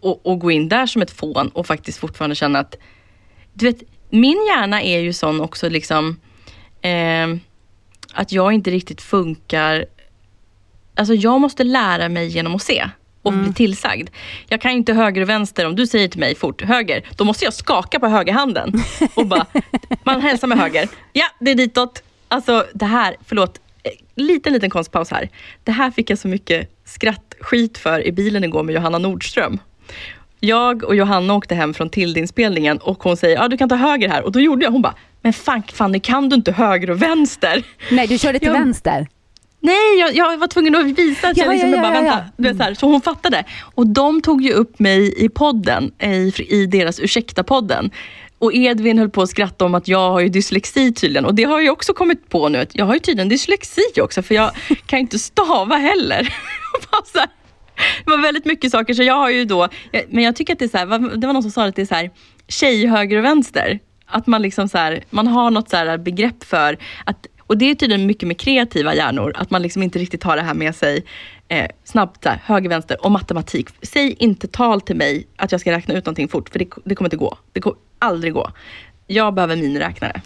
Och, 0.01 0.27
och 0.27 0.39
gå 0.39 0.51
in 0.51 0.69
där 0.69 0.87
som 0.87 1.03
ett 1.03 1.11
fån 1.11 1.49
och 1.49 1.67
faktiskt 1.67 1.99
fortfarande 1.99 2.37
känna 2.37 2.59
att, 2.59 2.75
du 3.53 3.67
vet, 3.67 3.83
min 4.11 4.47
hjärna 4.47 4.83
är 4.83 4.99
ju 4.99 5.13
sån 5.13 5.41
också 5.41 5.69
liksom, 5.69 6.21
eh, 6.81 7.37
att 8.13 8.33
jag 8.33 8.53
inte 8.53 8.71
riktigt 8.71 9.01
funkar 9.01 9.87
Alltså 10.99 11.15
jag 11.15 11.41
måste 11.41 11.65
lära 11.65 12.09
mig 12.09 12.29
genom 12.29 12.55
att 12.55 12.63
se 12.63 12.89
och 13.27 13.33
bli 13.33 13.53
tillsagd. 13.53 14.09
Jag 14.49 14.61
kan 14.61 14.71
ju 14.71 14.77
inte 14.77 14.93
höger 14.93 15.23
och 15.23 15.29
vänster. 15.29 15.67
Om 15.67 15.77
du 15.77 15.87
säger 15.87 16.09
till 16.09 16.21
mig 16.21 16.35
fort 16.35 16.63
höger, 16.63 17.03
då 17.17 17.25
måste 17.25 17.45
jag 17.45 17.55
skaka 17.55 18.01
på 18.01 18.07
högerhanden. 18.07 18.73
Och 19.15 19.27
bara, 19.27 19.47
man 20.05 20.21
hälsar 20.21 20.49
med 20.49 20.59
höger. 20.59 20.89
Ja, 21.13 21.25
det 21.41 21.51
är 21.51 21.55
ditåt. 21.55 22.03
Alltså 22.29 22.67
det 22.75 22.87
här, 22.87 23.17
förlåt, 23.27 23.61
eh, 23.83 23.91
liten 24.15 24.53
liten 24.53 24.71
konstpaus 24.71 25.11
här. 25.11 25.29
Det 25.65 25.73
här 25.73 25.91
fick 25.91 26.11
jag 26.11 26.19
så 26.19 26.29
mycket 26.29 26.71
skrattskit 26.85 27.79
för 27.79 28.07
i 28.07 28.13
bilen 28.13 28.45
igår 28.45 28.63
med 28.63 28.75
Johanna 28.75 28.99
Nordström. 28.99 29.59
Jag 30.41 30.85
och 30.85 30.97
Johanna 30.97 31.35
åkte 31.35 31.55
hem 31.55 31.75
från 31.75 31.91
Tilde-inspelningen 31.91 32.79
och 32.79 33.03
hon 33.03 33.17
säger, 33.17 33.37
ja 33.37 33.49
du 33.49 33.57
kan 33.57 33.69
ta 33.69 33.75
höger 33.77 34.09
här. 34.09 34.23
Och 34.23 34.33
då 34.33 34.41
gjorde 34.41 34.65
jag, 34.65 34.73
hon 34.73 34.83
bara, 34.83 34.95
men 35.23 35.33
fan 35.33 35.63
Fanny 35.73 36.01
kan 36.01 36.29
du 36.29 36.37
inte 36.37 36.53
höger 36.53 36.91
och 36.91 37.03
vänster? 37.03 37.63
Nej, 37.91 38.07
du 38.07 38.19
körde 38.19 38.39
till 38.39 38.49
Ja. 38.49 38.55
vänster. 38.55 39.07
Nej, 39.67 39.99
jag, 39.99 40.15
jag 40.15 40.39
var 40.39 40.47
tvungen 40.47 40.75
att 40.75 40.85
visa 40.85 41.29
att 41.29 41.37
Ja, 41.37 41.45
jag 41.45 41.53
liksom 41.53 41.71
ja, 41.71 41.77
ja, 41.77 41.83
bara, 41.83 41.95
ja, 41.95 42.01
vänta. 42.03 42.25
Du 42.37 42.49
vet, 42.49 42.57
så, 42.57 42.63
här, 42.63 42.75
så 42.75 42.87
hon 42.87 43.01
fattade. 43.01 43.45
Och 43.75 43.87
de 43.87 44.23
tog 44.23 44.43
ju 44.43 44.53
upp 44.53 44.79
mig 44.79 45.25
i 45.25 45.29
podden, 45.29 45.93
i, 46.03 46.33
i 46.49 46.67
deras 46.67 47.01
Ursäkta-podden. 47.01 47.91
Och 48.39 48.55
Edvin 48.55 48.99
höll 48.99 49.11
på 49.11 49.23
att 49.23 49.29
skratta 49.29 49.65
om 49.65 49.75
att 49.75 49.89
jag 49.89 50.11
har 50.11 50.21
ju 50.21 50.29
dyslexi 50.29 50.93
tydligen. 50.93 51.25
Och 51.25 51.35
det 51.35 51.45
har 51.45 51.61
jag 51.61 51.73
också 51.73 51.93
kommit 51.95 52.29
på 52.29 52.49
nu. 52.49 52.59
att 52.59 52.75
Jag 52.75 52.85
har 52.85 52.95
ju 52.95 53.01
tydligen 53.01 53.29
dyslexi 53.29 53.83
också, 54.03 54.23
för 54.23 54.35
jag 54.35 54.51
kan 54.87 54.99
ju 54.99 55.01
inte 55.01 55.19
stava 55.19 55.77
heller. 55.77 56.35
Det 58.05 58.11
var 58.11 58.23
väldigt 58.23 58.45
mycket 58.45 58.71
saker, 58.71 58.95
så 58.95 59.03
jag 59.03 59.15
har 59.15 59.31
ju 59.31 59.45
då, 59.45 59.69
men 60.09 60.25
jag 60.25 60.37
tycker 60.37 60.53
att 60.53 60.59
det 60.59 60.65
är 60.65 60.69
så 60.69 60.79
här, 60.79 61.17
det 61.17 61.27
var 61.27 61.35
någon 61.35 61.43
som 61.43 61.51
sa 61.51 61.65
att 61.65 61.77
det 61.77 61.83
är 61.83 61.87
så 61.87 61.95
här, 61.95 62.11
tjej 62.49 62.87
höger 62.87 63.19
och 63.19 63.25
vänster. 63.25 63.79
Att 64.07 64.27
man 64.27 64.43
liksom 64.43 64.69
så 64.69 64.79
här, 64.79 65.05
man 65.11 65.27
har 65.27 65.51
något 65.51 65.71
så 65.71 65.77
här 65.77 65.99
begrepp 65.99 66.45
för 66.45 66.79
att 67.05 67.27
och 67.47 67.59
det 67.59 67.71
är 67.71 67.75
tydligen 67.75 68.07
mycket 68.07 68.27
med 68.29 68.39
kreativa 68.39 68.95
hjärnor, 68.95 69.33
att 69.37 69.51
man 69.51 69.63
liksom 69.63 69.83
inte 69.83 69.99
riktigt 69.99 70.23
har 70.23 70.37
det 70.37 70.43
här 70.43 70.55
med 70.55 70.75
sig 70.77 71.05
eh, 71.49 71.67
snabbt, 71.85 72.23
så 72.23 72.29
här, 72.29 72.41
höger, 72.45 72.69
vänster 72.69 73.05
och 73.05 73.11
matematik. 73.11 73.69
Säg 73.83 74.13
inte 74.19 74.49
tal 74.49 74.81
till 74.81 74.97
mig 74.97 75.27
att 75.37 75.53
jag 75.53 75.61
ska 75.61 75.73
räkna 75.73 75.95
ut 75.95 76.07
någonting 76.07 76.29
fort, 76.29 76.49
för 76.49 76.59
det, 76.59 76.69
det 76.85 76.95
kommer 76.95 77.07
inte 77.07 77.17
gå. 77.17 77.39
Det 77.53 77.61
kommer 77.61 77.77
aldrig 77.99 78.33
gå. 78.33 78.51
Jag 79.07 79.35
behöver 79.35 79.57
miniräknare. 79.57 80.21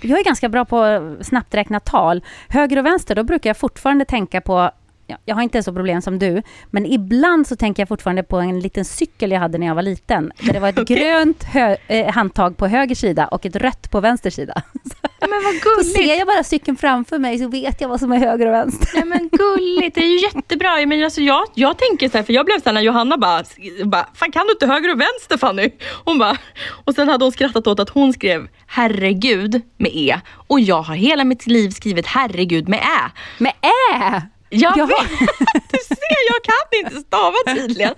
Jag 0.00 0.18
är 0.18 0.24
ganska 0.24 0.48
bra 0.48 0.64
på 0.64 0.82
att 0.82 1.26
snabbt 1.26 1.54
räkna 1.54 1.80
tal. 1.80 2.24
Höger 2.48 2.78
och 2.78 2.86
vänster, 2.86 3.14
då 3.14 3.22
brukar 3.22 3.50
jag 3.50 3.56
fortfarande 3.56 4.04
tänka 4.04 4.40
på 4.40 4.70
ja, 5.06 5.16
jag 5.24 5.34
har 5.34 5.42
inte 5.42 5.62
så 5.62 5.72
problem 5.72 6.02
som 6.02 6.18
du, 6.18 6.42
men 6.70 6.86
ibland 6.86 7.46
så 7.46 7.56
tänker 7.56 7.82
jag 7.82 7.88
fortfarande 7.88 8.22
på 8.22 8.36
en 8.36 8.60
liten 8.60 8.84
cykel 8.84 9.30
jag 9.30 9.40
hade 9.40 9.58
när 9.58 9.66
jag 9.66 9.74
var 9.74 9.82
liten. 9.82 10.32
Där 10.42 10.52
det 10.52 10.60
var 10.60 10.68
ett 10.68 10.78
Okej. 10.82 10.96
grönt 10.96 11.44
eh, 11.86 12.10
handtag 12.12 12.56
på 12.56 12.66
höger 12.66 12.94
sida 12.94 13.26
och 13.26 13.46
ett 13.46 13.56
rött 13.56 13.90
på 13.90 14.00
vänster 14.00 14.30
sida. 14.30 14.62
Men 15.20 15.44
vad 15.44 15.84
Så 15.84 15.90
ser 15.92 16.18
jag 16.18 16.26
bara 16.26 16.44
cykeln 16.44 16.76
framför 16.76 17.18
mig 17.18 17.38
så 17.38 17.48
vet 17.48 17.80
jag 17.80 17.88
vad 17.88 18.00
som 18.00 18.12
är 18.12 18.18
höger 18.18 18.46
och 18.46 18.52
vänster. 18.52 18.88
Nej 18.94 19.04
men 19.04 19.28
gulligt, 19.28 19.94
det 19.94 20.00
är 20.04 20.08
ju 20.08 20.18
jättebra. 20.20 20.86
Men 20.86 21.04
alltså 21.04 21.20
jag, 21.20 21.44
jag 21.54 21.78
tänker 21.78 22.08
så 22.08 22.16
här, 22.18 22.24
för 22.24 22.32
jag 22.32 22.46
blev 22.46 22.58
så 22.58 22.64
här 22.64 22.72
när 22.72 22.80
Johanna 22.80 23.18
bara, 23.18 23.44
bara 23.84 24.06
Fan 24.14 24.32
kan 24.32 24.46
du 24.46 24.52
inte 24.52 24.66
höger 24.66 24.90
och 24.94 25.00
vänster 25.00 25.36
Fanny? 25.38 25.70
Hon 26.04 26.18
bara, 26.18 26.36
och 26.84 26.94
sen 26.94 27.08
hade 27.08 27.24
hon 27.24 27.32
skrattat 27.32 27.66
åt 27.66 27.80
att 27.80 27.90
hon 27.90 28.12
skrev 28.12 28.48
herregud 28.66 29.62
med 29.78 29.90
E. 29.94 30.20
Och 30.46 30.60
jag 30.60 30.82
har 30.82 30.94
hela 30.94 31.24
mitt 31.24 31.46
liv 31.46 31.70
skrivit 31.70 32.06
herregud 32.06 32.68
med 32.68 32.78
Ä. 32.78 33.10
Med 33.38 33.52
ä! 33.92 34.22
Jag 34.52 34.78
Jaha. 34.78 34.86
vet, 34.86 35.18
du 35.70 35.78
ser 35.78 36.28
jag 36.28 36.42
kan 36.44 36.84
inte 36.84 37.00
stava 37.08 37.34
tydligen. 37.54 37.94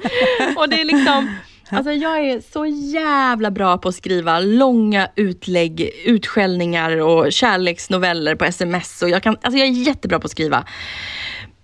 Och 0.56 0.68
det 0.68 0.80
är 0.80 0.84
liksom, 0.84 1.36
alltså 1.72 1.92
jag 1.92 2.26
är 2.26 2.40
så 2.52 2.66
jävla 2.66 3.50
bra 3.50 3.78
på 3.78 3.88
att 3.88 3.94
skriva 3.94 4.40
långa 4.40 5.08
utlägg, 5.16 5.90
utskällningar 6.04 7.00
och 7.00 7.32
kärleksnoveller 7.32 8.34
på 8.34 8.44
sms. 8.44 9.02
Och 9.02 9.10
jag, 9.10 9.22
kan, 9.22 9.36
alltså 9.42 9.58
jag 9.58 9.68
är 9.68 9.72
jättebra 9.72 10.20
på 10.20 10.24
att 10.24 10.30
skriva. 10.30 10.64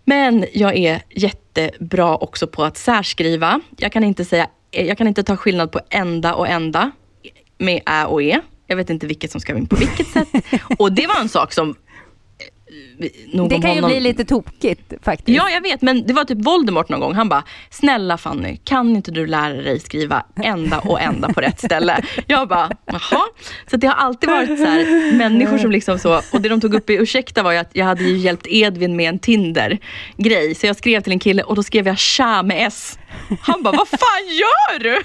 Men 0.05 0.47
jag 0.53 0.77
är 0.77 1.03
jättebra 1.11 2.17
också 2.17 2.47
på 2.47 2.65
att 2.65 2.77
särskriva. 2.77 3.61
Jag 3.77 3.93
kan 3.93 4.05
inte, 4.05 4.25
säga, 4.25 4.49
jag 4.71 4.99
kan 4.99 5.07
inte 5.07 5.23
ta 5.23 5.37
skillnad 5.37 5.73
på 5.73 5.81
ända 5.91 6.35
och 6.35 6.49
ända 6.49 6.91
med 7.59 7.83
ä 7.87 8.05
och 8.07 8.23
e. 8.23 8.41
Jag 8.67 8.77
vet 8.77 8.91
inte 8.91 9.07
vilket 9.07 9.31
som 9.31 9.41
ska 9.41 9.57
in 9.57 9.67
på 9.67 9.77
vilket 9.77 10.07
sätt. 10.07 10.29
Och 10.79 10.93
det 10.93 11.07
var 11.07 11.21
en 11.21 11.29
sak 11.29 11.53
som 11.53 11.75
nog 13.33 13.49
Det 13.49 13.61
kan 13.61 13.75
ju 13.75 13.83
bli 13.83 14.01
lite 14.01 14.25
tokigt 14.25 14.93
faktiskt. 15.03 15.37
Ja, 15.37 15.51
jag 15.51 15.61
vet, 15.61 15.83
men 15.83 16.07
det 16.07 16.13
var 16.13 16.25
typ 16.25 16.39
Voldemort 16.39 16.89
någon 16.89 17.01
gång. 17.01 17.15
Han 17.15 17.29
bara, 17.29 17.45
snälla 17.71 18.19
Fanny, 18.19 18.57
kan 18.65 18.97
inte 18.97 19.11
du 19.11 19.27
lära 19.27 19.55
dig 19.55 19.81
skriva 19.81 20.25
ända 20.43 20.79
och 20.79 21.01
ända 21.01 21.33
på 21.33 21.41
rätt 21.41 21.59
ställe? 21.59 22.03
Jag 22.27 22.49
bara, 22.49 22.71
jaha. 22.85 23.23
Så 23.71 23.77
det 23.77 23.87
har 23.87 23.95
alltid 23.95 24.31
varit 24.31 24.59
så 24.59 24.65
här, 24.65 25.13
människor 25.13 25.59
som 25.59 25.71
liksom 25.71 25.99
så, 25.99 26.23
och 26.33 26.41
det 26.41 26.49
de 26.49 26.61
tog 26.61 26.75
upp 26.75 26.91
i 26.91 26.95
ursäkta 26.95 27.43
var 27.43 27.53
ju 27.53 27.59
att 27.59 27.71
jag 27.73 27.85
hade 27.87 28.05
hjälpt 28.05 28.47
Edvin 28.47 28.97
med 28.97 29.09
en 29.09 29.19
Tinder-grej. 29.19 30.55
Så 30.55 30.67
jag 30.67 30.77
skrev 30.77 31.01
till 31.01 31.13
en 31.13 31.19
kille 31.19 31.43
och 31.43 31.57
då 31.57 31.63
skrev 31.63 31.87
jag 31.87 31.99
tja 31.99 32.43
med 32.43 32.67
S. 32.67 32.99
Han 33.41 33.63
bara, 33.63 33.77
vad 33.77 33.89
fan 33.89 34.27
gör 34.27 34.79
du? 34.79 35.03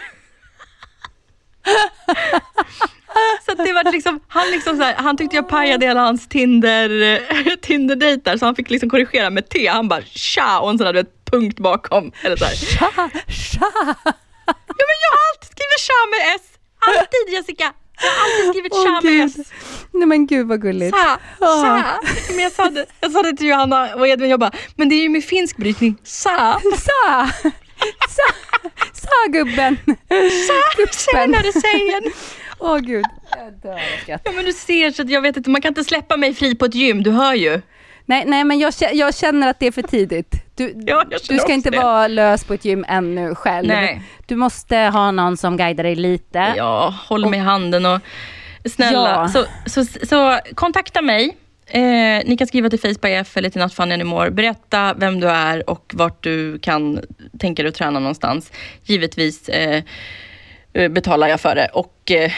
Så 3.45 3.53
det 3.53 3.74
var 3.74 3.91
liksom, 3.91 4.20
han, 4.28 4.51
liksom 4.51 4.78
så 4.78 4.84
här, 4.84 4.93
han 4.95 5.18
tyckte 5.18 5.36
jag 5.36 5.49
pajade 5.49 5.86
hela 5.86 6.01
hans 6.01 6.28
Tinder, 6.28 6.89
Tinder-dejt 7.61 8.22
där, 8.32 8.38
så 8.38 8.45
han 8.45 8.55
fick 8.55 8.70
liksom 8.70 8.89
korrigera 8.89 9.30
med 9.30 9.49
T. 9.49 9.68
Han 9.68 9.88
bara 9.88 10.01
tja 10.01 10.59
och 10.59 10.70
en 10.70 10.78
sån 10.78 10.86
där 10.86 10.93
du 10.93 10.99
vet, 10.99 11.26
punkt 11.32 11.59
bakom. 11.59 12.11
Eller 12.24 12.36
så 12.36 12.45
här. 12.45 12.55
Tja, 12.55 12.91
tja. 13.28 13.72
Ja 14.45 14.86
men 14.88 14.97
jag 15.05 15.11
har 15.16 15.24
alltid 15.34 15.49
skrivit 15.51 15.80
tja 15.80 15.99
med 16.11 16.36
S. 16.36 16.41
Alltid 16.88 17.34
Jessica. 17.34 17.74
Jag 18.01 18.09
har 18.09 18.26
alltid 18.26 18.49
skrivit 18.49 18.74
tja 18.74 19.01
med. 19.03 19.26
S. 19.26 19.51
Nej 19.91 20.07
men 20.07 20.28
gud 20.28 20.47
vad 20.47 20.61
gulligt. 20.61 20.95
Tja, 20.95 21.20
tja. 21.39 21.99
Men 22.30 22.39
jag 22.39 22.51
sa, 22.51 22.70
det, 22.70 22.86
jag 23.01 23.11
sa 23.11 23.22
det 23.22 23.34
till 23.38 23.47
Johanna 23.47 23.95
och 23.95 24.07
Edvin, 24.07 24.30
jag 24.30 24.39
bara, 24.39 24.51
men 24.76 24.89
det 24.89 24.95
är 24.95 25.01
ju 25.01 25.09
med 25.09 25.24
finsk 25.24 25.57
brytning. 25.57 25.97
Tja. 26.03 26.59
Sa! 26.78 27.30
Sa! 28.09 28.34
Sa 28.93 29.28
gubben! 29.30 29.78
Tjenare 31.14 31.51
tjejen. 31.61 32.03
Åh 32.64 32.78
gud. 32.78 33.05
Jag 33.38 33.53
dör. 33.53 33.80
Ja 34.07 34.32
men 34.36 34.45
du 34.45 34.53
ser, 34.53 34.91
så 34.91 35.01
att 35.01 35.09
jag 35.09 35.22
vet 35.22 35.38
inte, 35.38 35.49
man 35.49 35.61
kan 35.61 35.70
inte 35.70 35.84
släppa 35.84 36.18
mig 36.18 36.34
fri 36.34 36.55
på 36.55 36.66
ett 36.66 36.76
gym, 36.76 37.03
du 37.03 37.11
hör 37.11 37.34
ju. 37.34 37.61
Nej, 38.05 38.24
nej 38.28 38.43
men 38.43 38.59
jag, 38.59 38.74
jag 38.93 39.16
känner 39.16 39.47
att 39.47 39.59
det 39.59 39.68
är 39.68 39.72
för 39.72 39.82
tidigt. 39.82 40.36
Du, 40.55 40.74
Ja, 40.88 41.03
du 41.30 41.38
ska 41.38 41.53
inte 41.53 41.70
det. 41.70 41.78
vara 41.78 42.07
lös 42.07 42.43
på 42.43 42.53
ett 42.53 42.66
gym 42.66 42.86
ännu 42.88 43.36
själv. 43.36 43.68
Nej. 43.68 44.01
Du 44.26 44.36
måste 44.36 44.78
ha 44.78 45.11
någon 45.11 45.38
som 45.38 45.57
guidar 45.57 45.84
dig 45.84 45.95
lite. 45.95 46.53
Ja, 46.57 46.95
håll 47.07 47.30
mig 47.30 47.39
i 47.39 47.43
handen 47.43 47.86
och 47.86 47.99
snälla. 48.66 49.09
Ja. 49.09 49.28
Så, 49.28 49.45
så, 49.66 49.86
så 50.05 50.39
kontakta 50.55 51.01
mig. 51.01 51.38
Eh, 51.68 51.82
ni 52.26 52.36
kan 52.38 52.47
skriva 52.47 52.70
till 52.70 52.80
Facebook 52.80 53.05
eller 53.36 53.49
till 53.49 53.61
Not 53.61 53.74
Funny 53.74 53.93
Anymore. 53.93 54.32
Berätta 54.32 54.93
vem 54.97 55.20
du 55.20 55.30
är 55.30 55.70
och 55.70 55.91
vart 55.93 56.24
du 56.24 56.59
kan 56.59 56.99
tänka 57.39 57.64
dig 57.64 57.70
att 57.70 57.76
träna 57.76 57.99
någonstans. 57.99 58.51
Givetvis 58.84 59.49
eh, 59.49 59.84
betalar 60.74 61.28
jag 61.28 61.41
för 61.41 61.55
det. 61.55 61.67
Och, 61.74 62.11
eh, 62.11 62.32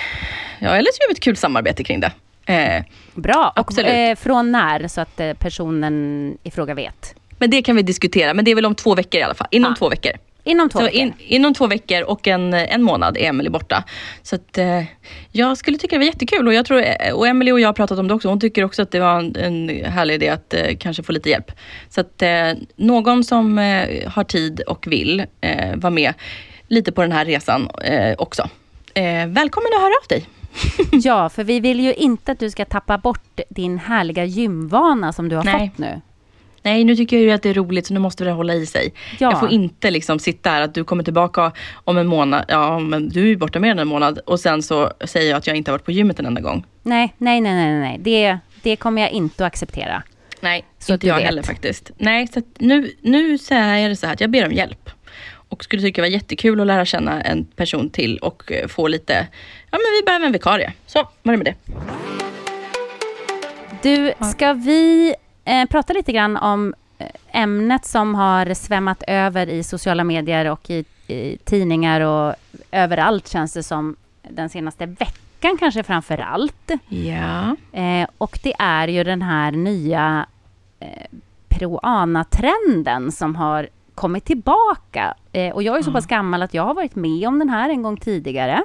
ja, 0.59 0.69
eller 0.69 0.91
så 0.91 0.97
gör 1.01 1.07
vi 1.09 1.13
ett 1.13 1.19
kul 1.19 1.36
samarbete 1.38 1.83
kring 1.83 1.99
det. 1.99 2.11
Eh, 2.53 2.83
Bra. 3.13 3.53
Och 3.55 3.79
eh, 3.79 4.15
från 4.15 4.51
när? 4.51 4.88
Så 4.88 5.01
att 5.01 5.19
eh, 5.19 5.33
personen 5.33 6.38
i 6.43 6.51
fråga 6.51 6.73
vet. 6.73 7.15
men 7.39 7.49
det 7.49 7.61
kan 7.61 7.75
vi 7.75 7.81
diskutera. 7.81 8.33
Men 8.33 8.45
det 8.45 8.51
är 8.51 8.55
väl 8.55 8.65
om 8.65 8.75
två 8.75 8.95
veckor 8.95 9.19
i 9.19 9.23
alla 9.23 9.33
fall. 9.33 9.47
Inom 9.51 9.71
Ah. 9.71 9.75
två 9.75 9.89
veckor. 9.89 10.11
Inom 10.47 10.69
två 10.69 10.79
Så 10.79 10.86
veckor. 10.86 10.99
in, 11.01 11.13
inom 11.19 11.53
två 11.53 11.67
veckor 11.67 12.01
och 12.03 12.27
en, 12.27 12.53
en 12.53 12.83
månad 12.83 13.17
är 13.17 13.21
Emelie 13.21 13.49
borta. 13.49 13.83
Så 14.23 14.36
att, 14.36 14.57
eh, 14.57 14.83
jag 15.31 15.57
skulle 15.57 15.77
tycka 15.77 15.95
det 15.95 15.99
var 15.99 16.05
jättekul 16.05 16.47
och 16.47 16.53
jag 16.53 16.65
tror, 16.65 16.81
eh, 16.81 17.13
och 17.13 17.27
Emelie 17.27 17.53
och 17.53 17.59
jag 17.59 17.67
har 17.67 17.73
pratat 17.73 17.99
om 17.99 18.07
det 18.07 18.13
också. 18.13 18.27
Hon 18.29 18.39
tycker 18.39 18.63
också 18.63 18.81
att 18.81 18.91
det 18.91 18.99
var 18.99 19.19
en, 19.19 19.36
en 19.36 19.86
härlig 19.86 20.13
idé 20.15 20.29
att 20.29 20.53
eh, 20.53 20.75
kanske 20.79 21.03
få 21.03 21.11
lite 21.11 21.29
hjälp. 21.29 21.51
Så 21.89 22.01
att 22.01 22.21
eh, 22.21 22.51
någon 22.75 23.23
som 23.23 23.59
eh, 23.59 24.09
har 24.09 24.23
tid 24.23 24.59
och 24.61 24.88
vill 24.88 25.19
eh, 25.41 25.75
vara 25.75 25.91
med 25.91 26.13
lite 26.68 26.91
på 26.91 27.01
den 27.01 27.11
här 27.11 27.26
resan 27.26 27.70
eh, 27.84 28.16
också. 28.18 28.49
Eh, 28.93 29.28
välkommen 29.28 29.70
att 29.76 29.82
höra 29.82 29.93
av 30.01 30.07
dig. 30.09 30.26
Ja, 30.91 31.30
för 31.30 31.43
vi 31.43 31.59
vill 31.59 31.80
ju 31.80 31.93
inte 31.93 32.32
att 32.32 32.39
du 32.39 32.49
ska 32.49 32.66
tappa 32.66 32.97
bort 32.97 33.39
din 33.49 33.78
härliga 33.78 34.26
gymvana 34.26 35.13
som 35.13 35.30
du 35.30 35.36
har 35.36 35.43
Nej. 35.43 35.70
fått 35.70 35.78
nu. 35.78 36.01
Nej, 36.61 36.84
nu 36.84 36.95
tycker 36.95 37.18
jag 37.18 37.24
ju 37.24 37.32
att 37.32 37.41
det 37.43 37.49
är 37.49 37.53
roligt 37.53 37.88
så 37.88 37.93
nu 37.93 37.99
måste 37.99 38.24
det 38.24 38.32
hålla 38.32 38.53
i 38.53 38.66
sig. 38.66 38.93
Ja. 39.20 39.32
Jag 39.32 39.39
får 39.39 39.51
inte 39.51 39.91
liksom 39.91 40.20
sitta 40.20 40.49
här 40.49 40.61
att 40.61 40.74
du 40.74 40.84
kommer 40.84 41.03
tillbaka 41.03 41.51
om 41.84 41.97
en 41.97 42.07
månad. 42.07 42.45
Ja, 42.47 42.80
men 42.80 43.09
du 43.09 43.22
är 43.22 43.28
ju 43.28 43.38
borta 43.38 43.59
mer 43.59 43.72
än 43.72 43.80
en 43.80 43.88
månad. 43.88 44.20
Och 44.26 44.39
sen 44.39 44.63
så 44.63 44.91
säger 45.05 45.30
jag 45.30 45.38
att 45.38 45.47
jag 45.47 45.55
inte 45.55 45.72
har 45.72 45.74
varit 45.78 45.86
på 45.86 45.91
gymmet 45.91 46.20
en 46.20 46.26
enda 46.26 46.41
gång. 46.41 46.66
Nej, 46.84 47.13
nej, 47.18 47.41
nej, 47.41 47.53
nej, 47.53 47.80
nej. 47.80 47.97
Det, 47.99 48.38
det 48.63 48.76
kommer 48.76 49.01
jag 49.01 49.11
inte 49.11 49.45
att 49.45 49.47
acceptera. 49.47 50.03
Nej, 50.41 50.66
Så 50.80 50.93
inte 50.93 51.07
jag 51.07 51.16
vet. 51.16 51.26
heller 51.26 51.43
faktiskt. 51.43 51.91
Nej, 51.97 52.28
så 52.28 52.41
nu, 52.57 52.91
nu 53.01 53.38
så 53.38 53.53
är 53.53 53.89
det 53.89 53.95
så 53.95 54.05
här 54.05 54.13
att 54.13 54.22
jag 54.22 54.30
ber 54.30 54.45
om 54.45 54.51
hjälp. 54.51 54.89
Och 55.56 55.64
skulle 55.64 55.82
tycka 55.82 56.01
det 56.01 56.08
var 56.08 56.14
jättekul 56.14 56.60
att 56.60 56.68
lära 56.68 56.86
känna 56.86 57.22
en 57.22 57.45
person 57.45 57.89
till 57.89 58.18
och 58.18 58.51
eh, 58.51 58.68
få 58.68 58.88
lite, 58.88 59.14
ja 59.72 59.78
men 59.78 59.99
vi 59.99 60.06
behöver 60.06 60.26
en 60.26 60.32
vikarie. 60.32 60.74
Så, 60.86 60.99
var 61.24 61.34
det 61.34 61.38
med 61.38 61.45
det. 61.45 61.56
Du, 63.82 64.14
ska 64.32 64.53
vi 64.53 65.16
eh, 65.45 65.66
prata 65.66 65.93
lite 65.93 66.12
grann 66.12 66.38
om 66.38 66.74
eh, 66.97 67.08
ämnet 67.32 67.86
som 67.86 68.16
har 68.16 68.53
svämmat 68.53 69.03
över 69.08 69.49
i 69.49 69.64
sociala 69.64 70.03
medier 70.03 70.45
och 70.45 70.70
i, 70.70 70.86
i 71.08 71.38
tidningar 71.38 72.01
och 72.01 72.36
överallt 72.72 73.28
känns 73.28 73.53
det 73.53 73.64
som 73.64 73.95
den 74.30 74.49
senaste 74.49 74.86
veckan 74.86 75.58
kanske 75.60 75.84
framför 75.84 76.18
allt. 76.18 76.72
Ja. 76.89 77.56
Eh, 77.80 78.08
och 78.18 78.39
det 78.43 78.53
är 78.60 78.88
ju 78.88 79.03
den 79.03 79.22
här 79.22 79.51
nya 79.51 80.26
eh, 80.80 81.08
peruana-trenden 81.49 83.12
som 83.12 83.36
har 83.36 83.70
kommit 83.95 84.25
tillbaka. 84.25 85.13
Eh, 85.31 85.53
och 85.53 85.63
jag 85.63 85.77
är 85.77 85.81
så 85.81 85.91
pass 85.91 86.05
gammal 86.05 86.41
att 86.41 86.53
jag 86.53 86.63
har 86.63 86.73
varit 86.73 86.95
med 86.95 87.27
om 87.27 87.39
den 87.39 87.49
här 87.49 87.69
en 87.69 87.81
gång 87.81 87.97
tidigare. 87.97 88.63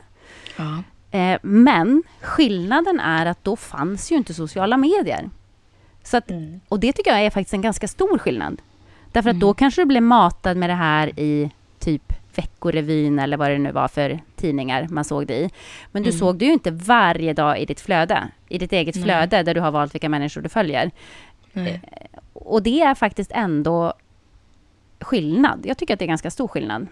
ja. 0.57 0.83
Eh, 1.13 1.39
men 1.43 2.03
skillnaden 2.21 3.01
är 3.01 3.27
att 3.27 3.45
då 3.45 3.57
fanns 3.57 4.13
ju 4.13 4.17
inte 4.17 4.35
sociala 4.35 4.77
medier. 4.77 5.31
Så 6.03 6.17
att, 6.17 6.31
Och 6.69 6.81
det 6.81 6.93
tycker 6.93 7.11
jag 7.11 7.21
är 7.21 7.31
faktiskt 7.31 7.55
en 7.55 7.63
ganska 7.63 7.89
stor 7.89 8.19
skillnad. 8.19 8.63
Därför 9.13 9.31
att 9.31 9.41
då 9.41 9.55
kanske 9.55 9.83
du 9.83 9.87
blev 9.87 10.03
matad 10.03 10.57
med 10.57 10.71
det 10.71 10.75
här 10.75 11.21
i 11.21 11.51
typ 11.79 12.13
Veckorevyn 12.35 13.19
eller 13.19 13.37
vad 13.37 13.51
det 13.51 13.59
nu 13.59 13.73
var 13.73 13.89
för 13.89 14.21
tidningar 14.37 14.87
man 14.91 15.05
såg 15.05 15.27
det 15.27 15.35
i. 15.35 15.51
Men 15.93 16.03
du 16.03 16.13
såg 16.13 16.37
det 16.37 16.45
ju 16.45 16.53
inte 16.53 16.71
varje 16.71 17.33
dag 17.33 17.59
i 17.59 17.65
ditt 17.65 17.81
flöde, 17.81 18.29
i 18.49 18.59
ditt 18.59 18.73
eget 18.73 19.03
flöde 19.03 19.43
där 19.43 19.55
du 19.55 19.61
har 19.61 19.71
valt 19.71 19.95
vilka 19.95 20.09
människor 20.09 20.41
du 20.41 20.49
följer. 20.49 20.91
Nej. 21.53 21.81
Och 22.33 22.63
det 22.63 22.81
är 22.81 22.95
faktiskt 22.95 23.33
ändå 23.35 23.93
skillnad. 25.01 25.61
Jag 25.67 25.79
tycker 25.79 25.95
att 25.95 25.99
det 25.99 26.05
är 26.05 26.09
ganska 26.09 26.31
stor 26.31 26.49
skillnad. 26.49 26.87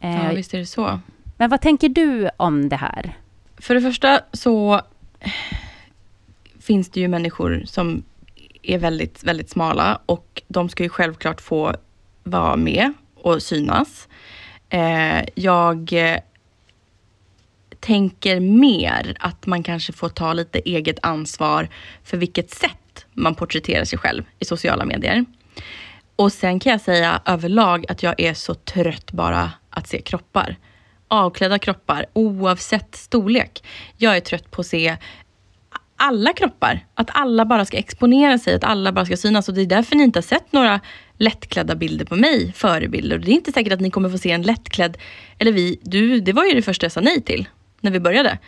Eh, 0.00 0.24
Ja, 0.24 0.32
visst 0.32 0.54
är 0.54 0.58
det 0.58 0.66
så. 0.66 1.00
Men 1.36 1.50
vad 1.50 1.60
tänker 1.60 1.88
du 1.88 2.30
om 2.36 2.68
det 2.68 2.76
här? 2.76 3.16
För 3.58 3.74
det 3.74 3.80
första 3.80 4.20
så 4.32 4.80
finns 6.60 6.90
det 6.90 7.00
ju 7.00 7.08
människor 7.08 7.62
som 7.66 8.02
är 8.62 8.78
väldigt, 8.78 9.24
väldigt 9.24 9.50
smala 9.50 10.00
och 10.06 10.42
de 10.48 10.68
ska 10.68 10.82
ju 10.82 10.88
självklart 10.88 11.40
få 11.40 11.74
vara 12.24 12.56
med 12.56 12.92
och 13.14 13.42
synas. 13.42 14.08
Eh, 14.68 15.24
jag 15.34 15.92
eh, 15.92 16.18
tänker 17.80 18.40
mer 18.40 19.16
att 19.20 19.46
man 19.46 19.62
kanske 19.62 19.92
får 19.92 20.08
ta 20.08 20.32
lite 20.32 20.58
eget 20.58 20.98
ansvar 21.02 21.68
för 22.04 22.16
vilket 22.16 22.50
sätt 22.50 23.06
man 23.12 23.34
porträtterar 23.34 23.84
sig 23.84 23.98
själv 23.98 24.24
i 24.38 24.44
sociala 24.44 24.84
medier. 24.84 25.24
Och 26.18 26.32
sen 26.32 26.60
kan 26.60 26.72
jag 26.72 26.80
säga 26.80 27.20
överlag 27.24 27.84
att 27.88 28.02
jag 28.02 28.20
är 28.20 28.34
så 28.34 28.54
trött 28.54 29.12
bara 29.12 29.52
att 29.70 29.88
se 29.88 30.00
kroppar. 30.00 30.56
Avklädda 31.08 31.58
kroppar 31.58 32.06
oavsett 32.12 32.94
storlek. 32.94 33.64
Jag 33.96 34.16
är 34.16 34.20
trött 34.20 34.50
på 34.50 34.60
att 34.60 34.66
se 34.66 34.96
alla 35.96 36.32
kroppar. 36.32 36.86
Att 36.94 37.10
alla 37.12 37.44
bara 37.44 37.64
ska 37.64 37.76
exponera 37.76 38.38
sig, 38.38 38.54
att 38.54 38.64
alla 38.64 38.92
bara 38.92 39.04
ska 39.04 39.16
synas. 39.16 39.48
Och 39.48 39.54
det 39.54 39.60
är 39.60 39.66
därför 39.66 39.96
ni 39.96 40.02
inte 40.02 40.16
har 40.16 40.22
sett 40.22 40.52
några 40.52 40.80
lättklädda 41.18 41.74
bilder 41.74 42.04
på 42.04 42.16
mig, 42.16 42.52
förebilder. 42.52 43.18
Och 43.18 43.24
det 43.24 43.30
är 43.30 43.34
inte 43.34 43.52
säkert 43.52 43.72
att 43.72 43.80
ni 43.80 43.90
kommer 43.90 44.10
få 44.10 44.18
se 44.18 44.30
en 44.30 44.42
lättklädd, 44.42 44.98
eller 45.38 45.52
vi, 45.52 45.80
du, 45.82 46.20
det 46.20 46.32
var 46.32 46.44
ju 46.44 46.54
det 46.54 46.62
första 46.62 46.84
jag 46.84 46.92
sa 46.92 47.00
nej 47.00 47.22
till 47.22 47.48
när 47.80 47.90
vi 47.90 48.00
började. 48.00 48.38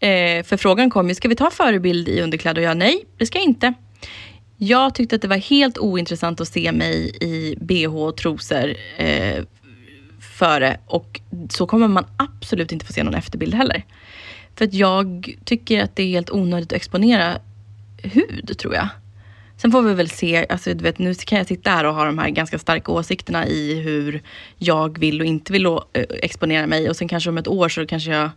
Eh, 0.00 0.44
för 0.44 0.56
frågan 0.56 0.90
kom 0.90 1.08
ju, 1.08 1.14
ska 1.14 1.28
vi 1.28 1.36
ta 1.36 1.50
förebild 1.50 2.08
i 2.08 2.20
underkläder? 2.20 2.62
Och 2.62 2.68
jag, 2.68 2.76
nej, 2.76 3.04
det 3.16 3.26
ska 3.26 3.38
jag 3.38 3.44
inte. 3.44 3.74
Jag 4.60 4.94
tyckte 4.94 5.16
att 5.16 5.22
det 5.22 5.28
var 5.28 5.36
helt 5.36 5.78
ointressant 5.78 6.40
att 6.40 6.48
se 6.48 6.72
mig 6.72 7.10
i 7.20 7.56
bh 7.60 7.96
och 7.96 8.16
trosor 8.16 8.74
eh, 8.96 9.44
före. 10.38 10.80
Och 10.86 11.20
så 11.50 11.66
kommer 11.66 11.88
man 11.88 12.06
absolut 12.16 12.72
inte 12.72 12.86
få 12.86 12.92
se 12.92 13.02
någon 13.02 13.14
efterbild 13.14 13.54
heller. 13.54 13.84
För 14.56 14.64
att 14.64 14.74
jag 14.74 15.34
tycker 15.44 15.82
att 15.82 15.96
det 15.96 16.02
är 16.02 16.06
helt 16.06 16.30
onödigt 16.30 16.72
att 16.72 16.76
exponera 16.76 17.38
hud, 18.02 18.58
tror 18.58 18.74
jag. 18.74 18.88
Sen 19.56 19.72
får 19.72 19.82
vi 19.82 19.94
väl 19.94 20.10
se, 20.10 20.46
alltså 20.48 20.74
du 20.74 20.84
vet 20.84 20.98
nu 20.98 21.14
kan 21.14 21.38
jag 21.38 21.46
sitta 21.46 21.70
här 21.70 21.84
och 21.84 21.94
ha 21.94 22.04
de 22.04 22.18
här 22.18 22.28
ganska 22.28 22.58
starka 22.58 22.92
åsikterna 22.92 23.46
i 23.46 23.80
hur 23.80 24.22
jag 24.56 24.98
vill 24.98 25.20
och 25.20 25.26
inte 25.26 25.52
vill 25.52 25.66
eh, 25.66 25.78
exponera 26.22 26.66
mig 26.66 26.88
och 26.88 26.96
sen 26.96 27.08
kanske 27.08 27.30
om 27.30 27.38
ett 27.38 27.48
år 27.48 27.68
så 27.68 27.86
kanske 27.86 28.10
jag 28.10 28.30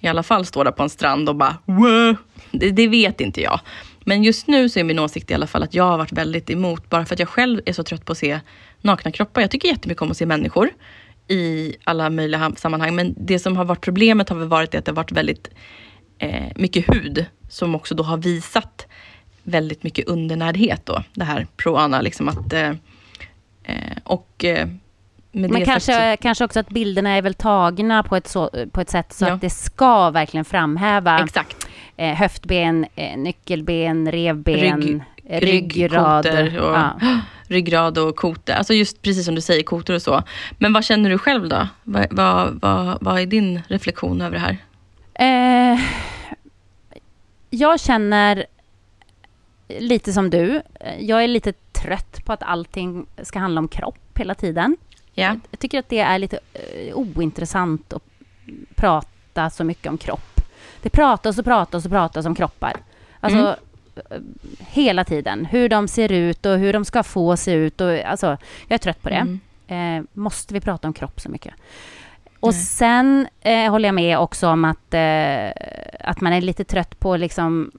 i 0.00 0.06
alla 0.06 0.22
fall 0.22 0.46
står 0.46 0.64
där 0.64 0.72
på 0.72 0.82
en 0.82 0.90
strand 0.90 1.28
och 1.28 1.36
bara 1.36 1.56
wow. 1.64 2.16
Det, 2.50 2.70
det 2.70 2.88
vet 2.88 3.20
inte 3.20 3.40
jag. 3.40 3.60
Men 4.08 4.22
just 4.22 4.46
nu 4.46 4.68
så 4.68 4.78
är 4.78 4.84
min 4.84 4.98
åsikt 4.98 5.30
i 5.30 5.34
alla 5.34 5.46
fall 5.46 5.62
att 5.62 5.74
jag 5.74 5.84
har 5.84 5.98
varit 5.98 6.12
väldigt 6.12 6.50
emot, 6.50 6.90
bara 6.90 7.06
för 7.06 7.14
att 7.14 7.18
jag 7.18 7.28
själv 7.28 7.60
är 7.66 7.72
så 7.72 7.82
trött 7.82 8.04
på 8.04 8.12
att 8.12 8.18
se 8.18 8.40
nakna 8.80 9.10
kroppar. 9.10 9.40
Jag 9.40 9.50
tycker 9.50 9.68
jättemycket 9.68 10.02
om 10.02 10.10
att 10.10 10.16
se 10.16 10.26
människor 10.26 10.70
i 11.28 11.76
alla 11.84 12.10
möjliga 12.10 12.52
sammanhang. 12.56 12.94
Men 12.94 13.14
det 13.18 13.38
som 13.38 13.56
har 13.56 13.64
varit 13.64 13.80
problemet 13.80 14.28
har 14.28 14.36
väl 14.36 14.48
varit 14.48 14.74
att 14.74 14.84
det 14.84 14.90
har 14.90 14.96
varit 14.96 15.12
väldigt 15.12 15.50
eh, 16.18 16.52
mycket 16.56 16.94
hud 16.94 17.26
som 17.48 17.74
också 17.74 17.94
då 17.94 18.02
har 18.02 18.16
visat 18.16 18.86
väldigt 19.42 19.82
mycket 19.82 20.08
undernärdhet 20.08 20.86
då. 20.86 21.02
Det 21.14 21.24
här 21.24 21.46
proana. 21.56 22.00
liksom 22.00 22.28
att 22.28 22.52
eh, 22.52 22.70
eh, 23.62 23.96
och 24.04 24.44
eh, 24.44 24.68
men 25.40 25.64
kanske, 25.64 25.92
sagt 25.92 26.22
kanske 26.22 26.44
också 26.44 26.60
att 26.60 26.68
bilderna 26.68 27.10
är 27.10 27.22
väl 27.22 27.34
tagna 27.34 28.02
på 28.02 28.16
ett, 28.16 28.28
så, 28.28 28.50
på 28.72 28.80
ett 28.80 28.90
sätt 28.90 29.12
så 29.12 29.24
Ja. 29.24 29.32
att 29.32 29.40
det 29.40 29.50
ska 29.50 30.10
verkligen 30.10 30.44
framhäva 30.44 31.20
exakt. 31.24 31.66
eh, 31.96 32.14
höftben, 32.14 32.86
eh, 32.94 33.16
nyckelben, 33.18 34.12
revben, 34.12 34.82
Rygg- 34.82 35.00
eh, 35.24 35.40
ryggrad. 35.40 36.26
och 36.26 36.52
Ja. 36.54 36.98
ryggrad 37.48 37.98
och 37.98 38.16
kotor. 38.16 38.54
Alltså 38.54 38.74
just 38.74 39.02
precis 39.02 39.24
som 39.24 39.34
du 39.34 39.40
säger, 39.40 39.62
kotor 39.62 39.94
och 39.94 40.02
så. 40.02 40.22
Men 40.58 40.72
vad 40.72 40.84
känner 40.84 41.10
du 41.10 41.18
själv 41.18 41.48
då? 41.48 41.68
Vad, 41.84 42.06
vad, 42.10 42.58
vad, 42.62 42.98
vad 43.00 43.20
är 43.20 43.26
din 43.26 43.60
reflektion 43.68 44.20
över 44.20 44.38
det 44.38 44.40
här? 44.40 44.58
Eh, 45.74 45.80
jag 47.50 47.80
känner 47.80 48.46
lite 49.78 50.12
som 50.12 50.30
du. 50.30 50.62
Jag 51.00 51.24
är 51.24 51.28
lite 51.28 51.52
trött 51.72 52.24
på 52.24 52.32
att 52.32 52.42
allting 52.42 53.06
ska 53.22 53.38
handla 53.38 53.58
om 53.58 53.68
kropp 53.68 54.18
hela 54.18 54.34
tiden. 54.34 54.76
Ja, 55.18 55.36
Jag 55.50 55.58
tycker 55.60 55.78
att 55.78 55.88
det 55.88 55.98
är 55.98 56.18
lite 56.18 56.38
eh, 56.54 56.94
ointressant 56.96 57.92
att 57.92 58.02
prata 58.74 59.50
så 59.50 59.64
mycket 59.64 59.86
om 59.86 59.98
kropp. 59.98 60.40
Det 60.82 60.90
pratas 60.90 61.38
och 61.38 61.44
pratas 61.44 61.84
och 61.84 61.90
pratas 61.90 62.26
om 62.26 62.34
kroppar. 62.34 62.76
Alltså, 63.20 63.38
Mm. 63.38 63.54
eh, 64.10 64.18
hela 64.68 65.04
tiden. 65.04 65.44
Hur 65.46 65.68
de 65.68 65.88
ser 65.88 66.12
ut 66.12 66.46
och 66.46 66.58
hur 66.58 66.72
de 66.72 66.84
ska 66.84 67.02
få 67.02 67.36
se 67.36 67.52
ut. 67.52 67.80
Och, 67.80 67.90
alltså, 68.00 68.26
jag 68.68 68.74
är 68.74 68.78
trött 68.78 69.02
på 69.02 69.08
det. 69.08 69.26
Mm. 69.68 69.98
Eh, 69.98 70.04
måste 70.12 70.54
vi 70.54 70.60
prata 70.60 70.88
om 70.88 70.94
kropp 70.94 71.20
så 71.20 71.28
mycket? 71.28 71.54
Och 72.40 72.52
Nej. 72.52 72.60
sen 72.62 73.28
eh, 73.40 73.70
håller 73.70 73.88
jag 73.88 73.94
med 73.94 74.18
också 74.18 74.48
om 74.48 74.64
att, 74.64 74.94
eh, 74.94 75.48
att 76.00 76.20
man 76.20 76.32
är 76.32 76.40
lite 76.40 76.64
trött 76.64 76.98
på 77.00 77.16
liksom 77.16 77.70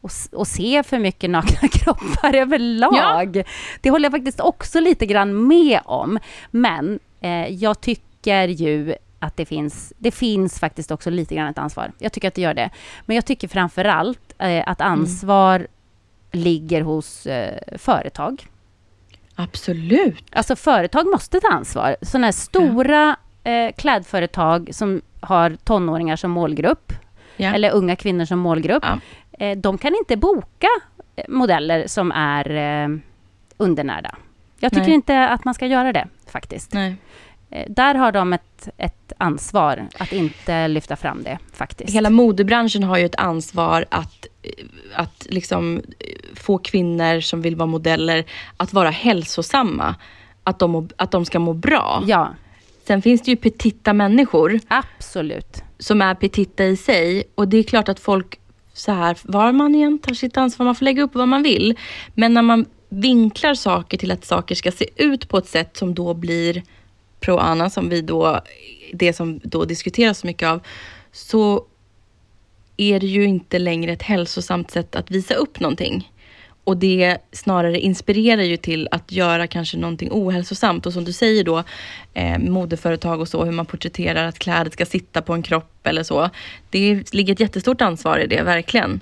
och, 0.00 0.10
och 0.32 0.46
se 0.46 0.82
för 0.82 0.98
mycket 0.98 1.30
nakna 1.30 1.68
kroppar 1.72 2.34
överlag. 2.34 3.42
Det 3.80 3.90
håller 3.90 4.04
jag 4.04 4.12
faktiskt 4.12 4.40
också 4.40 4.80
lite 4.80 5.06
grann 5.06 5.46
med 5.48 5.80
om. 5.84 6.18
Men 6.50 6.98
eh, 7.20 7.46
jag 7.46 7.80
tycker 7.80 8.48
ju 8.48 8.94
att 9.18 9.36
det 9.36 9.44
finns, 9.44 9.92
det 9.98 10.10
finns 10.10 10.58
faktiskt 10.58 10.90
också 10.90 11.10
lite 11.10 11.34
grann 11.34 11.48
ett 11.48 11.58
ansvar. 11.58 11.92
Jag 11.98 12.12
tycker 12.12 12.28
att 12.28 12.34
det 12.34 12.42
gör 12.42 12.54
det. 12.54 12.70
Men 13.06 13.14
jag 13.14 13.26
tycker 13.26 13.48
framför 13.48 13.84
allt 13.84 14.34
eh, 14.38 14.62
att 14.66 14.80
ansvar 14.80 15.66
ligger 16.32 16.80
hos 16.80 17.26
eh, 17.26 17.78
företag. 17.78 18.46
Absolut. 19.34 20.24
Alltså 20.32 20.56
företag 20.56 21.06
måste 21.06 21.40
ta 21.40 21.48
ansvar. 21.48 21.96
Sådana 22.02 22.26
här 22.26 22.32
stora 22.32 23.16
eh, 23.44 23.72
klädföretag 23.76 24.68
som 24.72 25.02
har 25.20 25.56
tonåringar 25.64 26.16
som 26.16 26.30
målgrupp, 26.30 26.92
Ja. 27.42 27.54
eller 27.54 27.70
unga 27.70 27.96
kvinnor 27.96 28.24
som 28.24 28.38
målgrupp, 28.38 28.84
Ja. 28.86 28.98
eh, 29.46 29.58
de 29.58 29.78
kan 29.78 29.94
inte 29.94 30.16
boka 30.16 30.68
eh, 31.16 31.24
modeller 31.28 31.86
som 31.86 32.12
är 32.12 32.50
eh, 32.50 32.88
undernärda. 33.56 34.14
Jag 34.60 34.72
tycker 34.72 34.84
Nej. 34.86 34.94
inte 34.94 35.28
att 35.28 35.44
man 35.44 35.54
ska 35.54 35.66
göra 35.66 35.92
det, 35.92 36.08
faktiskt. 36.26 36.72
Nej. 36.72 36.96
Eh, 37.50 37.64
där 37.68 37.94
har 37.94 38.12
de 38.12 38.32
ett, 38.32 38.68
ett 38.76 39.12
ansvar 39.18 39.86
att 39.98 40.12
inte 40.12 40.68
lyfta 40.68 40.96
fram 40.96 41.22
det, 41.22 41.38
faktiskt. 41.52 41.94
Hela 41.94 42.10
modebranschen 42.10 42.82
har 42.82 42.98
ju 42.98 43.04
ett 43.04 43.14
ansvar 43.20 43.84
att, 43.90 44.26
att 44.94 45.26
liksom 45.30 45.82
få 46.34 46.58
kvinnor 46.58 47.20
som 47.20 47.42
vill 47.42 47.56
vara 47.56 47.66
modeller 47.66 48.24
att 48.56 48.72
vara 48.72 48.90
hälsosamma. 48.90 49.94
Att 50.44 50.58
de, 50.58 50.70
må- 50.70 50.88
att 50.96 51.10
de 51.10 51.24
ska 51.24 51.38
må 51.38 51.52
bra. 51.52 52.02
Ja, 52.06 52.28
Sen 52.90 53.02
finns 53.02 53.22
det 53.22 53.30
ju 53.30 53.36
petita 53.36 53.92
människor 53.92 54.60
absolut. 54.68 55.62
som 55.78 56.02
är 56.02 56.14
petita 56.14 56.64
i 56.64 56.76
sig. 56.76 57.24
Och 57.34 57.48
det 57.48 57.56
är 57.56 57.62
klart 57.62 57.88
att 57.88 58.00
folk, 58.00 58.40
så 58.72 58.92
här, 58.92 59.18
var 59.22 59.52
man 59.52 59.74
igen 59.74 59.98
tar 59.98 60.14
sitt 60.14 60.36
ansvar, 60.36 60.66
man 60.66 60.74
får 60.74 60.84
lägga 60.84 61.02
upp 61.02 61.14
vad 61.14 61.28
man 61.28 61.42
vill. 61.42 61.78
Men 62.14 62.34
när 62.34 62.42
man 62.42 62.66
vinklar 62.88 63.54
saker 63.54 63.98
till 63.98 64.10
att 64.10 64.24
saker 64.24 64.54
ska 64.54 64.72
se 64.72 64.86
ut 64.96 65.28
på 65.28 65.38
ett 65.38 65.48
sätt 65.48 65.76
som 65.76 65.94
då 65.94 66.14
blir 66.14 66.62
pro-ana, 67.20 67.70
som 67.70 67.88
vi 67.88 68.02
då, 68.02 68.40
det 68.92 69.12
som 69.12 69.40
då 69.42 69.64
diskuteras 69.64 70.18
så 70.18 70.26
mycket 70.26 70.48
av, 70.48 70.60
så 71.12 71.64
är 72.76 73.00
det 73.00 73.06
ju 73.06 73.24
inte 73.24 73.58
längre 73.58 73.92
ett 73.92 74.02
hälsosamt 74.02 74.70
sätt 74.70 74.96
att 74.96 75.10
visa 75.10 75.34
upp 75.34 75.60
någonting. 75.60 76.10
Och 76.64 76.76
det 76.76 77.18
snarare 77.32 77.80
inspirerar 77.80 78.42
ju 78.42 78.56
till 78.56 78.88
att 78.90 79.12
göra 79.12 79.46
kanske 79.46 79.76
någonting 79.76 80.08
ohälsosamt. 80.12 80.86
Och 80.86 80.92
som 80.92 81.04
du 81.04 81.12
säger 81.12 81.44
då, 81.44 81.62
eh, 82.14 82.38
modeföretag 82.38 83.20
och 83.20 83.28
så, 83.28 83.44
hur 83.44 83.52
man 83.52 83.66
porträtterar 83.66 84.26
att 84.26 84.38
kläder 84.38 84.70
ska 84.70 84.86
sitta 84.86 85.22
på 85.22 85.34
en 85.34 85.42
kropp 85.42 85.86
eller 85.86 86.02
så. 86.02 86.30
Det 86.70 87.14
ligger 87.14 87.32
ett 87.32 87.40
jättestort 87.40 87.80
ansvar 87.80 88.18
i 88.18 88.26
det, 88.26 88.42
verkligen. 88.42 89.00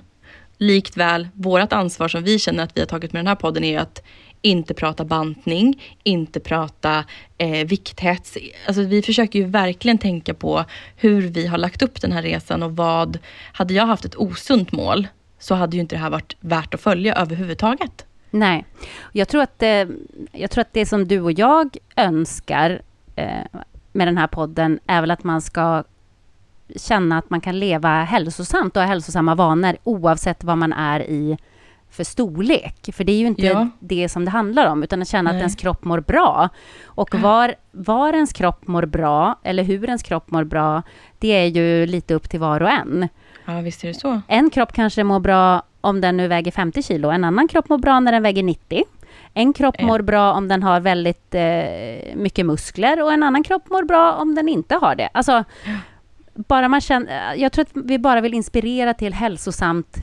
Likt 0.57 0.97
väl, 0.97 1.27
vårt 1.33 1.73
ansvar 1.73 2.07
som 2.07 2.23
vi 2.23 2.39
känner 2.39 2.63
att 2.63 2.77
vi 2.77 2.81
har 2.81 2.87
tagit 2.87 3.13
med 3.13 3.19
den 3.19 3.27
här 3.27 3.35
podden 3.35 3.63
är 3.63 3.69
ju 3.69 3.77
att 3.77 4.03
inte 4.41 4.73
prata 4.73 5.05
bantning, 5.05 5.81
inte 6.03 6.39
prata 6.39 7.05
eh, 7.37 7.67
vikthets. 7.67 8.37
Alltså, 8.67 8.83
vi 8.83 9.01
försöker 9.01 9.39
ju 9.39 9.45
verkligen 9.45 9.97
tänka 9.97 10.33
på 10.33 10.65
hur 10.95 11.21
vi 11.21 11.47
har 11.47 11.57
lagt 11.57 11.81
upp 11.81 12.01
den 12.01 12.11
här 12.11 12.21
resan 12.21 12.63
och 12.63 12.75
vad... 12.75 13.19
Hade 13.51 13.73
jag 13.73 13.85
haft 13.85 14.05
ett 14.05 14.15
osunt 14.15 14.71
mål 14.71 15.07
så 15.39 15.55
hade 15.55 15.75
ju 15.75 15.81
inte 15.81 15.95
det 15.95 15.99
här 15.99 16.09
varit 16.09 16.35
värt 16.39 16.73
att 16.73 16.81
följa 16.81 17.15
överhuvudtaget. 17.15 18.05
Nej. 18.31 18.65
Jag 19.11 19.27
tror 19.27 19.41
att, 19.41 19.63
eh, 19.63 19.85
jag 20.31 20.51
tror 20.51 20.61
att 20.61 20.73
det 20.73 20.85
som 20.85 21.07
du 21.07 21.21
och 21.21 21.31
jag 21.31 21.77
önskar 21.95 22.81
eh, 23.15 23.45
med 23.91 24.07
den 24.07 24.17
här 24.17 24.27
podden 24.27 24.79
är 24.87 25.01
väl 25.01 25.11
att 25.11 25.23
man 25.23 25.41
ska 25.41 25.83
känna 26.75 27.17
att 27.17 27.29
man 27.29 27.41
kan 27.41 27.59
leva 27.59 28.03
hälsosamt 28.03 28.77
och 28.77 28.83
ha 28.83 28.87
hälsosamma 28.87 29.35
vanor 29.35 29.77
oavsett 29.83 30.43
vad 30.43 30.57
man 30.57 30.73
är 30.73 30.99
i 30.99 31.37
för 31.91 32.03
storlek. 32.03 32.89
För 32.93 33.03
det 33.03 33.11
är 33.11 33.17
ju 33.17 33.27
inte 33.27 33.45
Ja. 33.45 33.67
det 33.79 34.09
som 34.09 34.25
det 34.25 34.31
handlar 34.31 34.67
om, 34.67 34.83
utan 34.83 35.01
att 35.01 35.07
känna 35.07 35.31
Nej. 35.31 35.37
att 35.37 35.41
ens 35.41 35.55
kropp 35.55 35.83
mår 35.83 35.99
bra. 35.99 36.49
Och 36.85 37.15
var, 37.15 37.55
var 37.71 38.13
ens 38.13 38.33
kropp 38.33 38.67
mår 38.67 38.85
bra, 38.85 39.39
eller 39.43 39.63
hur 39.63 39.85
ens 39.85 40.03
kropp 40.03 40.31
mår 40.31 40.43
bra, 40.43 40.81
det 41.19 41.27
är 41.27 41.45
ju 41.45 41.85
lite 41.85 42.13
upp 42.13 42.29
till 42.29 42.39
var 42.39 42.61
och 42.61 42.69
en. 42.69 43.07
Ja, 43.49 43.61
visst 43.61 43.83
är 43.83 43.87
det 43.87 43.93
så. 43.93 44.21
En 44.27 44.49
kropp 44.49 44.73
kanske 44.73 45.03
mår 45.03 45.19
bra 45.19 45.63
om 45.81 46.01
den 46.01 46.17
nu 46.17 46.27
väger 46.27 46.51
50 46.51 46.83
kilo. 46.83 47.09
En 47.09 47.23
annan 47.23 47.47
kropp 47.47 47.69
mår 47.69 47.77
bra 47.77 47.99
när 47.99 48.11
den 48.11 48.23
väger 48.23 48.43
90. 48.43 48.83
En 49.33 49.53
kropp 49.53 49.81
mår 49.81 50.01
bra 50.01 50.33
om 50.33 50.47
den 50.47 50.63
har 50.63 50.79
väldigt 50.79 51.35
eh, 51.35 52.15
mycket 52.15 52.45
muskler 52.45 53.03
och 53.03 53.13
en 53.13 53.23
annan 53.23 53.43
kropp 53.43 53.69
mår 53.69 53.83
bra 53.83 54.13
om 54.13 54.35
den 54.35 54.49
inte 54.49 54.75
har 54.75 54.95
det. 54.95 55.09
Alltså, 55.13 55.43
bara 56.33 56.67
man 56.67 56.81
känner, 56.81 57.35
jag 57.35 57.51
tror 57.51 57.65
att 57.65 57.71
vi 57.73 57.99
bara 57.99 58.21
vill 58.21 58.33
inspirera 58.33 58.93
till 58.93 59.13
hälsosamt 59.13 59.97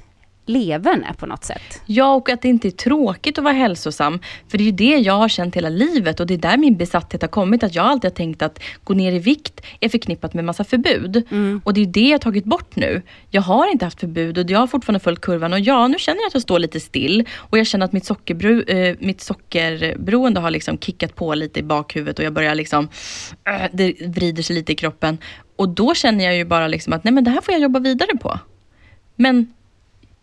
leverne 0.47 1.15
på 1.19 1.27
något 1.27 1.45
sätt. 1.45 1.83
Ja, 1.87 2.15
och 2.15 2.29
att 2.31 2.43
det 2.43 2.49
inte 2.49 2.69
är 2.69 2.71
tråkigt 2.71 3.39
att 3.39 3.45
vara 3.45 3.55
hälsosam. 3.55 4.19
För 4.49 4.59
det 4.59 4.65
är 4.65 4.67
ju 4.67 4.73
det 4.73 4.97
jag 4.99 5.15
har 5.15 5.29
känt 5.29 5.57
hela 5.57 5.69
livet 5.69 6.21
och 6.21 6.27
det 6.27 6.35
är 6.35 6.39
där 6.39 6.57
min 6.57 6.77
besatthet 6.77 7.23
har 7.23 7.29
kommit. 7.29 7.63
Att 7.63 7.75
jag 7.75 7.87
alltid 7.87 8.11
har 8.11 8.15
tänkt 8.15 8.43
att 8.43 8.59
gå 8.85 8.95
ner 8.95 9.13
i 9.13 9.19
vikt 9.19 9.61
är 9.81 9.89
förknippat 9.89 10.35
med 10.35 10.45
massa 10.45 10.65
förbud. 10.65 11.23
Och 11.65 11.75
det 11.75 11.81
är 11.81 11.87
det 11.87 12.01
jag 12.01 12.15
har 12.15 12.19
tagit 12.19 12.45
bort 12.45 12.77
nu. 12.77 13.03
Jag 13.31 13.43
har 13.43 13.73
inte 13.73 13.85
haft 13.85 14.01
förbud 14.01 14.39
och 14.39 14.51
jag 14.51 14.59
har 14.59 14.67
fortfarande 14.67 15.01
följt 15.01 15.21
kurvan. 15.21 15.53
Och 15.53 15.61
ja, 15.61 15.89
nu 15.89 15.99
känner 15.99 16.21
jag 16.21 16.27
att 16.27 16.35
jag 16.35 16.43
står 16.43 16.59
lite 16.59 16.81
still. 16.81 17.25
Och 17.37 17.59
jag 17.59 17.67
känner 17.67 17.87
att 17.87 17.93
mitt, 17.93 18.05
sockerbru, 18.05 18.63
eh, 18.63 18.97
mitt 19.01 19.21
sockerberoende 19.21 20.41
har 20.41 20.51
liksom 20.51 20.79
kickat 20.79 21.15
på 21.15 21.35
lite 21.35 21.61
i 21.61 21.63
bakhuvudet 21.63 22.19
och 22.19 22.25
jag 22.25 22.33
börjar 22.33 22.55
liksom, 22.55 22.89
äh, 23.45 23.71
det 23.73 23.95
vrider 24.07 24.43
sig 24.43 24.57
lite 24.57 24.73
i 24.73 24.77
kroppen. 24.77 25.19
Och 25.57 25.69
då 25.69 25.95
känner 25.95 26.25
jag 26.25 26.37
ju 26.37 26.45
bara 26.45 26.69
liksom 26.69 26.93
att 26.93 27.05
nej 27.05 27.13
men 27.13 27.25
det 27.25 27.31
här 27.31 27.41
får 27.41 27.55
jag 27.55 27.61
jobba 27.61 27.79
vidare 27.79 28.17
på. 28.21 28.39
Men 29.17 29.53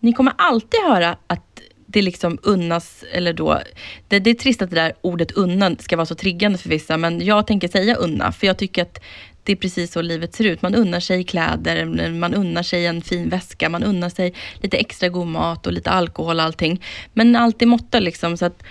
ni 0.03 0.13
kommer 0.13 0.33
alltid 0.37 0.79
höra 0.87 1.17
att 1.27 1.61
det 1.87 2.01
liksom 2.01 2.37
unnas, 2.43 3.03
eller 3.11 3.33
då, 3.33 3.59
det, 4.07 4.19
det 4.19 4.29
är 4.29 4.33
trist 4.33 4.61
att 4.61 4.69
det 4.69 4.75
där 4.75 4.93
ordet 5.01 5.31
unna 5.31 5.75
ska 5.79 5.95
vara 5.95 6.05
så 6.05 6.15
triggande 6.15 6.57
för 6.57 6.69
vissa, 6.69 6.97
men 6.97 7.25
jag 7.25 7.47
tänker 7.47 7.67
säga 7.67 7.95
unna, 7.95 8.31
för 8.31 8.47
jag 8.47 8.57
tycker 8.57 8.81
att 8.81 8.99
det 9.43 9.51
är 9.51 9.55
precis 9.55 9.91
så 9.91 10.01
livet 10.01 10.35
ser 10.35 10.45
ut. 10.45 10.61
Man 10.61 10.75
unnar 10.75 10.99
sig 10.99 11.23
kläder, 11.23 12.09
man 12.09 12.33
unnar 12.33 12.63
sig 12.63 12.85
en 12.85 13.01
fin 13.01 13.29
väska, 13.29 13.69
man 13.69 13.83
unnar 13.83 14.09
sig 14.09 14.33
lite 14.55 14.77
extra 14.77 15.09
god 15.09 15.27
mat 15.27 15.67
och 15.67 15.73
lite 15.73 15.89
alkohol 15.89 16.37
och 16.37 16.43
allting. 16.43 16.81
Men 17.13 17.35
allt 17.35 17.61
i 17.61 17.65
måtta 17.65 17.99
liksom, 17.99 18.37
så 18.37 18.45
att 18.45 18.63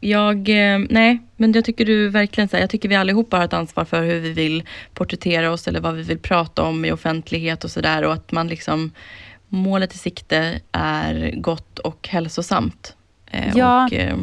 jag, 0.00 0.48
eh, 0.48 0.78
nej, 0.90 1.22
men 1.36 1.52
jag 1.52 1.64
tycker 1.64 1.84
du 1.84 2.08
verkligen 2.08 2.48
så 2.48 2.56
här, 2.56 2.62
jag 2.62 2.70
tycker 2.70 2.88
vi 2.88 2.94
allihopa 2.94 3.36
har 3.36 3.44
ett 3.44 3.52
ansvar 3.52 3.84
för 3.84 4.02
hur 4.02 4.20
vi 4.20 4.32
vill 4.32 4.64
porträttera 4.94 5.52
oss 5.52 5.68
eller 5.68 5.80
vad 5.80 5.94
vi 5.94 6.02
vill 6.02 6.18
prata 6.18 6.62
om 6.62 6.84
i 6.84 6.92
offentlighet 6.92 7.64
och 7.64 7.70
sådär 7.70 8.02
och 8.02 8.12
att 8.12 8.32
man 8.32 8.48
liksom 8.48 8.92
målet 9.48 9.94
i 9.94 9.98
sikte 9.98 10.60
är 10.72 11.34
gott 11.36 11.78
och 11.78 12.08
hälsosamt. 12.08 12.96
Eh, 13.30 13.56
Ja. 13.56 13.84
Och, 13.86 13.92
eh, 13.92 14.16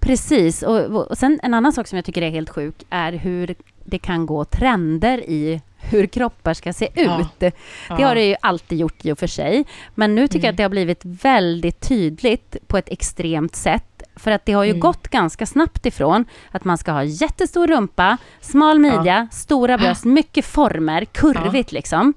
Precis. 0.00 0.62
Och, 0.62 0.80
och 1.10 1.18
sen 1.18 1.40
en 1.42 1.54
annan 1.54 1.72
sak 1.72 1.86
som 1.86 1.96
jag 1.96 2.04
tycker 2.04 2.22
är 2.22 2.30
helt 2.30 2.50
sjuk 2.50 2.74
är 2.90 3.12
hur 3.12 3.54
det 3.84 3.98
kan 3.98 4.26
gå 4.26 4.44
trender 4.44 5.18
i 5.30 5.60
hur 5.82 6.06
kroppar 6.06 6.54
ska 6.54 6.72
se 6.72 6.88
Ja. 6.94 7.20
ut. 7.20 7.26
Det 7.38 7.54
Ja. 7.88 8.06
har 8.06 8.14
det 8.14 8.24
ju 8.26 8.36
alltid 8.42 8.78
gjort 8.78 9.04
i 9.04 9.12
och 9.12 9.18
för 9.18 9.26
sig. 9.26 9.64
Men 9.94 10.14
nu 10.14 10.28
tycker 10.28 10.46
jag 10.46 10.52
att 10.52 10.56
det 10.56 10.62
har 10.62 10.70
blivit 10.70 11.00
väldigt 11.04 11.80
tydligt 11.80 12.56
på 12.66 12.78
ett 12.78 12.88
extremt 12.88 13.56
sätt. 13.56 13.84
För 14.16 14.30
att 14.30 14.46
det 14.46 14.52
har 14.52 14.64
ju 14.64 14.70
Mm. 14.70 14.80
gått 14.80 15.08
ganska 15.08 15.46
snabbt 15.46 15.86
ifrån 15.86 16.24
att 16.50 16.64
man 16.64 16.78
ska 16.78 16.92
ha 16.92 17.04
jättestor 17.04 17.66
rumpa, 17.66 18.16
smal 18.40 18.78
midja, 18.78 19.28
stora 19.32 19.78
bröst, 19.78 20.04
mycket 20.04 20.44
former, 20.44 21.04
kurvigt 21.04 21.72
liksom. 21.72 22.14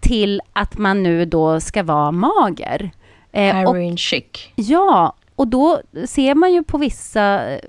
Till 0.00 0.40
att 0.52 0.78
man 0.78 1.02
nu 1.02 1.24
då 1.24 1.60
ska 1.60 1.82
vara 1.82 2.12
mager. 2.12 2.90
Eh, 3.32 3.54
heroin 3.54 3.96
chic. 3.96 4.24
Ja, 4.54 5.14
och 5.36 5.48
då 5.48 5.80
ser 6.06 6.34
man 6.34 6.52
ju 6.52 6.64
på 6.64 6.78
vissa 6.78 7.50
eh, 7.50 7.60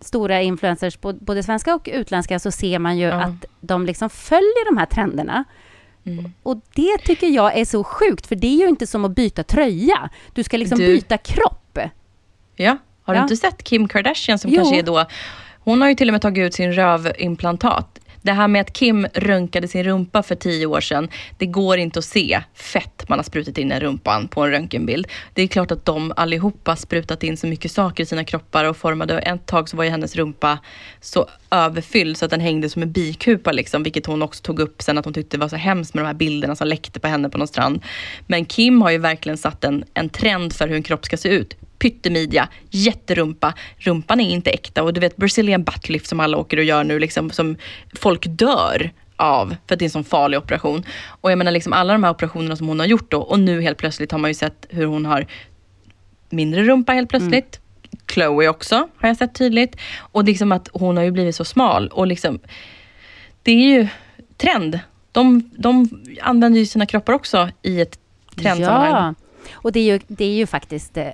stora 0.00 0.42
influencers, 0.42 0.98
både 1.00 1.42
svenska 1.42 1.74
och 1.74 1.88
utländska, 1.92 2.38
så 2.38 2.50
ser 2.50 2.78
man 2.78 2.98
ju 2.98 3.06
Ja. 3.06 3.14
att 3.24 3.44
de 3.60 3.86
liksom 3.86 4.10
följer 4.10 4.70
de 4.72 4.78
här 4.78 4.86
trenderna. 4.86 5.44
Mm. 6.04 6.32
Och 6.42 6.56
det 6.74 6.98
tycker 6.98 7.26
jag 7.26 7.56
är 7.58 7.64
så 7.64 7.84
sjukt, 7.84 8.26
för 8.26 8.36
det 8.36 8.46
är 8.46 8.58
ju 8.58 8.68
inte 8.68 8.86
som 8.86 9.04
att 9.04 9.10
byta 9.10 9.42
tröja. 9.42 10.10
Du 10.32 10.42
ska 10.42 10.56
liksom 10.56 10.78
Du- 10.78 10.86
byta 10.86 11.18
kropp. 11.18 11.78
Ja, 12.56 12.76
har 13.02 13.14
du 13.14 13.18
Ja. 13.18 13.22
inte 13.22 13.36
sett 13.36 13.62
Kim 13.64 13.88
Kardashian 13.88 14.38
som 14.38 14.50
Jo. 14.50 14.56
kanske 14.56 14.78
är 14.78 14.82
då, 14.82 15.04
hon 15.58 15.80
har 15.80 15.88
ju 15.88 15.94
till 15.94 16.08
och 16.08 16.12
med 16.12 16.22
tagit 16.22 16.46
ut 16.46 16.54
sin 16.54 16.72
rövimplantat. 16.72 17.98
Det 18.28 18.32
här 18.32 18.48
med 18.48 18.60
att 18.60 18.72
Kim 18.72 19.06
röntgade 19.14 19.68
sin 19.68 19.84
rumpa 19.84 20.22
för 20.22 20.34
tio 20.34 20.66
år 20.66 20.80
sedan, 20.80 21.08
det 21.38 21.46
går 21.46 21.78
inte 21.78 21.98
att 21.98 22.04
se 22.04 22.40
fett 22.54 23.08
man 23.08 23.18
har 23.18 23.24
sprutat 23.24 23.58
in 23.58 23.72
i 23.72 23.80
rumpan 23.80 24.28
på 24.28 24.42
en 24.42 24.50
röntgenbild. 24.50 25.06
Det 25.32 25.42
är 25.42 25.46
klart 25.46 25.70
att 25.70 25.84
de 25.84 26.12
allihopa 26.16 26.76
sprutat 26.76 27.22
in 27.22 27.36
så 27.36 27.46
mycket 27.46 27.72
saker 27.72 28.02
i 28.02 28.06
sina 28.06 28.24
kroppar 28.24 28.64
och 28.64 28.76
formade, 28.76 29.14
och 29.14 29.22
ett 29.22 29.46
tag 29.46 29.68
så 29.68 29.76
var 29.76 29.84
ju 29.84 29.90
hennes 29.90 30.16
rumpa 30.16 30.58
så 31.00 31.26
överfylld 31.50 32.16
så 32.16 32.24
att 32.24 32.30
den 32.30 32.40
hängde 32.40 32.68
som 32.68 32.82
en 32.82 32.92
bikupa 32.92 33.52
liksom, 33.52 33.82
vilket 33.82 34.06
hon 34.06 34.22
också 34.22 34.42
tog 34.42 34.60
upp 34.60 34.82
sen 34.82 34.98
att 34.98 35.04
hon 35.04 35.14
tyckte 35.14 35.36
det 35.36 35.40
var 35.40 35.48
så 35.48 35.56
hemskt 35.56 35.94
med 35.94 36.04
de 36.04 36.06
här 36.06 36.14
bilderna 36.14 36.56
som 36.56 36.68
läckte 36.68 37.00
på 37.00 37.08
henne 37.08 37.28
på 37.28 37.38
någon 37.38 37.48
strand. 37.48 37.82
Men 38.26 38.44
Kim 38.44 38.82
har 38.82 38.90
ju 38.90 38.98
verkligen 38.98 39.38
satt 39.38 39.64
en, 39.64 39.84
en 39.94 40.08
trend 40.08 40.52
för 40.52 40.68
hur 40.68 40.76
en 40.76 40.82
kropp 40.82 41.04
ska 41.04 41.16
se 41.16 41.28
ut 41.28 41.56
pyttemidja, 41.78 42.48
jätterumpa. 42.70 43.54
Rumpan 43.78 44.20
är 44.20 44.30
inte 44.30 44.50
äkta 44.50 44.82
och 44.82 44.92
du 44.92 45.00
vet 45.00 45.16
Brazilian 45.16 45.64
butt 45.64 45.88
lift 45.88 46.06
som 46.06 46.20
alla 46.20 46.36
åker 46.36 46.56
och 46.56 46.64
gör 46.64 46.84
nu, 46.84 46.98
liksom, 46.98 47.30
som 47.30 47.56
folk 47.94 48.26
dör 48.26 48.90
av 49.16 49.56
för 49.66 49.74
att 49.74 49.78
det 49.78 49.82
är 49.82 49.86
en 49.86 49.90
sån 49.90 50.04
farlig 50.04 50.38
operation. 50.38 50.84
Och 51.20 51.30
jag 51.30 51.38
menar 51.38 51.52
liksom 51.52 51.72
alla 51.72 51.92
de 51.92 52.04
här 52.04 52.10
operationerna 52.10 52.56
som 52.56 52.68
hon 52.68 52.80
har 52.80 52.86
gjort 52.86 53.10
då 53.10 53.20
och 53.20 53.40
nu 53.40 53.62
helt 53.62 53.78
plötsligt 53.78 54.12
har 54.12 54.18
man 54.18 54.30
ju 54.30 54.34
sett 54.34 54.66
hur 54.68 54.86
hon 54.86 55.06
har 55.06 55.26
mindre 56.30 56.62
rumpa 56.62 56.92
helt 56.92 57.10
plötsligt. 57.10 57.60
Chloe 58.12 58.48
också 58.48 58.88
har 58.96 59.08
jag 59.08 59.16
sett 59.16 59.34
tydligt. 59.34 59.76
Och 59.98 60.24
liksom 60.24 60.52
att 60.52 60.68
hon 60.72 60.96
har 60.96 61.04
ju 61.04 61.10
blivit 61.10 61.36
så 61.36 61.44
smal 61.44 61.88
och 61.88 62.06
liksom 62.06 62.38
det 63.42 63.52
är 63.52 63.78
ju 63.78 63.88
trend. 64.36 64.80
De, 65.12 65.50
de 65.56 65.88
använder 66.22 66.60
ju 66.60 66.66
sina 66.66 66.86
kroppar 66.86 67.12
också 67.12 67.48
i 67.62 67.80
ett 67.80 67.98
trendsammanhang. 68.36 69.14
Ja, 69.18 69.50
och 69.52 69.72
det 69.72 69.80
är 69.80 69.84
ju, 69.84 70.00
det 70.06 70.24
är 70.24 70.34
ju 70.34 70.46
faktiskt 70.46 70.96
eh, 70.96 71.08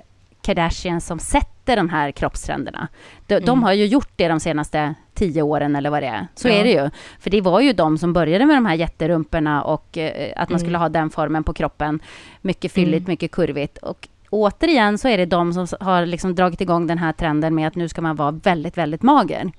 Kardashian 0.45 1.01
som 1.01 1.19
sätter 1.19 1.75
de 1.75 1.89
här 1.89 2.11
kroppstrenderna. 2.11 2.87
De, 3.27 3.39
de 3.39 3.63
har 3.63 3.73
ju 3.73 3.85
gjort 3.85 4.09
det 4.15 4.27
de 4.27 4.39
senaste 4.39 4.93
tio 5.13 5.41
åren 5.41 5.75
eller 5.75 5.89
vad 5.89 6.03
det 6.03 6.07
är. 6.07 6.27
Så 6.35 6.47
Ja. 6.47 6.53
är 6.53 6.63
det 6.63 6.71
ju. 6.71 6.89
För 7.19 7.29
det 7.29 7.41
var 7.41 7.59
ju 7.59 7.73
de 7.73 7.97
som 7.97 8.13
började 8.13 8.45
med 8.45 8.57
de 8.57 8.65
här 8.65 8.75
jätterumporna 8.75 9.63
och 9.63 9.97
eh, 9.97 10.33
att 10.35 10.49
man 10.49 10.59
skulle 10.59 10.77
ha 10.77 10.89
den 10.89 11.09
formen 11.09 11.43
på 11.43 11.53
kroppen. 11.53 11.99
Mycket 12.41 12.71
fylligt, 12.71 13.07
mycket 13.07 13.31
kurvigt. 13.31 13.77
Och 13.77 14.07
återigen 14.29 14.97
så 14.97 15.07
är 15.07 15.17
det 15.17 15.25
de 15.25 15.53
som 15.53 15.67
har 15.79 16.05
liksom 16.05 16.35
dragit 16.35 16.61
igång 16.61 16.87
den 16.87 16.97
här 16.97 17.11
trenden 17.13 17.55
med 17.55 17.67
att 17.67 17.75
nu 17.75 17.89
ska 17.89 18.01
man 18.01 18.15
vara 18.15 18.31
väldigt, 18.31 18.77
väldigt 18.77 19.01
mager. 19.03 19.51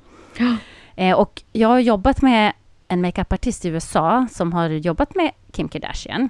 Eh, 0.97 1.17
och 1.17 1.43
jag 1.53 1.69
har 1.69 1.79
jobbat 1.79 2.23
med 2.23 2.53
en 2.89 3.01
makeupartist 3.01 3.65
i 3.65 3.69
USA 3.69 4.27
som 4.31 4.53
har 4.53 4.69
jobbat 4.69 5.15
med 5.15 5.31
Kim 5.53 5.69
Kardashian. 5.69 6.29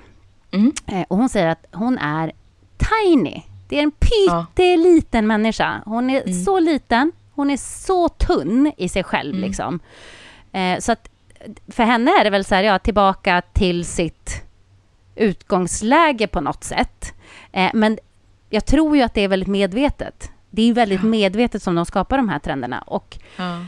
Mm. 0.51 0.73
Eh, 0.87 1.03
och 1.09 1.17
hon 1.17 1.29
säger 1.29 1.47
att 1.47 1.67
hon 1.73 1.99
är 1.99 2.33
tiny. 2.79 3.43
Det 3.69 3.79
är 3.79 3.83
en 3.83 3.93
Ja. 4.27 4.47
pytteliten 4.55 5.27
människa. 5.27 5.83
Hon 5.85 6.11
är 6.11 6.23
Mm. 6.23 6.45
så 6.45 6.59
liten. 6.61 7.13
Hon 7.35 7.51
är 7.51 7.57
så 7.57 8.09
tunn 8.09 8.73
i 8.77 8.89
sig 8.89 9.05
själv. 9.05 9.35
Mm. 9.35 9.49
Liksom. 9.49 9.81
Eh, 10.53 10.79
så 10.79 10.93
att 10.93 11.09
för 11.69 11.83
henne 11.85 12.11
är 12.21 12.25
det 12.25 12.31
väl 12.31 12.45
så 12.45 12.55
här, 12.55 12.63
ja, 12.63 12.79
tillbaka 12.79 13.43
till 13.53 13.85
sitt 13.85 14.43
utgångsläge 15.15 16.27
på 16.27 16.41
något 16.41 16.65
sätt. 16.65 17.15
Eh, 17.53 17.71
men 17.75 17.99
jag 18.51 18.67
tror 18.67 18.97
ju 18.97 19.03
att 19.03 19.15
det 19.15 19.21
är 19.21 19.29
väldigt 19.29 19.49
medvetet. 19.49 20.31
Det 20.51 20.63
är 20.63 20.73
väldigt 20.75 21.03
medvetet 21.03 21.63
som 21.63 21.75
de 21.75 21.87
skapar 21.87 22.17
de 22.17 22.29
här 22.29 22.39
trenderna. 22.39 22.81
Och 22.87 23.19
Ja. 23.37 23.65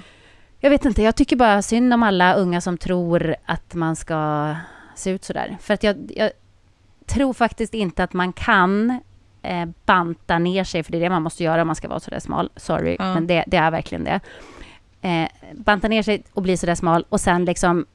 jag 0.61 0.71
vet 0.71 0.85
inte, 0.85 1.03
jag 1.03 1.17
tycker 1.17 1.37
bara 1.37 1.63
synd 1.63 1.95
om 1.95 2.03
alla 2.03 2.35
unga 2.35 2.61
som 2.61 2.79
tror 2.79 3.37
att 3.45 3.75
man 3.75 3.97
ska 3.97 4.55
se 4.95 5.11
ut 5.11 5.25
så 5.25 5.33
där. 5.33 5.57
För 5.61 5.75
att 5.75 5.83
jag, 5.83 5.97
jag 6.17 6.31
tror 7.07 7.33
faktiskt 7.33 7.75
inte 7.75 8.05
att 8.05 8.13
man 8.13 8.33
kan 8.33 9.01
eh, 9.43 9.69
banta 9.87 10.39
ner 10.39 10.65
sig, 10.65 10.83
för 10.83 10.93
det 10.93 10.99
är 10.99 11.03
det 11.03 11.11
man 11.11 11.23
måste 11.23 11.45
göra 11.45 11.61
om 11.63 11.67
man 11.67 11.77
ska 11.77 11.89
vara 11.89 12.01
så 12.01 12.11
där 12.11 12.21
smal. 12.21 12.51
Sorry, 12.57 12.97
Ja. 12.99 13.15
men 13.15 13.27
det, 13.27 13.45
det 13.47 13.57
är 13.57 13.71
verkligen 13.71 14.05
det. 14.05 14.21
Eh, 15.03 15.29
banta 15.55 15.89
ner 15.89 16.03
sig 16.03 16.23
och 16.33 16.43
bli 16.43 16.57
så 16.57 16.67
där 16.67 16.75
smal 16.75 17.05
och 17.09 17.21
sen 17.21 17.45
liksom 17.45 17.87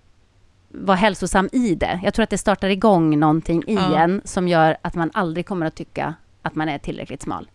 vara 0.69 0.97
hälsosam 0.97 1.49
i 1.51 1.75
det. 1.75 1.99
Jag 2.03 2.13
tror 2.13 2.23
att 2.23 2.29
det 2.29 2.37
startar 2.37 2.69
igång 2.69 3.19
någonting 3.19 3.63
i 3.67 3.73
Ja. 3.75 3.99
en 3.99 4.21
som 4.25 4.47
gör 4.47 4.77
att 4.81 4.95
man 4.95 5.11
aldrig 5.13 5.45
kommer 5.45 5.65
att 5.65 5.75
tycka 5.75 6.13
att 6.41 6.55
man 6.55 6.69
är 6.69 6.77
tillräckligt 6.77 7.21
smal. 7.21 7.49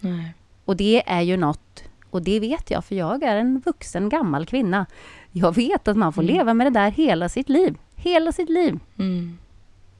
Nej. 0.00 0.34
Och 0.64 0.76
det 0.76 1.02
är 1.06 1.20
ju 1.20 1.36
något, 1.36 1.84
och 2.10 2.22
det 2.22 2.40
vet 2.40 2.70
jag 2.70 2.84
för 2.84 2.94
jag 2.94 3.22
är 3.22 3.36
en 3.36 3.60
vuxen 3.64 4.08
gammal 4.08 4.46
kvinna. 4.46 4.86
Jag 5.32 5.54
vet 5.54 5.88
att 5.88 5.96
man 5.96 6.12
får 6.12 6.22
leva 6.22 6.54
med 6.54 6.66
det 6.66 6.70
där 6.80 6.90
hela 6.90 7.28
sitt 7.28 7.48
liv. 7.48 7.76
Hela 7.96 8.32
sitt 8.32 8.48
liv. 8.50 8.78
Mm. 8.98 9.38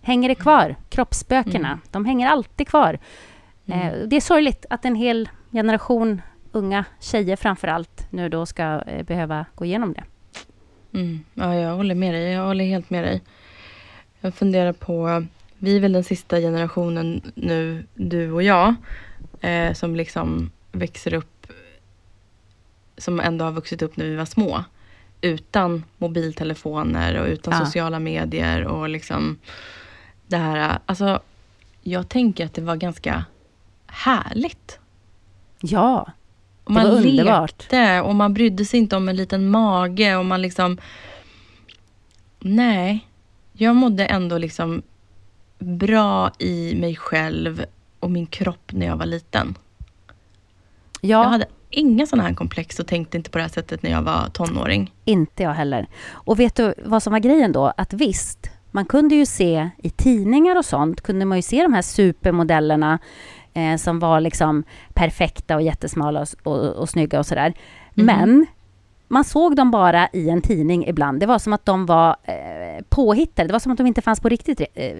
Hänger 0.05 0.29
det 0.29 0.35
kvar? 0.35 0.77
Kroppsspökena, 0.89 1.79
de 1.91 2.05
hänger 2.05 2.29
alltid 2.29 2.69
kvar. 2.69 2.99
Eh, 3.67 3.93
det 4.07 4.17
är 4.17 4.21
sorgligt 4.21 4.67
att 4.71 4.85
en 4.85 4.95
hel 4.95 5.29
generation 5.53 6.23
unga 6.53 6.85
tjejer 7.01 7.37
framför 7.37 7.69
allt 7.69 8.07
nu 8.11 8.29
då 8.29 8.47
ska 8.47 8.63
eh, 8.87 9.03
behöva 9.03 9.47
gå 9.55 9.65
igenom 9.65 9.93
det. 9.93 10.05
Mm. 10.99 11.25
Ja, 11.35 11.55
jag 11.55 11.77
håller 11.77 11.95
med 11.95 12.15
dig. 12.15 12.33
Jag 12.33 12.47
håller 12.47 12.65
helt 12.65 12.91
med 12.91 13.05
dig. 13.05 13.23
Jag 14.21 14.35
funderar 14.35 14.73
på, 14.73 15.25
vi 15.59 15.77
är 15.77 15.81
väl 15.81 15.93
den 15.93 16.05
sista 16.05 16.39
generationen 16.41 17.33
nu, 17.35 17.87
du 17.95 18.33
och 18.33 18.43
jag, 18.43 18.75
eh, 19.41 19.73
som 19.73 19.97
liksom 19.97 20.51
växer 20.73 21.15
upp, 21.15 21.47
som 22.99 23.21
ändå 23.21 23.45
har 23.45 23.53
vuxit 23.53 23.83
upp 23.83 23.97
när 23.97 24.05
vi 24.05 24.17
var 24.17 24.25
små. 24.25 24.65
Utan 25.21 25.85
mobiltelefoner 25.99 27.21
och 27.21 27.27
utan 27.27 27.55
Ja. 27.55 27.65
sociala 27.65 27.99
medier 27.99 28.65
och 28.65 28.89
liksom 28.89 29.39
det 30.35 30.41
här, 30.41 30.79
alltså 30.87 31.21
jag 31.83 32.09
tänker 32.09 32.47
att 32.47 32.55
det 32.55 32.63
var 32.63 32.77
ganska 32.77 33.25
härligt. 33.87 34.79
Ja, 35.61 36.07
Och 36.65 36.71
man 36.71 36.85
var 36.85 36.93
underbart. 36.97 37.51
lekte 37.51 38.01
och 38.01 38.15
man 38.15 38.35
brydde 38.35 38.65
sig 38.65 38.81
inte 38.81 38.97
om 38.97 39.09
en 39.09 39.17
liten 39.17 39.49
mage 39.51 40.17
och 40.17 40.25
man 40.27 40.43
liksom... 40.43 40.79
Nej, 42.41 43.07
jag 43.53 43.77
mådde 43.77 44.07
ändå 44.07 44.39
liksom 44.39 44.83
bra 45.59 46.31
i 46.39 46.75
mig 46.81 46.97
själv 46.97 47.65
och 48.01 48.11
min 48.11 48.27
kropp 48.27 48.73
när 48.73 48.87
jag 48.87 48.97
var 48.97 49.07
liten. 49.07 49.55
ja. 51.01 51.23
Jag 51.23 51.25
hade 51.29 51.47
inga 51.71 52.07
sådana 52.07 52.29
här 52.29 52.35
komplex 52.35 52.79
och 52.81 52.87
tänkte 52.87 53.17
inte 53.17 53.31
på 53.31 53.39
det 53.39 53.45
här 53.45 53.49
sättet 53.51 53.83
när 53.83 53.91
jag 53.91 54.03
var 54.03 54.29
tonåring. 54.33 54.93
Inte 55.05 55.43
jag 55.43 55.55
heller. 55.55 55.87
Och 56.11 56.41
vet 56.41 56.55
du 56.55 56.75
vad 56.85 57.03
som 57.03 57.13
var 57.13 57.21
grejen 57.21 57.53
då? 57.53 57.73
Att 57.77 57.93
visst, 57.93 58.51
man 58.75 58.85
kunde 58.85 59.15
ju 59.15 59.27
se 59.27 59.71
i 59.79 59.91
tidningar 59.91 60.57
och 60.57 60.65
sånt, 60.65 61.01
kunde 61.01 61.25
man 61.25 61.39
ju 61.39 61.43
se 61.43 61.63
de 61.63 61.73
här 61.73 61.83
supermodellerna 61.83 62.99
eh, 63.53 63.77
som 63.77 63.99
var 63.99 64.21
liksom 64.21 64.65
perfekta 64.95 65.57
och 65.57 65.63
jättesmala 65.63 66.21
och, 66.21 66.53
och, 66.53 66.73
och 66.73 66.89
snygga 66.89 67.19
och 67.19 67.27
sådär. 67.27 67.55
Men 67.95 68.47
man 69.09 69.25
såg 69.25 69.57
dem 69.57 69.71
bara 69.71 70.09
i 70.13 70.29
en 70.31 70.43
tidning 70.43 70.87
ibland. 70.87 71.21
Det 71.21 71.27
var 71.27 71.39
som 71.39 71.53
att 71.53 71.67
de 71.67 71.87
var 71.87 72.17
eh, 72.23 72.85
påhittade. 72.89 73.49
Det 73.49 73.53
var 73.53 73.59
som 73.59 73.73
att 73.73 73.79
de 73.79 73.87
inte 73.87 74.03
fanns 74.03 74.21
på 74.21 74.29
riktigt. 74.29 74.61
Eh, 74.75 74.97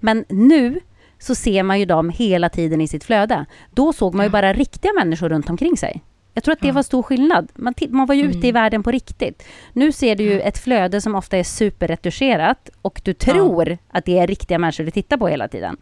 men 0.00 0.24
nu 0.28 0.80
så 1.18 1.34
ser 1.34 1.62
man 1.62 1.80
ju 1.80 1.86
dem 1.86 2.10
hela 2.10 2.48
tiden 2.48 2.80
i 2.80 2.88
sitt 2.88 3.04
flöde. 3.04 3.46
Då 3.70 3.92
såg 3.92 4.14
man 4.14 4.26
ju 4.26 4.30
bara 4.30 4.52
riktiga 4.52 4.92
människor 4.92 5.28
runt 5.28 5.50
omkring 5.50 5.76
sig. 5.76 6.02
Jag 6.34 6.44
tror 6.44 6.52
att 6.52 6.60
det 6.60 6.72
var 6.72 6.82
stor 6.82 7.02
skillnad. 7.02 7.48
Man, 7.54 7.74
man 7.88 8.06
var 8.06 8.14
ju 8.14 8.22
ute 8.22 8.46
i 8.46 8.52
världen 8.52 8.82
på 8.82 8.90
riktigt. 8.90 9.42
Nu 9.72 9.92
ser 9.92 10.16
du 10.16 10.24
ju 10.24 10.40
ett 10.40 10.58
flöde 10.58 11.00
som 11.00 11.14
ofta 11.14 11.36
är 11.36 11.44
superretuscherat 11.44 12.70
och 12.82 13.00
du 13.04 13.14
tror 13.14 13.78
att 13.88 14.04
det 14.04 14.18
är 14.18 14.26
riktiga 14.26 14.58
människor 14.58 14.84
du 14.84 14.90
tittar 14.90 15.16
på 15.16 15.28
hela 15.28 15.48
tiden. 15.48 15.76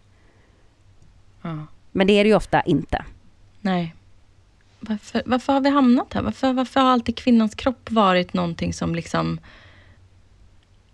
Men 1.93 2.07
det 2.07 2.13
är 2.13 2.25
det 2.25 2.29
ju 2.29 2.37
ofta 2.37 2.61
inte. 2.61 3.05
Nej. 3.61 3.95
Varför, 4.81 5.23
varför 5.27 5.53
har 5.53 5.61
vi 5.61 5.71
hamnat 5.71 6.15
här? 6.15 6.23
Varför, 6.23 6.53
varför 6.53 6.81
har 6.81 6.91
alltid 6.91 7.17
kvinnans 7.17 7.55
kropp 7.55 7.91
varit 7.91 8.35
någonting 8.35 8.73
som 8.73 8.95
liksom 8.95 9.41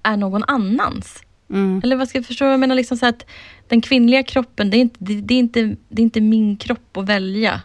är 0.03 0.17
någon 0.17 0.45
annans? 0.45 1.23
Mm. 1.51 1.81
Eller 1.85 1.97
vad 1.97 2.09
ska 2.09 2.19
jag 2.19 2.27
förstå? 2.27 2.45
Jag 2.45 2.61
menar 2.61 2.75
liksom 2.75 2.97
så 2.97 3.07
att 3.07 3.27
den 3.69 3.81
kvinnliga 3.81 4.23
kroppen, 4.23 4.71
det 4.71 4.77
är, 4.77 4.81
inte, 4.81 4.97
det, 4.99 5.21
det, 5.21 5.35
är 5.35 5.39
inte, 5.39 5.77
det 5.89 6.03
är 6.03 6.05
inte 6.05 6.21
min 6.21 6.57
kropp 6.57 6.97
att 6.97 7.05
välja. 7.05 7.61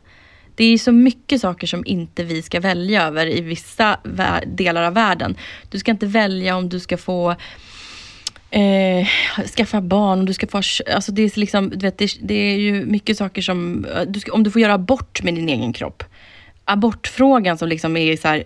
Det 0.56 0.64
är 0.64 0.78
så 0.78 0.92
mycket 0.92 1.42
saker 1.42 1.68
som 1.68 1.84
inte 1.86 2.24
vi 2.24 2.42
ska 2.42 2.60
välja 2.60 3.08
över 3.08 3.28
i 3.28 3.42
vissa 3.42 3.98
delar 4.46 4.84
av 4.84 4.94
världen. 4.94 5.36
Du 5.70 5.80
ska 5.80 5.92
inte 5.92 6.06
välja 6.06 6.56
om 6.56 6.70
du 6.70 6.80
ska 6.80 6.98
få 6.98 7.36
eh, 8.54 9.08
skaffa 9.56 9.82
barn, 9.82 10.20
om 10.20 10.26
du 10.26 10.34
ska 10.34 10.48
få... 10.48 10.58
Alltså 10.58 11.12
det, 11.12 11.22
är 11.22 11.40
liksom, 11.40 11.70
du 11.70 11.78
vet, 11.78 11.98
det, 11.98 12.18
det 12.22 12.34
är 12.34 12.58
ju 12.58 12.86
mycket 12.86 13.18
saker 13.18 13.42
som... 13.42 13.86
Eh, 13.86 14.02
du 14.08 14.20
ska, 14.20 14.32
om 14.32 14.44
du 14.44 14.52
får 14.52 14.62
göra 14.62 14.74
abort 14.74 15.24
med 15.24 15.36
din 15.36 15.50
egen 15.50 15.74
kropp. 15.74 16.04
Abortfrågan 16.66 17.58
som 17.58 17.70
liksom 17.70 17.98
är 17.98 18.18
så 18.18 18.28
här, 18.28 18.44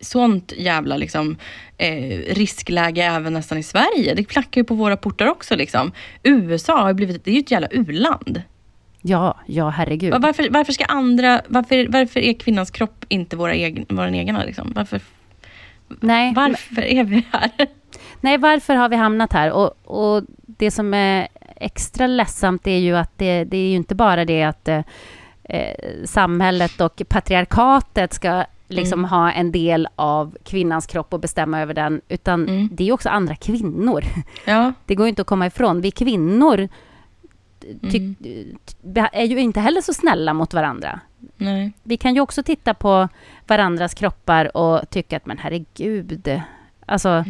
sånt 0.00 0.52
jävla 0.56 0.96
liksom, 0.96 1.36
eh, 1.78 2.34
riskläge 2.34 3.04
även 3.04 3.32
nästan 3.32 3.58
i 3.58 3.62
Sverige. 3.62 4.14
Det 4.14 4.24
klackar 4.24 4.60
ju 4.60 4.64
på 4.64 4.74
våra 4.74 4.96
portar 4.96 5.26
också. 5.26 5.56
Liksom. 5.56 5.92
USA 6.22 6.82
har 6.82 6.92
blivit, 6.92 7.24
det 7.24 7.30
är 7.30 7.34
ju 7.34 7.40
ett 7.40 7.50
jävla 7.50 7.68
u-land. 7.68 8.42
Ja, 9.02 9.36
ja 9.46 9.68
herregud. 9.68 10.12
Va- 10.12 10.18
Varför, 10.18 10.48
varför 10.50 10.72
ska 10.72 10.84
andra, 10.84 11.40
varför, 11.48 11.86
varför 11.88 12.20
är 12.20 12.32
kvinnans 12.32 12.70
kropp 12.70 13.04
inte 13.08 13.36
våra 13.36 13.54
egen, 13.54 13.86
vår 13.88 14.06
egna? 14.06 14.44
Liksom? 14.44 14.72
Varför, 14.76 15.00
Nej, 16.00 16.32
varför 16.36 16.82
är 16.82 17.04
vi 17.04 17.26
här? 17.32 17.50
Nej, 18.20 18.38
varför 18.38 18.74
har 18.74 18.88
vi 18.88 18.96
hamnat 18.96 19.32
här? 19.32 19.52
Och, 19.52 19.70
och 19.84 20.22
det 20.46 20.70
som 20.70 20.94
är 20.94 21.28
extra 21.56 22.06
ledsamt 22.06 22.66
är 22.66 22.78
ju 22.78 22.96
att 22.96 23.18
det, 23.18 23.44
det 23.44 23.56
är 23.56 23.68
ju 23.70 23.76
inte 23.76 23.94
bara 23.94 24.24
det 24.24 24.42
att 24.42 24.68
eh, 24.68 24.80
eh, 25.44 25.74
samhället 26.04 26.80
och 26.80 27.02
patriarkatet 27.08 28.12
ska 28.14 28.44
liksom 28.68 29.04
ha 29.04 29.32
en 29.32 29.52
del 29.52 29.88
av 29.96 30.36
kvinnans 30.44 30.86
kropp 30.86 31.12
och 31.14 31.20
bestämma 31.20 31.60
över 31.60 31.74
den, 31.74 32.00
utan 32.08 32.48
Mm. 32.48 32.68
det 32.72 32.88
är 32.88 32.92
också 32.92 33.08
andra 33.08 33.34
kvinnor. 33.36 34.02
Ja, 34.46 34.72
Det 34.86 34.94
går 34.94 35.06
ju 35.06 35.10
inte 35.10 35.22
att 35.22 35.28
komma 35.28 35.46
ifrån. 35.46 35.80
Vi 35.80 35.90
kvinnor 35.90 36.68
ty- 37.90 37.98
Mm. 37.98 39.06
är 39.12 39.24
ju 39.24 39.38
inte 39.40 39.60
heller 39.60 39.80
så 39.80 39.94
snälla 39.94 40.32
mot 40.34 40.54
varandra. 40.54 41.00
nej. 41.36 41.72
Vi 41.82 41.96
kan 41.96 42.14
ju 42.14 42.20
också 42.20 42.42
titta 42.42 42.74
på 42.74 43.08
varandras 43.46 43.94
kroppar 43.94 44.56
och 44.56 44.90
tycka 44.90 45.16
att 45.16 45.26
men 45.26 45.38
herregud. 45.38 46.40
Alltså, 46.86 47.24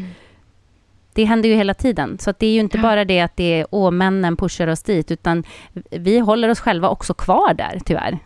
det 1.13 1.25
händer 1.25 1.49
ju 1.49 1.55
hela 1.55 1.75
tiden. 1.75 2.19
Så 2.19 2.33
det 2.39 2.47
är 2.47 2.53
ju 2.53 2.61
inte 2.61 2.77
Ja. 2.79 2.83
bara 2.83 3.05
det 3.05 3.21
att 3.21 3.37
det 3.37 3.61
är 3.61 3.67
åh, 3.71 3.91
männen 3.91 4.37
pushar 4.37 4.67
oss 4.69 4.83
dit, 4.83 5.11
utan 5.11 5.45
vi 5.91 6.19
håller 6.19 6.49
oss 6.49 6.61
själva 6.61 6.89
också 6.89 7.15
kvar 7.15 7.55
där, 7.55 7.79
tyvärr. 7.85 8.19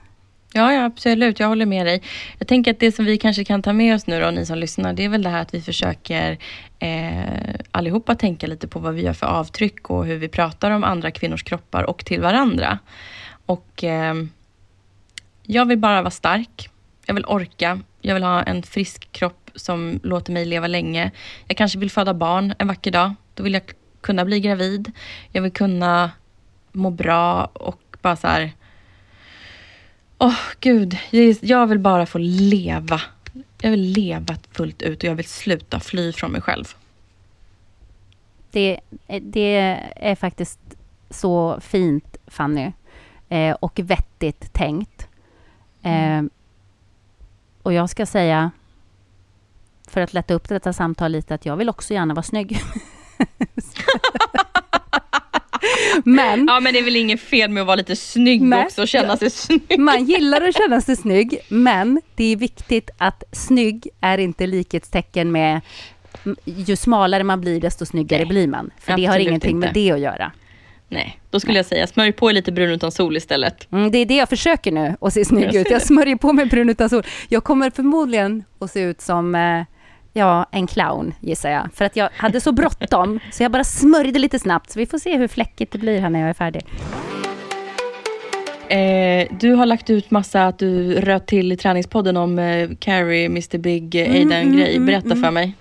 Ja, 0.54 0.72
ja, 0.72 0.84
absolut. 0.84 1.40
Jag 1.40 1.48
håller 1.48 1.66
med 1.66 1.86
dig. 1.86 2.02
Jag 2.38 2.48
tänker 2.48 2.70
att 2.70 2.80
det 2.80 2.92
som 2.92 3.04
vi 3.04 3.18
kanske 3.18 3.44
kan 3.44 3.62
ta 3.62 3.72
med 3.72 3.94
oss 3.94 4.06
nu 4.06 4.20
då, 4.20 4.30
ni 4.30 4.46
som 4.46 4.58
lyssnar, 4.58 4.92
det 4.92 5.04
är 5.04 5.08
väl 5.08 5.22
det 5.22 5.28
här 5.28 5.42
att 5.42 5.54
vi 5.54 5.60
försöker 5.60 6.38
eh, 6.78 7.54
allihopa 7.70 8.14
tänka 8.14 8.46
lite 8.46 8.68
på 8.68 8.78
vad 8.78 8.94
vi 8.94 9.02
gör 9.02 9.12
för 9.12 9.26
avtryck 9.26 9.90
och 9.90 10.06
hur 10.06 10.16
vi 10.16 10.28
pratar 10.28 10.70
om 10.70 10.84
andra 10.84 11.10
kvinnors 11.10 11.42
kroppar 11.42 11.82
och 11.82 12.04
till 12.04 12.20
varandra. 12.20 12.78
Och 13.46 13.84
eh, 13.84 14.14
jag 15.42 15.66
vill 15.68 15.78
bara 15.78 16.02
vara 16.02 16.10
stark. 16.10 16.70
Jag 17.06 17.14
vill 17.14 17.24
orka. 17.24 17.80
Jag 18.00 18.14
vill 18.14 18.22
ha 18.22 18.42
en 18.42 18.62
frisk 18.62 19.12
kropp 19.12 19.50
som 19.54 20.00
låter 20.02 20.32
mig 20.32 20.44
leva 20.44 20.66
länge. 20.66 21.10
Jag 21.48 21.56
kanske 21.56 21.78
vill 21.78 21.90
föda 21.90 22.14
barn 22.14 22.54
en 22.58 22.68
vacker 22.68 22.90
dag. 22.90 23.14
Då 23.34 23.42
vill 23.42 23.52
jag 23.52 23.62
kunna 24.00 24.24
bli 24.24 24.40
gravid. 24.40 24.92
Jag 25.32 25.42
vill 25.42 25.52
kunna 25.52 26.10
må 26.72 26.90
bra 26.90 27.44
och 27.44 27.96
bara 28.02 28.16
så 28.16 28.26
här 28.26 28.52
Åh 30.24 30.38
gud, 30.60 30.98
jag- 31.40 31.66
vill 31.66 31.78
bara 31.78 32.06
få 32.06 32.18
leva. 32.18 33.00
Jag 33.60 33.70
vill 33.70 33.80
leva 33.82 34.36
fullt 34.52 34.82
ut 34.82 34.98
och 34.98 35.04
jag 35.04 35.14
vill 35.14 35.28
sluta 35.28 35.80
fly 35.80 36.12
från 36.12 36.32
mig 36.32 36.40
själv. 36.40 36.74
Det, 38.50 38.80
det 39.20 39.56
är 39.96 40.14
faktiskt 40.14 40.58
så 41.10 41.60
fint, 41.60 42.16
Fanny, 42.26 42.72
eh, 43.28 43.56
och 43.60 43.78
vettigt 43.78 44.52
tänkt. 44.52 45.08
Eh, 45.82 46.22
och 47.62 47.72
jag 47.72 47.90
ska 47.90 48.06
säga, 48.06 48.50
för 49.88 50.00
att 50.00 50.14
lätta 50.14 50.34
upp 50.34 50.48
detta 50.48 50.72
samtal 50.72 51.12
lite, 51.12 51.34
att 51.34 51.46
jag 51.46 51.56
vill 51.56 51.68
också 51.68 51.94
gärna 51.94 52.14
vara 52.14 52.22
snygg. 52.22 52.58
Men 56.04 56.46
Ja 56.48 56.60
men 56.60 56.72
det 56.72 56.78
är 56.78 56.84
väl 56.84 56.96
inget 56.96 57.20
fel 57.20 57.50
med 57.50 57.60
att 57.60 57.66
vara 57.66 57.76
lite 57.76 57.96
snygg 57.96 58.42
Nej. 58.42 58.64
också 58.64 58.82
och 58.82 58.88
känna 58.88 59.16
sig 59.16 59.30
snygg. 59.30 59.78
man 59.78 60.04
gillar 60.04 60.48
att 60.48 60.56
känna 60.56 60.80
sig 60.80 60.96
snygg, 60.96 61.38
men 61.48 62.00
det 62.14 62.24
är 62.24 62.36
viktigt 62.36 62.90
att 62.98 63.24
snygg 63.32 63.88
är 64.00 64.18
inte 64.18 64.46
likhetstecken 64.46 65.32
med 65.32 65.60
ju 66.44 66.76
smalare 66.76 67.24
man 67.24 67.40
blir, 67.40 67.60
desto 67.60 67.86
snyggare 67.86 68.20
Nej, 68.20 68.28
blir 68.28 68.48
man. 68.48 68.70
För 68.78 68.96
det 68.96 69.04
har 69.06 69.18
ingenting 69.18 69.58
med 69.58 69.68
inte. 69.68 69.80
det 69.80 69.90
att 69.90 70.00
göra. 70.00 70.32
Nej, 70.88 71.20
då 71.30 71.40
skulle 71.40 71.58
jag 71.58 71.66
säga 71.66 71.86
smörj 71.86 72.12
på 72.12 72.30
lite 72.30 72.52
brun 72.52 72.70
utan 72.70 72.92
sol 72.92 73.16
istället. 73.16 73.72
Mm, 73.72 73.90
det 73.90 73.98
är 73.98 74.06
det 74.06 74.16
jag 74.16 74.28
försöker 74.28 74.72
nu, 74.72 74.96
att 75.00 75.12
se 75.12 75.24
snygg 75.24 75.54
ut. 75.54 75.70
Jag 75.70 75.82
smörjer 75.82 76.16
på 76.16 76.32
mig 76.32 76.46
brun 76.46 76.68
utan 76.68 76.90
sol. 76.90 77.02
Jag 77.28 77.44
kommer 77.44 77.70
förmodligen 77.70 78.44
att 78.58 78.70
se 78.70 78.80
ut 78.80 79.00
som 79.00 79.34
eh, 79.34 79.64
ja, 80.12 80.46
en 80.50 80.66
clown, 80.66 81.14
gissar 81.20 81.50
jag. 81.50 81.68
För 81.74 81.84
att 81.84 81.96
jag 81.96 82.08
hade 82.16 82.40
så 82.40 82.52
bråttom, 82.52 83.20
så 83.32 83.42
jag 83.42 83.52
bara 83.52 83.64
smörjde 83.64 84.18
lite 84.18 84.38
snabbt. 84.38 84.70
Så 84.70 84.78
vi 84.78 84.86
får 84.86 84.98
se 84.98 85.16
hur 85.16 85.28
fläckigt 85.28 85.72
det 85.72 85.78
blir 85.78 86.00
här 86.00 86.10
när 86.10 86.20
jag 86.20 86.28
är 86.28 86.34
färdig. 86.34 86.62
Eh, 88.68 89.26
du 89.40 89.52
har 89.54 89.66
lagt 89.66 89.90
ut 89.90 90.10
massa 90.10 90.46
att 90.46 90.58
du 90.58 91.00
röt 91.00 91.26
till 91.26 91.52
i 91.52 91.56
träningspodden 91.56 92.16
om 92.16 92.38
eh, 92.38 92.70
Carrie, 92.78 93.26
Mr 93.26 93.58
Big, 93.58 93.94
eh, 93.94 94.06
Mm, 94.06 94.16
Aidan-grej. 94.16 94.76
mm, 94.76 94.86
Berätta 94.86 95.06
mm, 95.06 95.22
för 95.22 95.30
mig. 95.30 95.54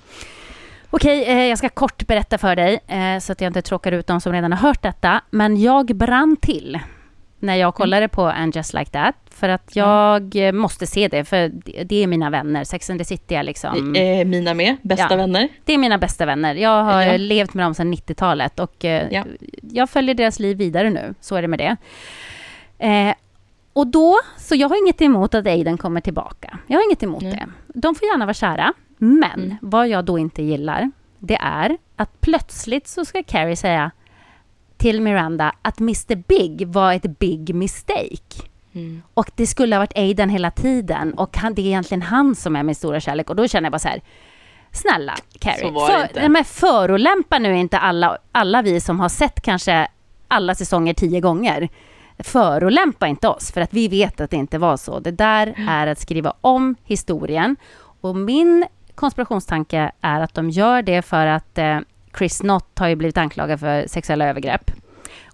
Okej, 0.89 1.23
eh, 1.25 1.43
jag 1.45 1.57
ska 1.57 1.69
kort 1.69 2.07
berätta 2.07 2.37
för 2.37 2.55
dig, 2.55 2.79
eh, 2.87 3.19
så 3.19 3.31
att 3.31 3.41
jag 3.41 3.49
inte 3.49 3.61
tråkar 3.61 3.91
ut 3.91 4.07
de 4.07 4.21
som 4.21 4.33
redan 4.33 4.51
har 4.51 4.59
hört 4.59 4.81
detta. 4.81 5.21
Men 5.29 5.61
jag 5.61 5.85
brann 5.85 6.37
till 6.41 6.79
när 7.41 7.55
jag 7.55 7.75
kollade 7.75 8.07
på 8.07 8.25
And 8.27 8.55
Just 8.55 8.73
Like 8.73 8.91
That. 8.91 9.15
För 9.29 9.49
att 9.49 9.75
jag 9.75 10.35
eh, 10.35 10.51
måste 10.51 10.87
se 10.87 11.07
det, 11.07 11.25
för 11.25 11.51
det- 11.85 12.03
är 12.03 12.07
mina 12.07 12.29
vänner. 12.29 12.63
Sex 12.63 12.89
and 12.89 12.99
the 12.99 13.05
City 13.05 13.35
är 13.35 13.43
liksom... 13.43 13.95
Eh, 13.95 14.25
mina 14.25 14.53
med, 14.53 14.75
bästa 14.81 15.07
Ja. 15.09 15.15
vänner. 15.17 15.47
Det 15.65 15.73
är 15.73 15.77
mina 15.77 15.97
bästa 15.97 16.25
vänner. 16.25 16.55
Jag 16.55 16.83
har 16.83 17.01
Ja. 17.01 17.17
levt 17.17 17.53
med 17.53 17.65
dem 17.65 17.73
sedan 17.73 17.93
90-talet 17.93 18.59
och 18.59 18.85
eh, 18.85 19.07
Ja. 19.11 19.23
jag 19.61 19.89
följer 19.89 20.15
deras 20.15 20.39
liv 20.39 20.57
vidare 20.57 20.89
nu. 20.89 21.13
Så 21.21 21.35
är 21.35 21.41
det 21.41 21.47
med 21.47 21.59
det. 21.59 21.77
Eh, 22.79 23.13
och 23.73 23.87
då, 23.87 24.17
så 24.37 24.55
jag 24.55 24.69
har 24.69 24.83
inget 24.85 25.01
emot 25.01 25.35
att 25.35 25.47
Aiden 25.47 25.77
kommer 25.77 26.01
tillbaka. 26.01 26.57
Jag 26.67 26.77
har 26.77 26.83
inget 26.83 27.03
emot 27.03 27.21
Nej. 27.21 27.31
det. 27.67 27.79
De 27.79 27.95
får 27.95 28.07
gärna 28.07 28.25
vara 28.25 28.33
kära. 28.33 28.73
Men 28.97 29.23
Mm. 29.33 29.55
vad 29.61 29.87
jag 29.87 30.05
då 30.05 30.19
inte 30.19 30.43
gillar, 30.43 30.91
det 31.19 31.35
är 31.41 31.77
att 31.95 32.21
plötsligt 32.21 32.87
så 32.87 33.05
ska 33.05 33.23
Carrie 33.23 33.55
säga 33.55 33.91
till 34.82 35.01
Miranda 35.01 35.55
att 35.61 35.79
Mr 35.79 36.15
Big 36.15 36.67
var 36.67 36.93
ett 36.93 37.19
big 37.19 37.55
mistake. 37.55 38.47
Mm. 38.73 39.01
Och 39.13 39.32
det 39.36 39.47
skulle 39.47 39.75
ha 39.75 39.79
varit 39.79 39.97
Aiden 39.97 40.29
hela 40.29 40.51
tiden 40.51 41.13
och 41.13 41.38
han, 41.38 41.53
det 41.53 41.61
är 41.61 41.65
egentligen 41.65 42.01
han 42.01 42.36
som 42.36 42.55
är 42.55 42.63
min 42.63 42.75
stora 42.75 42.99
kärlek. 42.99 43.29
Och 43.29 43.36
då 43.36 43.47
känner 43.47 43.65
jag 43.65 43.71
bara 43.71 43.79
så 43.79 43.88
här, 43.88 44.01
snälla 44.71 45.15
Carrie, 45.39 45.59
Så 45.59 45.71
var 45.71 45.89
det 45.89 46.09
för, 46.13 46.27
inte. 46.27 46.43
förolämpa 46.43 47.39
nu 47.39 47.57
inte 47.57 47.77
alla, 47.77 48.17
alla 48.32 48.61
vi 48.61 48.82
som 48.82 48.99
har 48.99 49.09
sett 49.09 49.41
kanske 49.41 49.88
alla 50.27 50.55
säsonger 50.55 50.93
tio 50.93 51.19
gånger. 51.19 51.69
förolämpa 52.19 53.07
inte 53.07 53.27
oss, 53.27 53.51
för 53.51 53.61
att 53.61 53.73
vi 53.73 53.88
vet 53.88 54.21
att 54.21 54.29
det 54.29 54.38
inte 54.38 54.57
var 54.57 54.77
så. 54.77 54.99
Det 54.99 55.11
där 55.11 55.55
är 55.69 55.88
att 55.88 55.99
skriva 55.99 56.34
om 56.41 56.75
historien. 56.84 57.55
Och 58.01 58.15
min 58.15 58.65
konspirationstanke 58.95 59.91
är 60.01 60.21
att 60.21 60.34
de 60.34 60.49
gör 60.49 60.82
det 60.82 61.01
för 61.01 61.25
att 61.25 61.57
eh, 61.57 61.79
Chris 62.18 62.43
Nott 62.43 62.80
har 62.80 62.88
ju 62.88 62.95
blivit 62.95 63.18
anklagad 63.18 63.59
för 63.59 63.88
sexuella 63.88 64.30
övergrepp. 64.30 64.72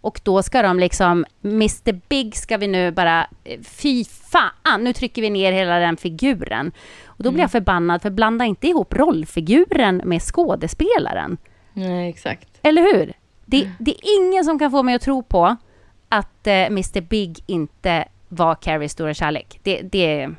Och 0.02 0.22
då 0.24 0.44
ska 0.44 0.62
de 0.62 0.80
liksom, 0.80 1.26
Mr 1.44 2.02
Big 2.10 2.36
ska 2.36 2.58
vi 2.58 2.68
nu 2.68 2.92
bara, 2.92 3.28
eh, 3.44 3.60
fy 3.62 4.06
fan, 4.06 4.84
nu 4.84 4.94
trycker 4.94 5.22
vi 5.22 5.30
ner 5.30 5.52
hela 5.52 5.80
den 5.80 5.98
figuren. 5.98 6.72
Och 7.06 7.24
då 7.24 7.32
blir 7.32 7.44
jag 7.44 7.52
förbannad, 7.52 8.02
för 8.02 8.10
blanda 8.10 8.46
inte 8.46 8.68
ihop 8.68 8.94
rollfiguren 8.94 10.02
med 10.06 10.22
skådespelaren. 10.22 11.38
Nej, 11.74 12.10
exakt. 12.10 12.60
Eller 12.64 12.82
hur? 12.82 13.14
Det, 13.46 13.72
det 13.80 13.92
är 13.92 14.20
ingen 14.22 14.46
som 14.46 14.60
kan 14.60 14.72
få 14.72 14.84
mig 14.84 14.96
att 14.96 15.02
tro 15.02 15.24
på 15.24 15.56
att 16.10 16.48
eh, 16.48 16.54
Mr 16.54 17.02
Big 17.02 17.40
inte 17.46 18.08
var 18.28 18.56
Carries 18.56 18.92
stora 18.92 19.14
kärlek. 19.14 19.60
Det, 19.64 19.82
det, 19.82 20.30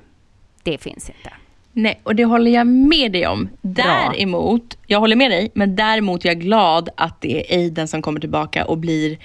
det 0.62 0.78
finns 0.78 1.08
inte. 1.08 1.30
Nej, 1.78 2.00
och 2.02 2.14
det 2.14 2.24
håller 2.24 2.50
jag 2.50 2.66
med 2.66 3.12
dig 3.12 3.26
om. 3.26 3.48
Däremot, 3.60 4.78
jag 4.86 5.00
håller 5.00 5.16
med 5.16 5.30
dig, 5.30 5.50
men 5.54 5.76
däremot 5.76 6.24
är 6.24 6.28
jag 6.28 6.40
glad 6.40 6.88
att 6.96 7.20
det 7.20 7.54
är 7.54 7.58
Aiden 7.58 7.88
som 7.88 8.02
kommer 8.02 8.20
tillbaka 8.20 8.64
och 8.64 8.78
blir 8.78 9.18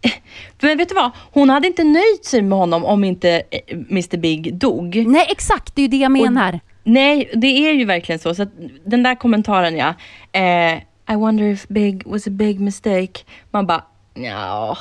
men 0.60 0.78
vet 0.78 0.88
du 0.88 0.94
vad? 0.94 1.10
Hon 1.32 1.50
hade 1.50 1.66
inte 1.66 1.84
nöjt 1.84 2.24
sig 2.24 2.42
med 2.42 2.58
honom 2.58 2.84
om 2.84 3.04
inte 3.04 3.42
eh, 3.50 3.76
Mr 3.90 4.16
Big 4.16 4.54
dog. 4.54 5.04
Nej, 5.06 5.26
exakt. 5.28 5.76
Det 5.76 5.80
är 5.80 5.82
ju 5.82 5.88
det 5.88 5.96
jag 5.96 6.12
menar. 6.12 6.54
Och, 6.54 6.60
nej, 6.84 7.30
det 7.34 7.46
är 7.46 7.72
ju 7.72 7.84
verkligen 7.84 8.18
så. 8.18 8.34
Så 8.34 8.46
den 8.84 9.02
där 9.02 9.14
kommentaren 9.14 9.76
ja. 9.76 9.94
Eh, 10.32 10.74
I 11.12 11.16
wonder 11.16 11.44
if 11.44 11.68
Big 11.68 12.06
was 12.06 12.26
a 12.26 12.30
big 12.30 12.60
mistake. 12.60 13.20
Man 13.50 13.66
bara, 13.66 13.84
ja, 14.14 14.78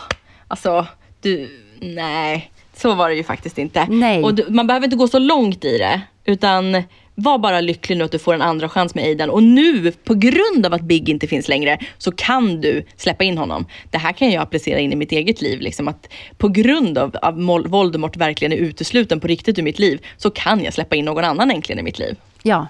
alltså, 0.48 0.88
du, 1.22 1.50
nej. 1.80 2.52
Så 2.74 2.96
var 2.96 3.10
det 3.10 3.16
ju 3.16 3.24
faktiskt 3.24 3.58
inte. 3.58 3.88
Nej. 3.90 4.24
Och 4.24 4.36
du, 4.36 4.46
man 4.50 4.68
behöver 4.68 4.86
inte 4.86 4.98
gå 4.98 5.08
så 5.08 5.20
långt 5.20 5.66
i 5.66 5.78
det. 5.78 6.02
Utan 6.26 6.84
var 7.16 7.38
bara 7.38 7.62
lycklig 7.62 7.98
nu 7.98 8.04
att 8.04 8.12
du 8.12 8.20
får 8.20 8.34
en 8.34 8.42
andra 8.42 8.70
chans 8.70 8.96
med 8.96 9.04
Aidan. 9.04 9.30
Och 9.30 9.44
nu, 9.44 9.92
på 9.92 10.14
grund 10.14 10.66
av 10.66 10.74
att 10.74 10.82
Big 10.82 11.10
inte 11.10 11.28
finns 11.28 11.48
längre, 11.48 11.78
så 11.98 12.12
kan 12.12 12.62
du 12.62 12.86
släppa 12.96 13.24
in 13.24 13.38
honom. 13.38 13.66
Det 13.90 13.98
här 13.98 14.14
kan 14.14 14.32
jag 14.32 14.42
applicera 14.42 14.80
in 14.80 14.94
i 14.94 14.96
mitt 14.96 15.12
eget 15.12 15.42
liv. 15.42 15.62
Liksom 15.62 15.88
att 15.88 16.08
på 16.38 16.48
grund 16.48 16.98
av 16.98 17.16
att 17.22 17.36
Voldemort 17.66 18.18
verkligen 18.18 18.54
är 18.54 18.58
utesluten 18.58 19.20
på 19.20 19.28
riktigt 19.28 19.60
ur 19.60 19.64
mitt 19.64 19.80
liv, 19.80 20.06
så 20.18 20.32
kan 20.32 20.64
jag 20.64 20.74
släppa 20.74 20.96
in 20.96 21.06
någon 21.06 21.24
annan 21.24 21.52
äntligen 21.52 21.80
i 21.80 21.84
mitt 21.84 22.00
liv. 22.00 22.16
Ja, 22.44 22.68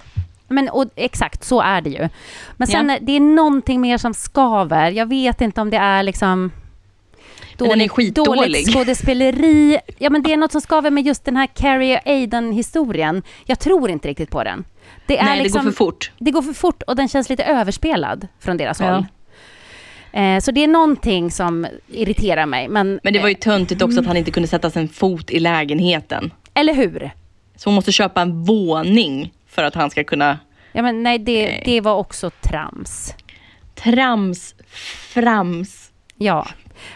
men 0.47 0.69
och, 0.69 0.85
exakt 0.95 1.43
så 1.43 1.61
är 1.61 1.81
det 1.81 1.89
ju. 1.89 2.09
Men 2.57 2.67
sen, 2.67 2.89
ja. 2.89 2.97
det 3.01 3.11
är 3.11 3.19
någonting 3.19 3.81
mer 3.81 3.97
som 3.97 4.13
skaver. 4.13 4.91
Jag 4.91 5.05
vet 5.05 5.41
inte 5.41 5.61
om 5.61 5.69
det 5.69 5.77
är 5.77 6.03
liksom 6.03 6.51
dåligt, 7.57 7.71
den 7.71 7.81
är 7.81 7.87
skitdålig. 7.87 8.41
dåligt 8.41 8.73
skådespeleri. 8.73 9.77
Ja, 9.97 10.09
men 10.09 10.23
det 10.23 10.33
är 10.33 10.37
något 10.37 10.51
som 10.51 10.61
skaver 10.61 10.91
med 10.91 11.05
just 11.05 11.25
den 11.25 11.37
här 11.37 11.47
Carrie 11.47 12.01
Aiden-historien. 12.05 13.23
Jag 13.45 13.59
tror 13.59 13.89
inte 13.89 14.07
riktigt 14.07 14.29
på 14.29 14.43
den. 14.43 14.63
Det 15.05 15.17
är 15.17 15.25
Nej, 15.25 15.43
liksom, 15.43 15.59
det 15.59 15.65
går 15.65 15.71
för 15.71 15.77
fort. 15.77 16.11
Det 16.17 16.31
går 16.31 16.41
för 16.41 16.53
fort 16.53 16.83
och 16.83 16.95
den 16.95 17.07
känns 17.07 17.29
lite 17.29 17.43
överspelad 17.43 18.27
från 18.39 18.57
deras 18.57 18.79
ja. 18.79 18.93
håll. 18.93 19.05
Eh, 20.11 20.39
så 20.39 20.51
det 20.51 20.63
är 20.63 20.67
någonting 20.67 21.31
som 21.31 21.67
irriterar 21.87 22.45
mig. 22.45 22.67
Men, 22.67 22.99
men 23.03 23.13
det 23.13 23.19
var 23.19 23.29
ju 23.29 23.35
töntigt 23.35 23.81
också 23.81 23.99
att 23.99 24.05
han 24.05 24.17
inte 24.17 24.31
kunde 24.31 24.47
sätta 24.47 24.69
sin 24.69 24.89
fot 24.89 25.31
i 25.31 25.39
lägenheten. 25.39 26.33
Eller 26.53 26.73
hur? 26.73 27.11
Så 27.55 27.69
hon 27.69 27.75
måste 27.75 27.91
köpa 27.91 28.21
en 28.21 28.43
våning 28.43 29.33
för 29.47 29.63
att 29.63 29.75
han 29.75 29.89
ska 29.89 30.03
kunna... 30.03 30.39
Ja, 30.71 30.81
men 30.81 31.03
nej, 31.03 31.19
det, 31.19 31.45
nej. 31.45 31.63
det 31.65 31.81
var 31.81 31.95
också 31.95 32.29
trams. 32.29 33.13
Trams, 33.75 34.55
frams. 35.13 35.91
Ja. 36.17 36.47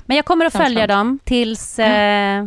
Men 0.05 0.17
jag 0.17 0.25
kommer 0.25 0.45
att 0.45 0.53
följa 0.53 0.88
dem 0.88 1.19
tills, 1.23 1.79
eh, 1.79 2.45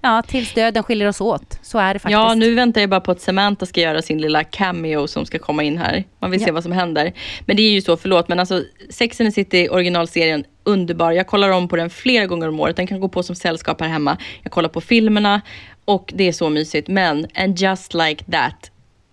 ja, 0.00 0.22
tills 0.22 0.54
döden 0.54 0.82
skiljer 0.82 1.08
oss 1.08 1.20
åt. 1.20 1.58
Så 1.62 1.78
är 1.78 1.94
det 1.94 1.98
faktiskt. 1.98 2.12
Ja, 2.12 2.34
nu 2.34 2.54
väntar 2.54 2.80
jag 2.80 2.90
bara 2.90 3.00
på 3.00 3.10
att 3.10 3.20
Samantha 3.20 3.66
ska 3.66 3.80
göra 3.80 4.02
sin 4.02 4.20
lilla 4.20 4.44
cameo 4.44 5.06
som 5.06 5.26
ska 5.26 5.38
komma 5.38 5.62
in 5.62 5.78
här. 5.78 6.04
Man 6.18 6.30
vill 6.30 6.40
ja. 6.40 6.46
se 6.46 6.52
vad 6.52 6.62
som 6.62 6.72
händer. 6.72 7.12
Men 7.46 7.56
det 7.56 7.62
är 7.62 7.70
ju 7.70 7.80
så, 7.80 7.96
förlåt, 7.96 8.28
men 8.28 8.40
alltså 8.40 8.62
Sex 8.90 9.20
and 9.20 9.28
the 9.28 9.34
City 9.34 9.68
originalserien, 9.68 10.44
underbar. 10.64 11.12
Jag 11.12 11.26
kollar 11.26 11.50
om 11.50 11.68
på 11.68 11.76
den 11.76 11.90
flera 11.90 12.26
gånger 12.26 12.48
om 12.48 12.60
året. 12.60 12.76
Den 12.76 12.86
kan 12.86 13.00
gå 13.00 13.08
på 13.08 13.22
som 13.22 13.36
sällskap 13.36 13.80
här 13.80 13.88
hemma. 13.88 14.16
Jag 14.42 14.52
kollar 14.52 14.68
på 14.68 14.80
filmerna 14.80 15.40
och 15.84 16.12
det 16.14 16.28
är 16.28 16.32
så 16.32 16.48
mysigt. 16.48 16.88
Men, 16.88 17.26
and 17.34 17.58
just 17.58 17.94
like 17.94 18.24
that. 18.24 18.70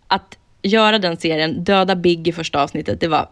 Att 0.08 0.38
göra 0.62 1.00
den 1.00 1.18
serien, 1.18 1.64
döda 1.64 1.96
Big 1.96 2.28
i 2.28 2.32
första 2.32 2.64
avsnittet, 2.64 3.00
det 3.00 3.08
var... 3.08 3.30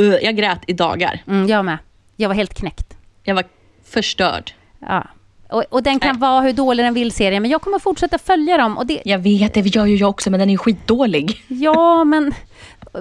Uh, 0.00 0.14
jag 0.14 0.36
grät 0.36 0.60
i 0.66 0.72
dagar. 0.72 1.22
Mm, 1.26 1.48
jag 1.48 1.64
med. 1.64 1.78
Jag 2.16 2.28
var 2.28 2.34
helt 2.34 2.54
knäckt. 2.54 2.96
Jag 3.22 3.34
var 3.34 3.44
förstörd. 3.92 4.52
Ja. 4.78 5.06
Och, 5.48 5.64
och 5.70 5.82
den 5.82 6.00
kan 6.00 6.12
Nej. 6.12 6.20
vara 6.20 6.40
hur 6.40 6.52
dålig 6.52 6.84
den 6.84 6.94
vill 6.94 7.12
serien, 7.12 7.42
men 7.42 7.50
jag 7.50 7.62
kommer 7.62 7.78
fortsätta 7.78 8.18
följa 8.18 8.56
dem. 8.56 8.78
Och 8.78 8.86
det... 8.86 9.02
Jag 9.04 9.18
vet, 9.18 9.54
det 9.54 9.60
gör 9.60 9.86
ju 9.86 9.96
jag 9.96 10.10
också, 10.10 10.30
men 10.30 10.40
den 10.40 10.50
är 10.50 10.56
skitdålig. 10.56 11.44
Ja, 11.48 12.04
men 12.04 12.34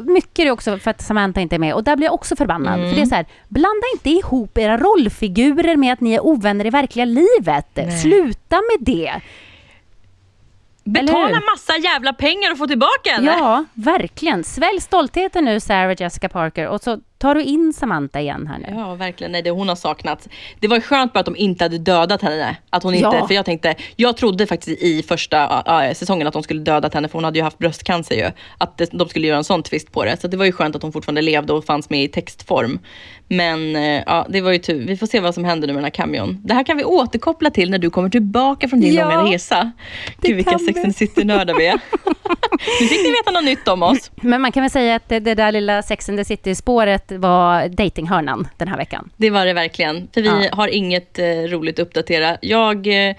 mycket 0.03 0.45
är 0.45 0.51
också 0.51 0.77
för 0.77 0.91
att 0.91 1.01
Samantha 1.01 1.41
inte 1.41 1.55
är 1.55 1.59
med 1.59 1.73
och 1.73 1.83
där 1.83 1.95
blir 1.95 2.07
jag 2.07 2.13
också 2.13 2.35
förbannad. 2.35 2.79
Mm. 2.79 2.89
För 2.89 2.95
det 2.95 3.01
är 3.01 3.05
så 3.05 3.15
här, 3.15 3.25
blanda 3.47 3.87
inte 3.93 4.09
ihop 4.09 4.57
era 4.57 4.77
rollfigurer 4.77 5.75
med 5.75 5.93
att 5.93 6.01
ni 6.01 6.13
är 6.13 6.25
ovänner 6.25 6.65
i 6.65 6.69
verkliga 6.69 7.05
livet. 7.05 7.67
Nej. 7.73 7.91
Sluta 8.01 8.55
med 8.55 8.77
det. 8.79 9.21
Betala 10.83 11.41
massa 11.51 11.77
jävla 11.83 12.13
pengar 12.13 12.51
och 12.51 12.57
få 12.57 12.67
tillbaka 12.67 13.11
henne. 13.11 13.25
Ja, 13.27 13.65
verkligen. 13.73 14.43
Svälj 14.43 14.81
stoltheten 14.81 15.45
nu, 15.45 15.59
Sarah 15.59 15.95
Jessica 15.99 16.29
Parker, 16.29 16.67
och 16.67 16.81
så 16.81 16.99
tar 17.21 17.35
du 17.35 17.43
in 17.43 17.73
Samantha 17.73 18.19
igen 18.19 18.47
här 18.47 18.59
nu. 18.59 18.65
Ja, 18.77 18.95
verkligen. 18.95 19.31
Nej, 19.31 19.41
det 19.41 19.49
hon 19.49 19.69
har 19.69 19.75
saknats. 19.75 20.29
Det 20.59 20.67
var 20.67 20.79
skönt 20.79 21.13
bara 21.13 21.19
att 21.19 21.25
de 21.25 21.35
inte 21.35 21.65
hade 21.65 21.77
dödat 21.77 22.21
henne. 22.21 22.57
Att 22.69 22.83
hon 22.83 22.93
inte, 22.93 23.17
ja. 23.17 23.27
För 23.27 23.35
jag 23.35 23.45
tänkte, 23.45 23.75
jag 23.95 24.17
trodde 24.17 24.47
faktiskt 24.47 24.81
i 24.81 25.03
första 25.03 25.63
äh, 25.87 25.93
säsongen 25.93 26.27
att 26.27 26.33
de 26.33 26.43
skulle 26.43 26.61
dödat 26.61 26.93
henne, 26.93 27.07
för 27.07 27.13
hon 27.13 27.23
hade 27.23 27.39
ju 27.39 27.43
haft 27.43 27.57
bröstcancer 27.57 28.15
ju. 28.15 28.31
Att 28.57 28.81
de 28.91 29.09
skulle 29.09 29.27
göra 29.27 29.37
en 29.37 29.43
sån 29.43 29.63
twist 29.63 29.91
på 29.91 30.05
det. 30.05 30.21
Så 30.21 30.27
det 30.27 30.37
var 30.37 30.45
ju 30.45 30.51
skönt 30.51 30.75
att 30.75 30.81
hon 30.81 30.91
fortfarande 30.91 31.21
levde 31.21 31.53
och 31.53 31.65
fanns 31.65 31.89
med 31.89 32.03
i 32.03 32.07
textform. 32.07 32.79
Men 33.27 33.75
äh, 33.75 34.03
ja, 34.05 34.25
det 34.29 34.41
var 34.41 34.51
ju 34.51 34.59
tur. 34.59 34.87
Vi 34.87 34.97
får 34.97 35.07
se 35.07 35.19
vad 35.19 35.33
som 35.33 35.45
händer 35.45 35.67
nu 35.67 35.73
med 35.73 35.77
den 35.77 35.85
här 35.85 35.91
cameon. 35.91 36.41
Det 36.43 36.53
här 36.53 36.63
kan 36.63 36.77
vi 36.77 36.83
återkoppla 36.83 37.49
till 37.49 37.71
när 37.71 37.77
du 37.77 37.89
kommer 37.89 38.09
tillbaka 38.09 38.67
från 38.67 38.79
din 38.81 38.93
ja, 38.93 39.09
långa 39.09 39.33
resa. 39.33 39.71
Gud 40.21 40.35
vilka 40.35 40.59
Sex 40.59 40.83
and 40.83 40.95
City-nördar 40.95 41.53
vi 41.53 41.65
är. 41.65 41.73
nu 42.81 42.87
fick 42.87 43.03
ni 43.03 43.11
veta 43.11 43.31
något 43.31 43.43
nytt 43.43 43.67
om 43.67 43.83
oss. 43.83 44.11
Men 44.15 44.41
man 44.41 44.51
kan 44.51 44.63
väl 44.63 44.69
säga 44.69 44.95
att 44.95 45.09
det, 45.09 45.19
det 45.19 45.35
där 45.35 45.51
lilla 45.51 45.83
Sex 45.83 46.09
and 46.09 46.17
the 46.17 46.25
City-spåret 46.25 47.10
var 47.17 47.67
datinghörnan 47.67 48.47
den 48.57 48.67
här 48.67 48.77
veckan. 48.77 49.09
Det 49.17 49.29
var 49.29 49.45
det 49.45 49.53
verkligen. 49.53 50.07
För 50.13 50.21
vi 50.21 50.45
ja. 50.45 50.55
har 50.55 50.67
inget 50.67 51.19
eh, 51.19 51.25
roligt 51.25 51.79
att 51.79 51.87
uppdatera. 51.87 52.37
Jag, 52.41 52.87
eh, 52.87 53.15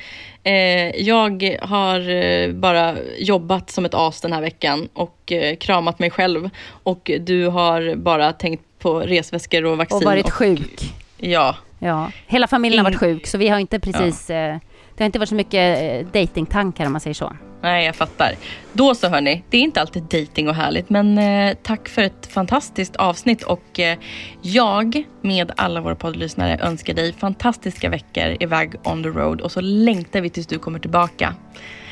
jag 0.97 1.59
har 1.63 2.11
eh, 2.11 2.53
bara 2.53 2.97
jobbat 3.19 3.71
som 3.71 3.85
ett 3.85 3.95
as 3.95 4.21
den 4.21 4.33
här 4.33 4.41
veckan 4.41 4.89
och 4.93 5.33
eh, 5.33 5.57
kramat 5.57 5.99
mig 5.99 6.11
själv. 6.11 6.51
Och 6.67 7.11
du 7.21 7.47
har 7.47 7.95
bara 7.95 8.33
tänkt 8.33 8.65
på 8.79 9.01
resväskor 9.01 9.65
och 9.65 9.77
vaccin. 9.79 9.97
Och 9.97 10.05
varit 10.05 10.27
och, 10.27 10.33
sjuk. 10.33 10.95
Ja. 11.17 11.57
ja. 11.79 12.11
Hela 12.27 12.47
familjen 12.47 12.79
In... 12.79 12.85
har 12.85 12.93
varit 12.93 13.01
sjuk 13.01 13.27
så 13.27 13.39
vi 13.39 13.49
har 13.49 13.59
inte 13.59 13.81
precis... 13.81 14.31
Ja. 14.31 14.61
Det 15.03 15.05
har 15.05 15.09
inte 15.09 15.19
varit 15.19 15.29
så 15.29 15.35
mycket 15.35 15.79
eh, 15.83 16.07
datingtankar 16.21 16.87
om 16.87 16.93
man 16.93 17.01
säger 17.01 17.15
så. 17.15 17.33
Nej, 17.63 17.87
jag 17.87 17.97
fattar. 17.97 18.35
Då 18.73 18.95
så 18.95 19.09
hörni, 19.09 19.43
det 19.51 19.57
är 19.57 19.61
inte 19.61 19.81
alltid 19.81 20.03
dating 20.03 20.49
och 20.49 20.55
härligt 20.55 20.91
men 20.91 21.19
eh, 21.19 21.57
tack 21.63 21.89
för 21.89 22.03
ett 22.03 22.27
fantastiskt 22.27 22.97
avsnitt 22.97 23.43
och 23.43 23.81
eh, 23.81 23.99
jag 24.43 25.05
med 25.21 25.53
alla 25.57 25.81
våra 25.81 25.95
poddlyssnare 25.95 26.59
önskar 26.63 26.95
dig 26.95 27.13
fantastiska 27.13 27.89
veckor 27.89 28.37
iväg 28.41 28.75
on 28.85 29.03
the 29.03 29.09
road 29.09 29.41
och 29.41 29.53
så 29.53 29.61
längtar 29.61 30.21
vi 30.21 30.31
tills 30.31 30.47
du 30.47 30.59
kommer 30.59 30.79
tillbaka. 30.79 31.35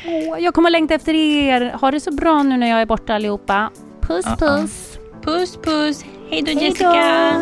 Oh, 0.05 0.39
jag 0.39 0.53
kommer 0.53 0.69
längta 0.69 0.93
efter 0.93 1.13
er. 1.13 1.77
Ha 1.81 1.91
det 1.91 1.99
så 1.99 2.11
bra 2.11 2.43
nu 2.43 2.57
när 2.57 2.67
jag 2.69 2.81
är 2.81 2.85
borta 2.85 3.15
allihopa. 3.15 3.69
Puss 4.01 4.25
uh 4.25 4.31
-uh. 4.31 4.61
puss. 4.61 4.99
Puss 5.23 5.57
puss. 5.63 6.05
Hej 6.29 6.41
då 6.41 6.51
Jessica. 6.51 7.41